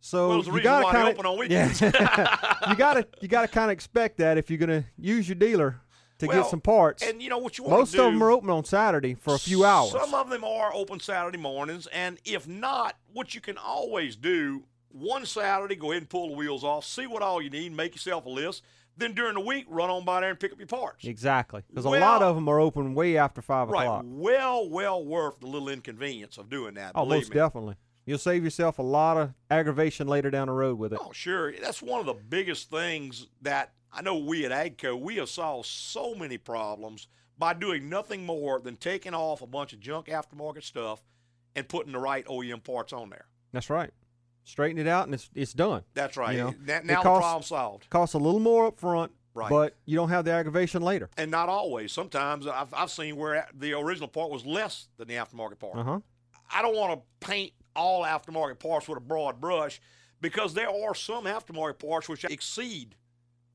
So 0.00 0.28
Well, 0.28 0.38
you 0.44 0.60
kinda, 0.60 1.06
open 1.06 1.26
on 1.26 1.38
weekends. 1.38 1.80
Yeah. 1.80 2.46
you 2.70 2.76
gotta 2.76 3.06
you 3.20 3.28
gotta 3.28 3.48
kind 3.48 3.70
of 3.70 3.72
expect 3.72 4.18
that 4.18 4.36
if 4.38 4.50
you're 4.50 4.58
gonna 4.58 4.84
use 4.98 5.28
your 5.28 5.34
dealer 5.36 5.80
to 6.18 6.26
Well, 6.26 6.42
get 6.42 6.50
some 6.50 6.60
parts. 6.60 7.02
And 7.02 7.20
you 7.22 7.28
know 7.28 7.38
what 7.38 7.58
you 7.58 7.64
want 7.64 7.78
Most 7.80 7.90
to 7.92 7.96
do? 7.98 8.04
of 8.04 8.12
them 8.12 8.22
are 8.22 8.30
open 8.30 8.50
on 8.50 8.64
Saturday 8.64 9.14
for 9.14 9.34
a 9.34 9.38
few 9.38 9.64
hours. 9.64 9.90
Some 9.92 10.14
of 10.14 10.30
them 10.30 10.44
are 10.44 10.72
open 10.74 11.00
Saturday 11.00 11.38
mornings, 11.38 11.86
and 11.88 12.18
if 12.24 12.46
not, 12.46 12.96
what 13.12 13.34
you 13.34 13.40
can 13.40 13.58
always 13.58 14.16
do 14.16 14.64
one 14.90 15.26
Saturday, 15.26 15.74
go 15.74 15.90
ahead 15.90 16.02
and 16.02 16.08
pull 16.08 16.28
the 16.28 16.34
wheels 16.36 16.62
off, 16.62 16.84
see 16.84 17.06
what 17.06 17.20
all 17.22 17.42
you 17.42 17.50
need, 17.50 17.76
make 17.76 17.94
yourself 17.94 18.26
a 18.26 18.28
list. 18.28 18.62
Then 18.96 19.12
during 19.12 19.34
the 19.34 19.40
week, 19.40 19.66
run 19.68 19.90
on 19.90 20.04
by 20.04 20.20
there 20.20 20.30
and 20.30 20.38
pick 20.38 20.52
up 20.52 20.58
your 20.58 20.68
parts. 20.68 21.04
Exactly, 21.04 21.62
because 21.68 21.84
a 21.84 21.88
lot 21.90 22.22
of 22.22 22.36
them 22.36 22.46
are 22.48 22.60
open 22.60 22.94
way 22.94 23.16
after 23.16 23.42
five 23.42 23.68
Right. 23.68 23.82
o'clock. 23.82 24.04
Well, 24.06 24.68
well 24.68 25.04
worth 25.04 25.40
the 25.40 25.48
little 25.48 25.68
inconvenience 25.68 26.38
of 26.38 26.48
doing 26.48 26.74
that. 26.74 26.92
Oh, 26.94 27.04
most 27.04 27.30
me. 27.30 27.34
definitely. 27.34 27.74
You'll 28.06 28.18
save 28.18 28.44
yourself 28.44 28.78
a 28.78 28.82
lot 28.82 29.16
of 29.16 29.32
aggravation 29.50 30.06
later 30.06 30.30
down 30.30 30.46
the 30.46 30.52
road 30.52 30.78
with 30.78 30.92
it. 30.92 31.00
Oh, 31.02 31.10
sure. 31.10 31.52
That's 31.60 31.82
one 31.82 31.98
of 31.98 32.06
the 32.06 32.14
biggest 32.14 32.70
things 32.70 33.26
that 33.42 33.72
I 33.96 34.02
know 34.02 34.16
we 34.18 34.44
at 34.44 34.50
AGCO, 34.50 35.00
we 35.00 35.16
have 35.16 35.28
solved 35.28 35.66
so 35.68 36.14
many 36.14 36.36
problems 36.36 37.06
by 37.38 37.54
doing 37.54 37.88
nothing 37.88 38.26
more 38.26 38.60
than 38.60 38.76
taking 38.76 39.14
off 39.14 39.40
a 39.42 39.46
bunch 39.46 39.72
of 39.72 39.80
junk 39.80 40.06
aftermarket 40.06 40.64
stuff 40.64 41.02
and 41.54 41.68
putting 41.68 41.92
the 41.92 41.98
right 41.98 42.24
OEM 42.26 42.62
parts 42.64 42.92
on 42.92 43.10
there. 43.10 43.26
That's 43.52 43.70
right. 43.70 43.90
Straighten 44.42 44.78
it 44.78 44.88
out 44.88 45.06
and 45.06 45.14
it's 45.14 45.30
it's 45.34 45.52
done. 45.54 45.84
That's 45.94 46.16
right. 46.16 46.34
You 46.36 46.42
know, 46.44 46.54
Now- 46.66 46.76
it 46.78 46.84
now 46.84 46.96
the 46.98 47.02
costs- 47.02 47.22
problem's 47.24 47.46
solved. 47.46 47.90
Costs 47.90 48.14
a 48.14 48.18
little 48.18 48.40
more 48.40 48.66
up 48.66 48.78
front, 48.78 49.12
Right. 49.32 49.48
but 49.48 49.76
you 49.86 49.96
don't 49.96 50.08
have 50.10 50.24
the 50.24 50.32
aggravation 50.32 50.82
later. 50.82 51.08
And 51.16 51.30
not 51.30 51.48
always. 51.48 51.92
Sometimes 51.92 52.46
I've, 52.46 52.74
I've 52.74 52.90
seen 52.90 53.16
where 53.16 53.48
the 53.54 53.72
original 53.74 54.08
part 54.08 54.30
was 54.30 54.44
less 54.44 54.88
than 54.96 55.08
the 55.08 55.14
aftermarket 55.14 55.58
part. 55.60 55.76
Uh 55.76 55.84
huh. 55.84 56.00
I 56.52 56.62
don't 56.62 56.76
want 56.76 57.00
to 57.00 57.26
paint 57.26 57.52
all 57.74 58.02
aftermarket 58.04 58.58
parts 58.58 58.86
with 58.88 58.98
a 58.98 59.00
broad 59.00 59.40
brush 59.40 59.80
because 60.20 60.52
there 60.54 60.68
are 60.68 60.94
some 60.94 61.24
aftermarket 61.24 61.78
parts 61.78 62.08
which 62.08 62.24
exceed 62.24 62.96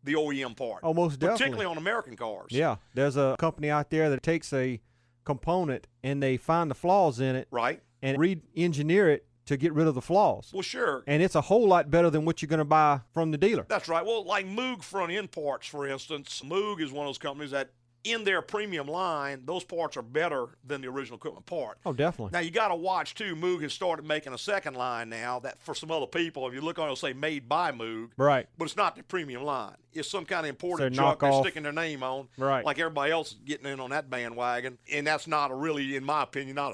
the 0.04 0.14
OEM 0.14 0.56
part. 0.56 0.80
Oh, 0.84 0.94
definitely. 0.94 1.28
Particularly 1.28 1.66
on 1.66 1.78
American 1.78 2.16
cars. 2.16 2.52
Yeah, 2.52 2.78
there's 2.94 3.18
a 3.18 3.36
company 3.40 3.70
out 3.70 3.90
there 3.90 4.10
that 4.10 4.24
takes 4.24 4.54
a 4.54 4.80
component 5.26 5.88
and 6.04 6.24
they 6.24 6.38
find 6.38 6.72
the 6.72 6.76
flaws 6.76 7.20
in 7.20 7.36
it, 7.36 7.48
right, 7.52 7.82
and 8.02 8.18
re-engineer 8.18 9.10
it 9.10 9.26
to 9.46 9.58
get 9.58 9.74
rid 9.74 9.88
of 9.88 9.96
the 9.96 10.02
flaws. 10.02 10.52
Well, 10.54 10.62
sure. 10.62 11.04
And 11.08 11.24
it's 11.24 11.34
a 11.36 11.42
whole 11.42 11.68
lot 11.68 11.90
better 11.90 12.10
than 12.12 12.24
what 12.24 12.42
you're 12.42 12.48
going 12.48 12.60
to 12.60 12.66
buy 12.66 13.02
from 13.14 13.32
the 13.32 13.38
dealer. 13.38 13.66
That's 13.68 13.90
right. 13.90 14.06
Well, 14.06 14.24
like 14.24 14.46
Moog 14.46 14.84
front 14.84 15.12
end 15.12 15.32
parts, 15.32 15.66
for 15.66 15.88
instance, 15.88 16.42
Moog 16.46 16.82
is 16.82 16.92
one 16.92 17.08
of 17.08 17.10
those 17.10 17.18
companies 17.18 17.52
that 17.52 17.72
in 18.04 18.24
their 18.24 18.42
premium 18.42 18.88
line, 18.88 19.42
those 19.46 19.64
parts 19.64 19.98
are 19.98 20.02
better 20.02 20.48
than 20.66 20.82
the 20.82 20.88
original 20.88 21.18
equipment 21.18 21.46
part. 21.46 21.78
Oh, 21.86 21.94
definitely. 21.94 22.32
Now 22.32 22.40
you 22.40 22.52
got 22.52 22.70
to 22.70 22.76
watch 22.76 23.14
too. 23.16 23.36
Moog 23.36 23.62
has 23.62 23.74
started 23.74 24.06
making 24.06 24.34
a 24.34 24.38
second 24.38 24.76
line 24.76 25.10
now. 25.10 25.40
That 25.40 25.62
for 25.62 25.76
some 25.76 25.92
other 25.92 26.08
people, 26.08 26.48
if 26.48 26.54
you 26.54 26.62
look 26.62 26.80
on, 26.80 26.86
it'll 26.86 26.96
say 26.96 27.14
"made 27.14 27.50
by 27.50 27.72
Moog," 27.72 28.12
Right. 28.18 28.48
But 28.58 28.66
it's 28.66 28.78
not 28.78 28.96
the 28.96 29.04
premium 29.04 29.44
line. 29.44 29.76
It's 29.92 30.10
some 30.10 30.26
kind 30.26 30.46
of 30.46 30.50
imported 30.52 30.96
So 30.96 31.02
junk 31.02 31.20
they're 31.20 31.34
sticking 31.34 31.64
their 31.64 31.72
name 31.72 32.04
on, 32.04 32.28
Right. 32.38 32.64
Like 32.64 32.80
everybody 32.80 33.12
else 33.12 33.34
is 33.34 33.40
getting 33.46 33.66
in 33.68 33.80
on 33.80 33.90
that 33.90 34.10
bandwagon, 34.10 34.78
and 34.92 35.06
that's 35.06 35.28
not 35.28 35.52
a 35.52 35.56
really, 35.56 35.96
in 35.96 36.04
my 36.04 36.24
opinion, 36.24 36.56
not 36.56 36.74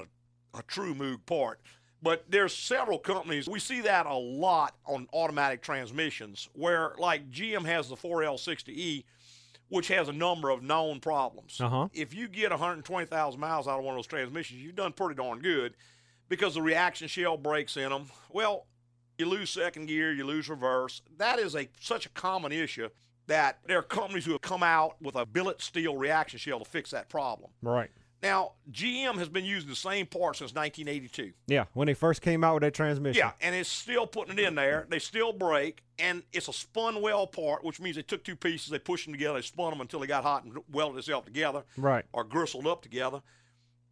a, 0.54 0.58
a 0.58 0.62
true 0.62 0.94
Moog 0.94 1.24
part. 1.26 1.60
But 2.02 2.26
there's 2.28 2.54
several 2.54 2.98
companies. 2.98 3.48
We 3.48 3.58
see 3.58 3.80
that 3.80 4.06
a 4.06 4.14
lot 4.14 4.76
on 4.84 5.08
automatic 5.12 5.62
transmissions, 5.62 6.48
where 6.52 6.92
like 6.98 7.30
GM 7.30 7.64
has 7.64 7.88
the 7.88 7.96
4L60E, 7.96 9.04
which 9.68 9.88
has 9.88 10.08
a 10.08 10.12
number 10.12 10.50
of 10.50 10.62
known 10.62 11.00
problems. 11.00 11.60
Uh-huh. 11.60 11.88
If 11.92 12.14
you 12.14 12.28
get 12.28 12.50
120,000 12.50 13.40
miles 13.40 13.66
out 13.66 13.78
of 13.78 13.84
one 13.84 13.94
of 13.94 13.98
those 13.98 14.06
transmissions, 14.06 14.60
you've 14.60 14.76
done 14.76 14.92
pretty 14.92 15.14
darn 15.14 15.40
good 15.40 15.74
because 16.28 16.54
the 16.54 16.62
reaction 16.62 17.08
shell 17.08 17.36
breaks 17.36 17.76
in 17.76 17.90
them. 17.90 18.06
Well, 18.30 18.66
you 19.18 19.26
lose 19.26 19.50
second 19.50 19.86
gear, 19.86 20.12
you 20.12 20.24
lose 20.24 20.48
reverse. 20.48 21.02
That 21.18 21.38
is 21.38 21.56
a 21.56 21.68
such 21.80 22.06
a 22.06 22.10
common 22.10 22.52
issue 22.52 22.88
that 23.26 23.58
there 23.66 23.78
are 23.78 23.82
companies 23.82 24.24
who 24.24 24.32
have 24.32 24.40
come 24.40 24.62
out 24.62 25.00
with 25.02 25.16
a 25.16 25.26
billet 25.26 25.60
steel 25.60 25.96
reaction 25.96 26.38
shell 26.38 26.58
to 26.58 26.64
fix 26.64 26.90
that 26.90 27.08
problem. 27.08 27.50
Right. 27.62 27.90
Now, 28.26 28.52
GM 28.72 29.18
has 29.18 29.28
been 29.28 29.44
using 29.44 29.68
the 29.70 29.76
same 29.76 30.04
part 30.04 30.36
since 30.36 30.52
1982. 30.52 31.32
Yeah, 31.46 31.66
when 31.74 31.86
they 31.86 31.94
first 31.94 32.22
came 32.22 32.42
out 32.42 32.54
with 32.54 32.62
that 32.62 32.74
transmission. 32.74 33.16
Yeah, 33.20 33.30
and 33.40 33.54
it's 33.54 33.68
still 33.68 34.04
putting 34.04 34.36
it 34.36 34.44
in 34.44 34.56
there. 34.56 34.84
They 34.90 34.98
still 34.98 35.32
break, 35.32 35.84
and 36.00 36.24
it's 36.32 36.48
a 36.48 36.52
spun 36.52 37.00
weld 37.02 37.30
part, 37.30 37.62
which 37.62 37.78
means 37.78 37.94
they 37.94 38.02
took 38.02 38.24
two 38.24 38.34
pieces, 38.34 38.68
they 38.70 38.80
pushed 38.80 39.04
them 39.04 39.14
together, 39.14 39.34
they 39.38 39.42
spun 39.42 39.70
them 39.70 39.80
until 39.80 40.00
they 40.00 40.08
got 40.08 40.24
hot 40.24 40.42
and 40.42 40.58
welded 40.72 40.98
itself 40.98 41.24
together, 41.24 41.62
Right. 41.76 42.04
or 42.12 42.24
gristled 42.24 42.66
up 42.66 42.82
together. 42.82 43.22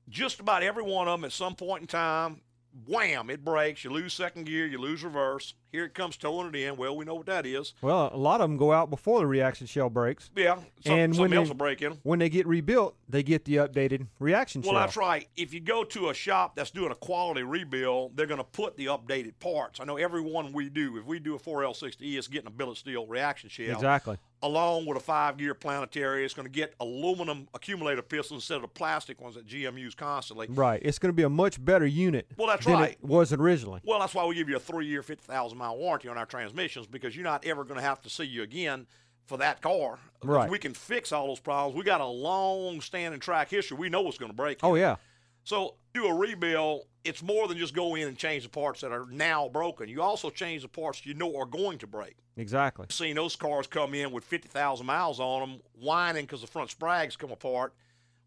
Just 0.09 0.41
about 0.41 0.65
every 0.65 0.83
one 0.83 1.07
of 1.07 1.21
them 1.21 1.25
at 1.25 1.33
some 1.33 1.55
point 1.55 1.83
in 1.83 1.87
time, 1.87 2.41
wham, 2.89 3.31
it 3.31 3.45
breaks. 3.45 3.85
You 3.85 3.91
lose 3.91 4.13
second 4.15 4.47
gear, 4.47 4.67
you 4.67 4.79
lose 4.79 5.05
reverse. 5.05 5.55
Here 5.75 5.87
it 5.87 5.93
comes 5.93 6.17
towing 6.17 6.47
it 6.47 6.55
in. 6.55 6.77
Well, 6.77 6.97
we 6.97 7.05
know 7.05 7.17
what 7.17 7.27
that 7.27 7.45
is. 7.45 7.75
Well, 7.83 8.09
a 8.13 8.17
lot 8.17 8.41
of 8.41 8.49
them 8.49 8.57
go 8.57 8.71
out 8.71 8.91
before 8.91 9.19
the 9.19 9.27
reaction 9.27 9.67
shell 9.67 9.91
breaks. 9.91 10.31
Yeah, 10.37 10.55
some, 10.85 10.95
and 10.95 11.11
when 11.11 11.15
something 11.15 11.31
they, 11.33 11.37
else 11.37 11.49
will 11.49 11.57
break 11.57 11.83
in. 11.83 11.99
When 12.05 12.21
they 12.21 12.29
get 12.29 12.47
rebuilt, 12.47 12.95
they 13.09 13.25
get 13.25 13.45
the 13.45 13.57
updated 13.57 14.07
reaction 14.21 14.61
Well, 14.61 14.67
shell. 14.67 14.75
Well, 14.75 14.83
that's 14.85 14.97
right. 14.97 15.29
If 15.37 15.53
you 15.53 15.59
go 15.59 15.83
to 15.83 16.11
a 16.11 16.15
shop 16.15 16.55
that's 16.55 16.71
doing 16.71 16.93
a 16.93 16.95
quality 16.95 17.43
rebuild, 17.43 18.17
they're 18.17 18.27
going 18.29 18.39
to 18.39 18.45
put 18.45 18.77
the 18.77 18.87
updated 18.87 19.33
parts. 19.41 19.81
I 19.81 19.85
know 19.85 19.97
every 19.97 20.21
one 20.21 20.53
we 20.53 20.69
do. 20.69 20.97
If 20.97 21.07
we 21.07 21.19
do 21.19 21.35
a 21.35 21.41
4L60E, 21.41 22.17
it's 22.17 22.29
getting 22.29 22.47
a 22.47 22.53
billet 22.53 22.77
steel 22.77 23.09
reaction 23.09 23.49
shell. 23.51 23.73
Exactly. 23.75 24.17
Along 24.43 24.85
with 24.85 24.99
a 24.99 25.01
five 25.01 25.39
gear 25.39 25.55
planetary, 25.55 26.23
it's 26.23 26.35
going 26.35 26.45
to 26.45 26.53
get 26.53 26.75
aluminum 26.79 27.49
accumulator 27.55 28.03
pistons 28.03 28.43
instead 28.43 28.57
of 28.57 28.63
the 28.63 28.69
plastic 28.69 29.19
ones 29.19 29.37
that 29.37 29.47
GM 29.47 29.79
use 29.81 29.95
constantly. 29.95 30.49
Right. 30.51 30.81
It's 30.85 30.99
going 30.99 31.09
to 31.09 31.17
be 31.17 31.23
a 31.23 31.31
much 31.31 31.65
better 31.65 31.87
unit 31.87 32.27
Well, 32.37 32.49
that's 32.49 32.67
than 32.67 32.75
right. 32.75 32.91
it 32.93 33.03
was 33.03 33.33
originally. 33.33 33.81
Well, 33.85 34.01
that's 34.01 34.15
why 34.15 34.27
we 34.27 34.35
give 34.35 34.51
you 34.51 34.57
a 34.57 34.61
three 34.61 34.87
year, 34.87 35.03
50,000 35.03 35.57
mile 35.65 35.79
warranty 35.79 36.09
on 36.09 36.19
our 36.19 36.27
transmissions 36.27 36.87
because 36.87 37.17
you're 37.17 37.25
not 37.25 37.45
ever 37.47 37.65
going 37.65 37.79
to 37.79 37.85
have 37.85 38.03
to 38.03 38.11
see 38.11 38.25
you 38.25 38.43
again 38.43 38.87
for 39.27 39.39
that 39.39 39.63
car. 39.63 39.99
Right. 40.23 40.51
We 40.51 40.59
can 40.59 40.75
fix 40.75 41.13
all 41.13 41.29
those 41.29 41.41
problems. 41.41 41.77
We 41.77 41.85
got 41.85 42.01
a 42.01 42.07
long 42.07 42.81
standing 42.81 43.21
track 43.21 43.49
history. 43.49 43.79
We 43.79 43.89
know 43.89 44.03
what's 44.03 44.19
going 44.19 44.31
to 44.31 44.37
break. 44.37 44.59
Oh, 44.63 44.75
yeah. 44.75 44.97
So, 45.45 45.75
do 45.95 46.07
a 46.07 46.15
rebuild. 46.15 46.83
It's 47.05 47.23
more 47.23 47.49
than 47.49 47.59
just 47.59 47.75
go 47.75 47.95
in 47.95 48.09
and 48.09 48.17
change 48.17 48.45
the 48.45 48.49
parts 48.49 48.81
that 48.81 48.93
are 48.93 49.07
now 49.11 49.49
broken. 49.49 49.89
You 49.89 50.03
also 50.03 50.31
change 50.31 50.63
the 50.63 50.69
parts 50.69 51.05
you 51.05 51.15
know 51.15 51.37
are 51.39 51.47
going 51.47 51.79
to 51.79 51.87
break. 51.87 52.17
Exactly. 52.37 52.87
Seen 52.91 53.17
those 53.17 53.37
cars 53.37 53.67
come 53.67 53.95
in 53.95 54.11
with 54.11 54.25
50,000 54.25 54.85
miles 54.85 55.21
on 55.21 55.41
them, 55.41 55.61
whining 55.79 56.25
because 56.25 56.41
the 56.41 56.47
front 56.47 56.71
sprags 56.71 57.17
come 57.17 57.31
apart. 57.31 57.75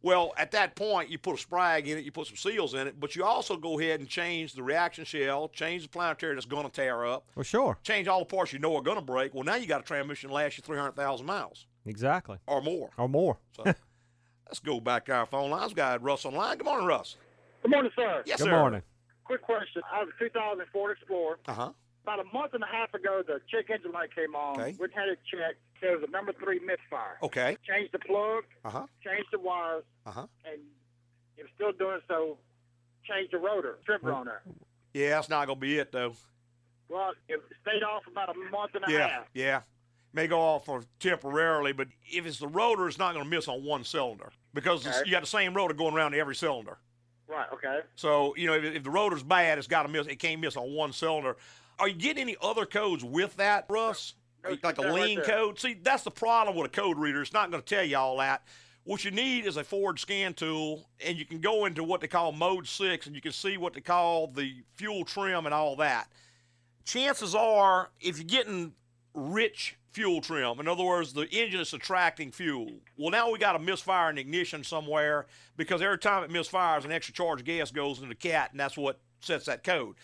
Well, 0.03 0.33
at 0.37 0.51
that 0.51 0.75
point, 0.75 1.09
you 1.09 1.17
put 1.17 1.39
a 1.43 1.45
sprag 1.47 1.85
in 1.87 1.97
it, 1.97 2.03
you 2.05 2.11
put 2.11 2.27
some 2.27 2.35
seals 2.35 2.73
in 2.75 2.87
it, 2.87 2.99
but 2.99 3.15
you 3.15 3.23
also 3.23 3.57
go 3.57 3.79
ahead 3.79 3.99
and 3.99 4.07
change 4.07 4.53
the 4.53 4.61
reaction 4.63 5.03
shell, 5.05 5.49
change 5.49 5.83
the 5.83 5.89
planetary 5.89 6.35
that's 6.35 6.45
going 6.45 6.65
to 6.65 6.71
tear 6.71 7.05
up, 7.05 7.25
Well, 7.35 7.43
sure. 7.43 7.77
change 7.83 8.07
all 8.07 8.19
the 8.19 8.25
parts 8.25 8.53
you 8.53 8.59
know 8.59 8.75
are 8.75 8.81
going 8.83 8.97
to 8.97 9.03
break. 9.03 9.33
Well, 9.33 9.43
now 9.43 9.55
you 9.55 9.65
got 9.65 9.81
a 9.81 9.83
transmission 9.83 10.29
that 10.29 10.35
lasts 10.35 10.57
you 10.59 10.63
300,000 10.63 11.25
miles 11.25 11.65
Exactly. 11.85 12.37
or 12.45 12.61
more. 12.61 12.91
Or 12.97 13.09
more. 13.09 13.37
So 13.55 13.63
let's 14.45 14.59
go 14.63 14.79
back 14.79 15.05
to 15.05 15.13
our 15.13 15.25
phone 15.25 15.49
lines. 15.49 15.71
We 15.71 15.75
got 15.75 16.01
Russ 16.03 16.25
online. 16.25 16.57
Good 16.57 16.65
morning, 16.65 16.85
Russ. 16.85 17.15
Good 17.63 17.71
morning, 17.71 17.91
sir. 17.95 18.21
Yes, 18.25 18.37
Good 18.37 18.45
sir. 18.45 18.51
morning. 18.51 18.83
Quick 19.23 19.41
question. 19.41 19.81
I 19.91 19.99
have 19.99 20.07
a 20.07 20.23
2000 20.23 20.63
Ford 20.71 20.95
Explorer. 20.97 21.39
Uh 21.47 21.53
huh. 21.53 21.71
About 22.03 22.19
a 22.21 22.23
month 22.33 22.53
and 22.53 22.63
a 22.63 22.67
half 22.67 22.93
ago, 22.93 23.21
the 23.25 23.41
check 23.51 23.69
engine 23.69 23.91
light 23.91 24.15
came 24.15 24.35
on. 24.35 24.59
Okay. 24.61 24.75
We 24.79 24.87
had 24.95 25.09
it 25.09 25.19
checked. 25.29 25.59
There 25.81 25.97
was 25.97 26.07
a 26.07 26.11
number 26.11 26.33
three 26.33 26.59
misfire. 26.59 27.17
Okay. 27.23 27.57
Change 27.67 27.91
the 27.91 27.99
plug, 27.99 28.43
Uh 28.65 28.69
huh. 28.69 28.85
changed 29.03 29.27
the 29.31 29.39
wires, 29.39 29.83
Uh 30.05 30.11
huh. 30.11 30.27
and 30.45 30.59
was 31.37 31.47
still 31.55 31.71
doing 31.73 31.99
so. 32.07 32.37
change 33.07 33.29
the 33.31 33.37
rotor, 33.37 33.77
stripper 33.83 34.11
on 34.11 34.25
there. 34.25 34.41
Yeah, 34.93 35.11
that's 35.11 35.29
not 35.29 35.45
going 35.47 35.57
to 35.59 35.61
be 35.61 35.77
it, 35.77 35.91
though. 35.91 36.13
Well, 36.89 37.11
it 37.29 37.41
stayed 37.61 37.83
off 37.83 38.03
about 38.11 38.29
a 38.29 38.33
month 38.51 38.71
and 38.75 38.83
a 38.87 38.91
Yeah, 38.91 39.07
half. 39.07 39.25
yeah. 39.33 39.43
Yeah. 39.45 39.61
May 40.13 40.27
go 40.27 40.39
off 40.39 40.65
for 40.65 40.83
temporarily, 40.99 41.73
but 41.73 41.87
if 42.09 42.25
it's 42.25 42.39
the 42.39 42.47
rotor, 42.47 42.87
it's 42.87 42.97
not 42.97 43.13
going 43.13 43.23
to 43.23 43.29
miss 43.29 43.47
on 43.47 43.63
one 43.63 43.83
cylinder 43.83 44.29
because 44.53 44.85
Okay. 44.87 45.01
you 45.05 45.11
got 45.11 45.21
the 45.21 45.27
same 45.27 45.53
rotor 45.53 45.73
going 45.73 45.93
around 45.93 46.15
every 46.15 46.35
cylinder. 46.35 46.77
Right. 47.27 47.47
Okay. 47.53 47.81
So 47.95 48.33
you 48.35 48.47
know 48.47 48.53
if, 48.53 48.63
if 48.63 48.83
the 48.83 48.89
rotor's 48.89 49.21
bad, 49.21 49.57
it's 49.57 49.67
got 49.67 49.83
to 49.83 49.89
miss. 49.89 50.07
It 50.07 50.15
can't 50.17 50.39
miss 50.41 50.55
on 50.57 50.73
one 50.73 50.91
cylinder. 50.93 51.35
Are 51.77 51.87
you 51.87 51.93
getting 51.93 52.21
any 52.23 52.37
other 52.41 52.65
codes 52.65 53.03
with 53.03 53.35
that, 53.37 53.65
Russ? 53.69 54.15
No, 54.43 54.55
like 54.63 54.77
a 54.77 54.81
right 54.83 54.93
lean 54.93 55.21
code? 55.21 55.59
See, 55.59 55.75
that's 55.81 56.03
the 56.03 56.11
problem 56.11 56.55
with 56.55 56.67
a 56.67 56.69
code 56.69 56.97
reader. 56.97 57.21
It's 57.21 57.33
not 57.33 57.51
going 57.51 57.61
to 57.61 57.75
tell 57.75 57.83
you 57.83 57.97
all 57.97 58.17
that. 58.17 58.43
What 58.83 59.03
you 59.03 59.11
need 59.11 59.45
is 59.45 59.57
a 59.57 59.65
forward 59.65 59.99
scan 59.99 60.33
tool, 60.33 60.87
and 61.05 61.17
you 61.17 61.25
can 61.25 61.41
go 61.41 61.65
into 61.65 61.83
what 61.83 61.99
they 61.99 62.07
call 62.07 62.31
mode 62.31 62.67
six, 62.67 63.05
and 63.05 63.13
you 63.13 63.21
can 63.21 63.33
see 63.33 63.57
what 63.57 63.73
they 63.73 63.81
call 63.81 64.27
the 64.27 64.63
fuel 64.75 65.03
trim 65.03 65.45
and 65.45 65.53
all 65.53 65.75
that. 65.75 66.09
Chances 66.85 67.35
are, 67.35 67.89
if 67.99 68.17
you're 68.17 68.25
getting 68.25 68.73
rich 69.13 69.75
fuel 69.91 70.21
trim, 70.21 70.61
in 70.61 70.69
other 70.69 70.85
words, 70.85 71.11
the 71.11 71.27
engine 71.31 71.59
is 71.59 71.67
subtracting 71.67 72.31
fuel. 72.31 72.79
Well, 72.97 73.09
now 73.09 73.29
we 73.29 73.39
got 73.39 73.57
a 73.57 73.59
misfire 73.59 74.09
in 74.09 74.17
ignition 74.17 74.63
somewhere 74.63 75.25
because 75.57 75.81
every 75.81 75.97
time 75.97 76.23
it 76.23 76.29
misfires, 76.29 76.85
an 76.85 76.93
extra 76.93 77.13
charge 77.13 77.41
of 77.41 77.45
gas 77.45 77.71
goes 77.71 77.97
into 77.97 78.07
the 78.07 78.15
cat, 78.15 78.51
and 78.51 78.59
that's 78.59 78.77
what 78.77 79.01
sets 79.19 79.47
that 79.47 79.65
code. 79.65 79.95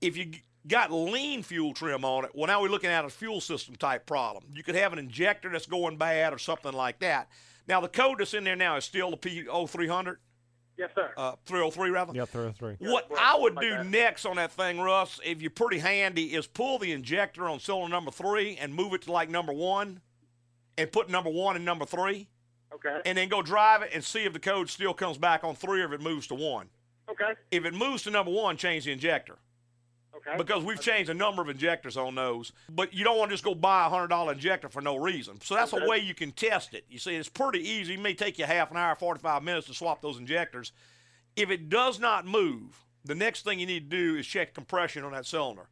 If 0.00 0.16
you 0.16 0.32
got 0.66 0.90
lean 0.92 1.42
fuel 1.42 1.72
trim 1.72 2.04
on 2.04 2.24
it, 2.24 2.30
well, 2.34 2.46
now 2.46 2.60
we're 2.60 2.68
looking 2.68 2.90
at 2.90 3.04
a 3.04 3.08
fuel 3.10 3.40
system 3.40 3.76
type 3.76 4.06
problem. 4.06 4.44
You 4.54 4.62
could 4.62 4.74
have 4.74 4.92
an 4.92 4.98
injector 4.98 5.50
that's 5.50 5.66
going 5.66 5.96
bad 5.96 6.32
or 6.32 6.38
something 6.38 6.72
like 6.72 6.98
that. 7.00 7.28
Now, 7.66 7.80
the 7.80 7.88
code 7.88 8.18
that's 8.18 8.34
in 8.34 8.44
there 8.44 8.56
now 8.56 8.76
is 8.76 8.84
still 8.84 9.10
the 9.10 9.16
P0300, 9.18 10.16
Yes, 10.78 10.90
sir. 10.94 11.10
uh, 11.16 11.32
303 11.44 11.90
rather. 11.90 12.12
Yeah, 12.14 12.24
303. 12.24 12.76
What 12.90 13.08
I 13.18 13.36
would 13.38 13.58
do 13.60 13.82
next 13.84 14.24
on 14.24 14.36
that 14.36 14.52
thing, 14.52 14.80
Russ, 14.80 15.20
if 15.24 15.40
you're 15.42 15.50
pretty 15.50 15.78
handy, 15.78 16.34
is 16.34 16.46
pull 16.46 16.78
the 16.78 16.92
injector 16.92 17.48
on 17.48 17.60
cylinder 17.60 17.88
number 17.90 18.10
three 18.10 18.56
and 18.56 18.72
move 18.74 18.94
it 18.94 19.02
to 19.02 19.12
like 19.12 19.28
number 19.28 19.52
one, 19.52 20.00
and 20.76 20.90
put 20.92 21.10
number 21.10 21.30
one 21.30 21.56
and 21.56 21.64
number 21.64 21.84
three, 21.84 22.28
Okay. 22.72 23.00
and 23.04 23.18
then 23.18 23.28
go 23.28 23.42
drive 23.42 23.82
it 23.82 23.90
and 23.92 24.04
see 24.04 24.24
if 24.24 24.32
the 24.32 24.38
code 24.38 24.70
still 24.70 24.94
comes 24.94 25.18
back 25.18 25.42
on 25.42 25.54
three 25.56 25.82
or 25.82 25.86
if 25.86 25.92
it 25.92 26.00
moves 26.00 26.26
to 26.28 26.34
one. 26.36 26.68
Okay. 27.10 27.32
If 27.50 27.64
it 27.64 27.74
moves 27.74 28.02
to 28.04 28.10
number 28.10 28.30
one, 28.30 28.56
change 28.56 28.84
the 28.84 28.92
injector. 28.92 29.38
Okay. 30.26 30.36
Because 30.36 30.64
we've 30.64 30.80
changed 30.80 31.10
a 31.10 31.14
number 31.14 31.42
of 31.42 31.48
injectors 31.48 31.96
on 31.96 32.14
those, 32.14 32.52
but 32.68 32.92
you 32.94 33.04
don't 33.04 33.18
want 33.18 33.30
to 33.30 33.34
just 33.34 33.44
go 33.44 33.54
buy 33.54 33.86
a 33.86 33.88
hundred 33.88 34.08
dollar 34.08 34.32
injector 34.32 34.68
for 34.68 34.80
no 34.82 34.96
reason. 34.96 35.40
So 35.40 35.54
that's 35.54 35.72
Okay. 35.72 35.84
a 35.84 35.88
way 35.88 35.98
you 35.98 36.14
can 36.14 36.32
test 36.32 36.74
it. 36.74 36.84
You 36.88 36.98
see, 36.98 37.14
it's 37.14 37.28
pretty 37.28 37.60
easy. 37.68 37.94
It 37.94 38.00
may 38.00 38.14
take 38.14 38.38
you 38.38 38.44
half 38.44 38.70
an 38.70 38.76
hour, 38.76 38.94
forty 38.96 39.20
five 39.20 39.42
minutes 39.42 39.66
to 39.68 39.74
swap 39.74 40.02
those 40.02 40.18
injectors. 40.18 40.72
If 41.36 41.50
it 41.50 41.68
does 41.68 42.00
not 42.00 42.26
move, 42.26 42.84
the 43.04 43.14
next 43.14 43.44
thing 43.44 43.60
you 43.60 43.66
need 43.66 43.90
to 43.90 43.96
do 43.96 44.16
is 44.18 44.26
check 44.26 44.54
compression 44.54 45.04
on 45.04 45.12
that 45.12 45.24
cylinder. 45.26 45.68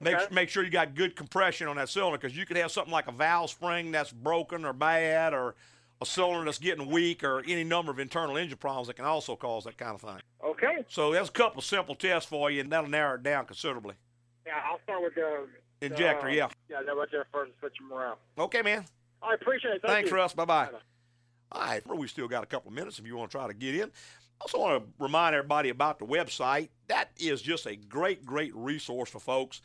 Make 0.00 0.16
Okay. 0.16 0.34
make 0.34 0.48
sure 0.48 0.64
you 0.64 0.70
got 0.70 0.94
good 0.94 1.14
compression 1.16 1.68
on 1.68 1.76
that 1.76 1.88
cylinder 1.88 2.18
because 2.18 2.36
you 2.36 2.46
could 2.46 2.56
have 2.56 2.72
something 2.72 2.92
like 2.92 3.08
a 3.08 3.12
valve 3.12 3.50
spring 3.50 3.90
that's 3.92 4.12
broken 4.12 4.64
or 4.64 4.72
bad, 4.72 5.32
or 5.34 5.54
a 6.02 6.06
cylinder 6.06 6.44
that's 6.44 6.58
getting 6.58 6.90
weak, 6.90 7.24
or 7.24 7.40
any 7.46 7.64
number 7.64 7.90
of 7.90 7.98
internal 7.98 8.36
engine 8.36 8.58
problems 8.58 8.88
that 8.88 8.94
can 8.96 9.04
also 9.04 9.36
cause 9.36 9.64
that 9.64 9.78
kind 9.78 9.94
of 9.94 10.00
thing. 10.00 10.20
Okay. 10.44 10.84
So 10.88 11.12
there's 11.12 11.28
a 11.28 11.32
couple 11.32 11.60
of 11.60 11.64
simple 11.64 11.94
tests 11.94 12.28
for 12.28 12.50
you, 12.50 12.60
and 12.60 12.70
that'll 12.70 12.90
narrow 12.90 13.14
it 13.14 13.22
down 13.22 13.46
considerably. 13.46 13.94
Yeah, 14.46 14.54
I'll 14.68 14.80
start 14.84 15.02
with 15.02 15.14
the 15.14 15.46
Injector, 15.80 16.30
yeah. 16.30 16.48
Yeah, 16.70 16.82
that 16.86 16.94
was 16.94 17.08
there 17.10 17.26
first 17.32 17.50
and 17.50 17.58
switch 17.58 17.74
them 17.78 17.92
around. 17.92 18.16
Okay, 18.38 18.62
man. 18.62 18.84
I 19.22 19.34
appreciate 19.34 19.74
it. 19.74 19.82
Thank 19.82 19.94
Thanks, 19.94 20.10
you. 20.10 20.16
Russ. 20.16 20.32
Bye 20.32 20.44
bye. 20.44 20.68
All 21.50 21.60
right, 21.60 21.96
we 21.96 22.08
still 22.08 22.28
got 22.28 22.42
a 22.42 22.46
couple 22.46 22.68
of 22.68 22.74
minutes 22.74 22.98
if 22.98 23.06
you 23.06 23.16
want 23.16 23.30
to 23.30 23.36
try 23.38 23.46
to 23.46 23.54
get 23.54 23.74
in. 23.74 23.84
I 23.84 23.90
Also, 24.42 24.58
want 24.58 24.82
to 24.82 24.90
remind 24.98 25.34
everybody 25.34 25.68
about 25.68 25.98
the 25.98 26.06
website. 26.06 26.70
That 26.88 27.10
is 27.18 27.42
just 27.42 27.66
a 27.66 27.76
great, 27.76 28.24
great 28.24 28.54
resource 28.54 29.10
for 29.10 29.20
folks. 29.20 29.60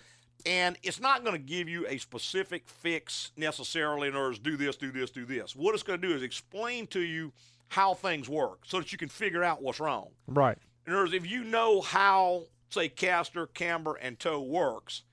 And 0.46 0.78
it's 0.84 1.00
not 1.00 1.24
going 1.24 1.34
to 1.34 1.42
give 1.42 1.68
you 1.68 1.86
a 1.88 1.98
specific 1.98 2.70
fix 2.70 3.32
necessarily 3.36 4.08
in 4.08 4.16
order 4.16 4.36
to 4.36 4.42
do 4.42 4.56
this, 4.56 4.78
do 4.78 4.92
this, 4.92 5.10
do 5.10 5.26
this. 5.26 5.56
What 5.56 5.74
it's 5.74 5.84
going 5.84 6.00
to 6.00 6.08
do 6.08 6.14
is 6.14 6.22
explain 6.22 6.88
to 6.88 7.02
you 7.02 7.34
how 7.70 7.94
things 7.94 8.30
work 8.30 8.60
so 8.66 8.78
that 8.78 8.92
you 8.92 8.98
can 8.98 9.10
figure 9.10 9.44
out 9.44 9.62
what's 9.62 9.80
wrong. 9.80 10.10
Right. 10.28 10.58
In 10.86 10.94
other 10.94 11.04
words, 11.04 11.14
if 11.14 11.30
you 11.30 11.44
know 11.44 11.82
how, 11.82 12.44
say, 12.70 12.88
caster, 12.88 13.48
camber, 13.48 13.96
and 13.96 14.18
toe 14.18 14.42
works, 14.42 15.04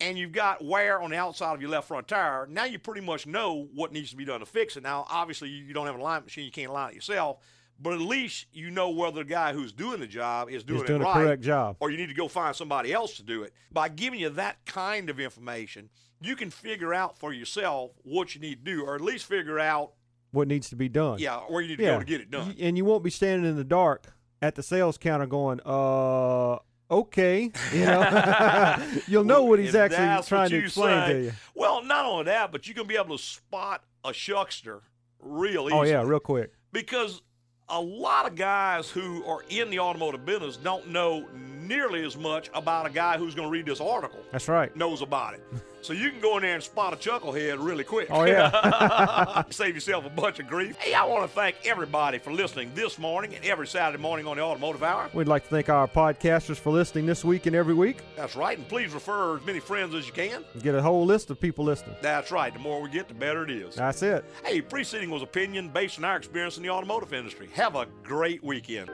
and 0.00 0.16
you've 0.16 0.32
got 0.32 0.64
wear 0.64 1.02
on 1.02 1.10
the 1.10 1.16
outside 1.16 1.54
of 1.54 1.60
your 1.60 1.70
left 1.70 1.88
front 1.88 2.08
tire, 2.08 2.46
now 2.50 2.64
you 2.64 2.78
pretty 2.78 3.00
much 3.00 3.26
know 3.26 3.68
what 3.74 3.92
needs 3.92 4.10
to 4.10 4.16
be 4.16 4.24
done 4.24 4.40
to 4.40 4.46
fix 4.46 4.76
it. 4.76 4.82
Now, 4.82 5.06
obviously, 5.10 5.48
you 5.48 5.74
don't 5.74 5.86
have 5.86 5.96
an 5.96 6.00
alignment 6.00 6.26
machine, 6.26 6.44
you 6.44 6.52
can't 6.52 6.70
align 6.70 6.90
it 6.90 6.94
yourself, 6.94 7.38
but 7.80 7.92
at 7.92 8.00
least 8.00 8.46
you 8.52 8.70
know 8.70 8.90
whether 8.90 9.18
the 9.22 9.24
guy 9.24 9.52
who's 9.52 9.72
doing 9.72 10.00
the 10.00 10.06
job 10.06 10.48
is 10.50 10.64
doing 10.64 10.84
doing 10.84 11.00
it 11.00 11.04
a 11.04 11.06
right, 11.06 11.14
correct 11.24 11.42
job. 11.42 11.76
or 11.80 11.90
you 11.90 11.96
need 11.96 12.08
to 12.08 12.14
go 12.14 12.28
find 12.28 12.54
somebody 12.56 12.92
else 12.92 13.16
to 13.16 13.22
do 13.22 13.42
it. 13.42 13.52
By 13.72 13.88
giving 13.88 14.20
you 14.20 14.30
that 14.30 14.64
kind 14.66 15.08
of 15.10 15.20
information, 15.20 15.88
you 16.20 16.34
can 16.36 16.50
figure 16.50 16.92
out 16.92 17.18
for 17.18 17.32
yourself 17.32 17.92
what 18.02 18.34
you 18.34 18.40
need 18.40 18.64
to 18.64 18.74
do, 18.76 18.84
or 18.84 18.94
at 18.94 19.00
least 19.00 19.26
figure 19.26 19.58
out, 19.60 19.92
What 20.32 20.48
needs 20.48 20.68
to 20.70 20.76
be 20.76 20.88
done? 20.88 21.18
yeah, 21.20 21.38
where 21.48 21.62
you 21.62 21.68
need 21.68 21.76
to 21.78 21.82
Yeah. 21.84 21.92
go 21.94 21.98
to 22.00 22.04
get 22.04 22.20
it 22.20 22.30
done. 22.30 22.54
And 22.58 22.76
you 22.76 22.84
won't 22.84 23.04
be 23.04 23.10
standing 23.10 23.48
in 23.48 23.56
the 23.56 23.64
dark 23.64 24.12
at 24.42 24.54
the 24.56 24.62
sales 24.62 24.98
counter 24.98 25.26
going, 25.26 25.60
uh, 25.64 26.58
okay. 26.90 27.50
You 27.72 27.84
know, 27.84 28.76
you'll 29.06 29.24
know 29.24 29.44
what 29.44 29.58
he's 29.58 29.74
actually 29.74 30.26
trying 30.26 30.50
to 30.50 30.56
explain 30.58 31.06
say. 31.06 31.12
to 31.12 31.20
you. 31.24 31.32
Well, 31.54 31.82
not 31.84 32.04
only 32.06 32.24
that, 32.24 32.50
but 32.52 32.66
you're 32.66 32.74
going 32.74 32.88
to 32.88 32.92
be 32.92 32.98
able 32.98 33.16
to 33.16 33.22
spot 33.22 33.84
a 34.04 34.10
shuckster 34.10 34.80
real 35.20 35.66
easy. 35.66 35.74
Oh 35.74 35.82
yeah, 35.82 36.02
real 36.02 36.20
quick. 36.20 36.52
Because 36.72 37.22
a 37.70 37.80
lot 37.80 38.26
of 38.26 38.34
guys 38.34 38.90
who 38.90 39.24
are 39.24 39.44
in 39.48 39.70
the 39.70 39.80
automotive 39.80 40.24
business 40.24 40.56
don't 40.56 40.88
know 40.88 41.26
nearly 41.68 42.04
as 42.04 42.16
much 42.16 42.50
about 42.54 42.86
a 42.86 42.90
guy 42.90 43.18
who's 43.18 43.34
going 43.34 43.46
to 43.46 43.52
read 43.52 43.66
this 43.66 43.80
article 43.80 44.20
That's 44.32 44.48
right. 44.48 44.74
knows 44.74 45.02
about 45.02 45.34
it. 45.34 45.42
So 45.80 45.92
you 45.92 46.10
can 46.10 46.20
go 46.20 46.36
in 46.36 46.42
there 46.42 46.54
and 46.54 46.62
spot 46.62 46.92
a 46.92 46.96
chucklehead 46.96 47.64
really 47.64 47.84
quick. 47.84 48.08
Oh, 48.10 48.24
yeah. 48.24 49.42
Save 49.50 49.76
yourself 49.76 50.04
a 50.04 50.10
bunch 50.10 50.40
of 50.40 50.48
grief. 50.48 50.76
Hey, 50.76 50.92
I 50.92 51.04
want 51.04 51.22
to 51.22 51.34
thank 51.34 51.56
everybody 51.64 52.18
for 52.18 52.32
listening 52.32 52.72
this 52.74 52.98
morning 52.98 53.34
and 53.34 53.44
every 53.44 53.66
Saturday 53.66 54.02
morning 54.02 54.26
on 54.26 54.36
the 54.36 54.42
Automotive 54.42 54.82
Hour. 54.82 55.08
We'd 55.14 55.28
like 55.28 55.44
to 55.44 55.48
thank 55.48 55.68
our 55.68 55.86
podcasters 55.86 56.56
for 56.56 56.70
listening 56.72 57.06
this 57.06 57.24
week 57.24 57.46
and 57.46 57.54
every 57.54 57.74
week. 57.74 57.98
That's 58.16 58.34
right. 58.34 58.58
And 58.58 58.68
please 58.68 58.92
refer 58.92 59.36
as 59.36 59.46
many 59.46 59.60
friends 59.60 59.94
as 59.94 60.06
you 60.06 60.12
can. 60.12 60.44
Get 60.62 60.74
a 60.74 60.82
whole 60.82 61.06
list 61.06 61.30
of 61.30 61.40
people 61.40 61.64
listening. 61.64 61.94
That's 62.02 62.32
right. 62.32 62.52
The 62.52 62.58
more 62.58 62.82
we 62.82 62.90
get, 62.90 63.06
the 63.08 63.14
better 63.14 63.44
it 63.44 63.50
is. 63.50 63.76
That's 63.76 64.02
it. 64.02 64.24
Hey, 64.44 64.60
preceding 64.60 65.10
was 65.10 65.22
opinion 65.22 65.68
based 65.68 65.96
on 65.98 66.04
our 66.04 66.16
experience 66.16 66.56
in 66.56 66.64
the 66.64 66.70
automotive 66.70 67.14
industry. 67.14 67.48
Have 67.54 67.76
a 67.76 67.86
great 68.02 68.42
weekend. 68.42 68.90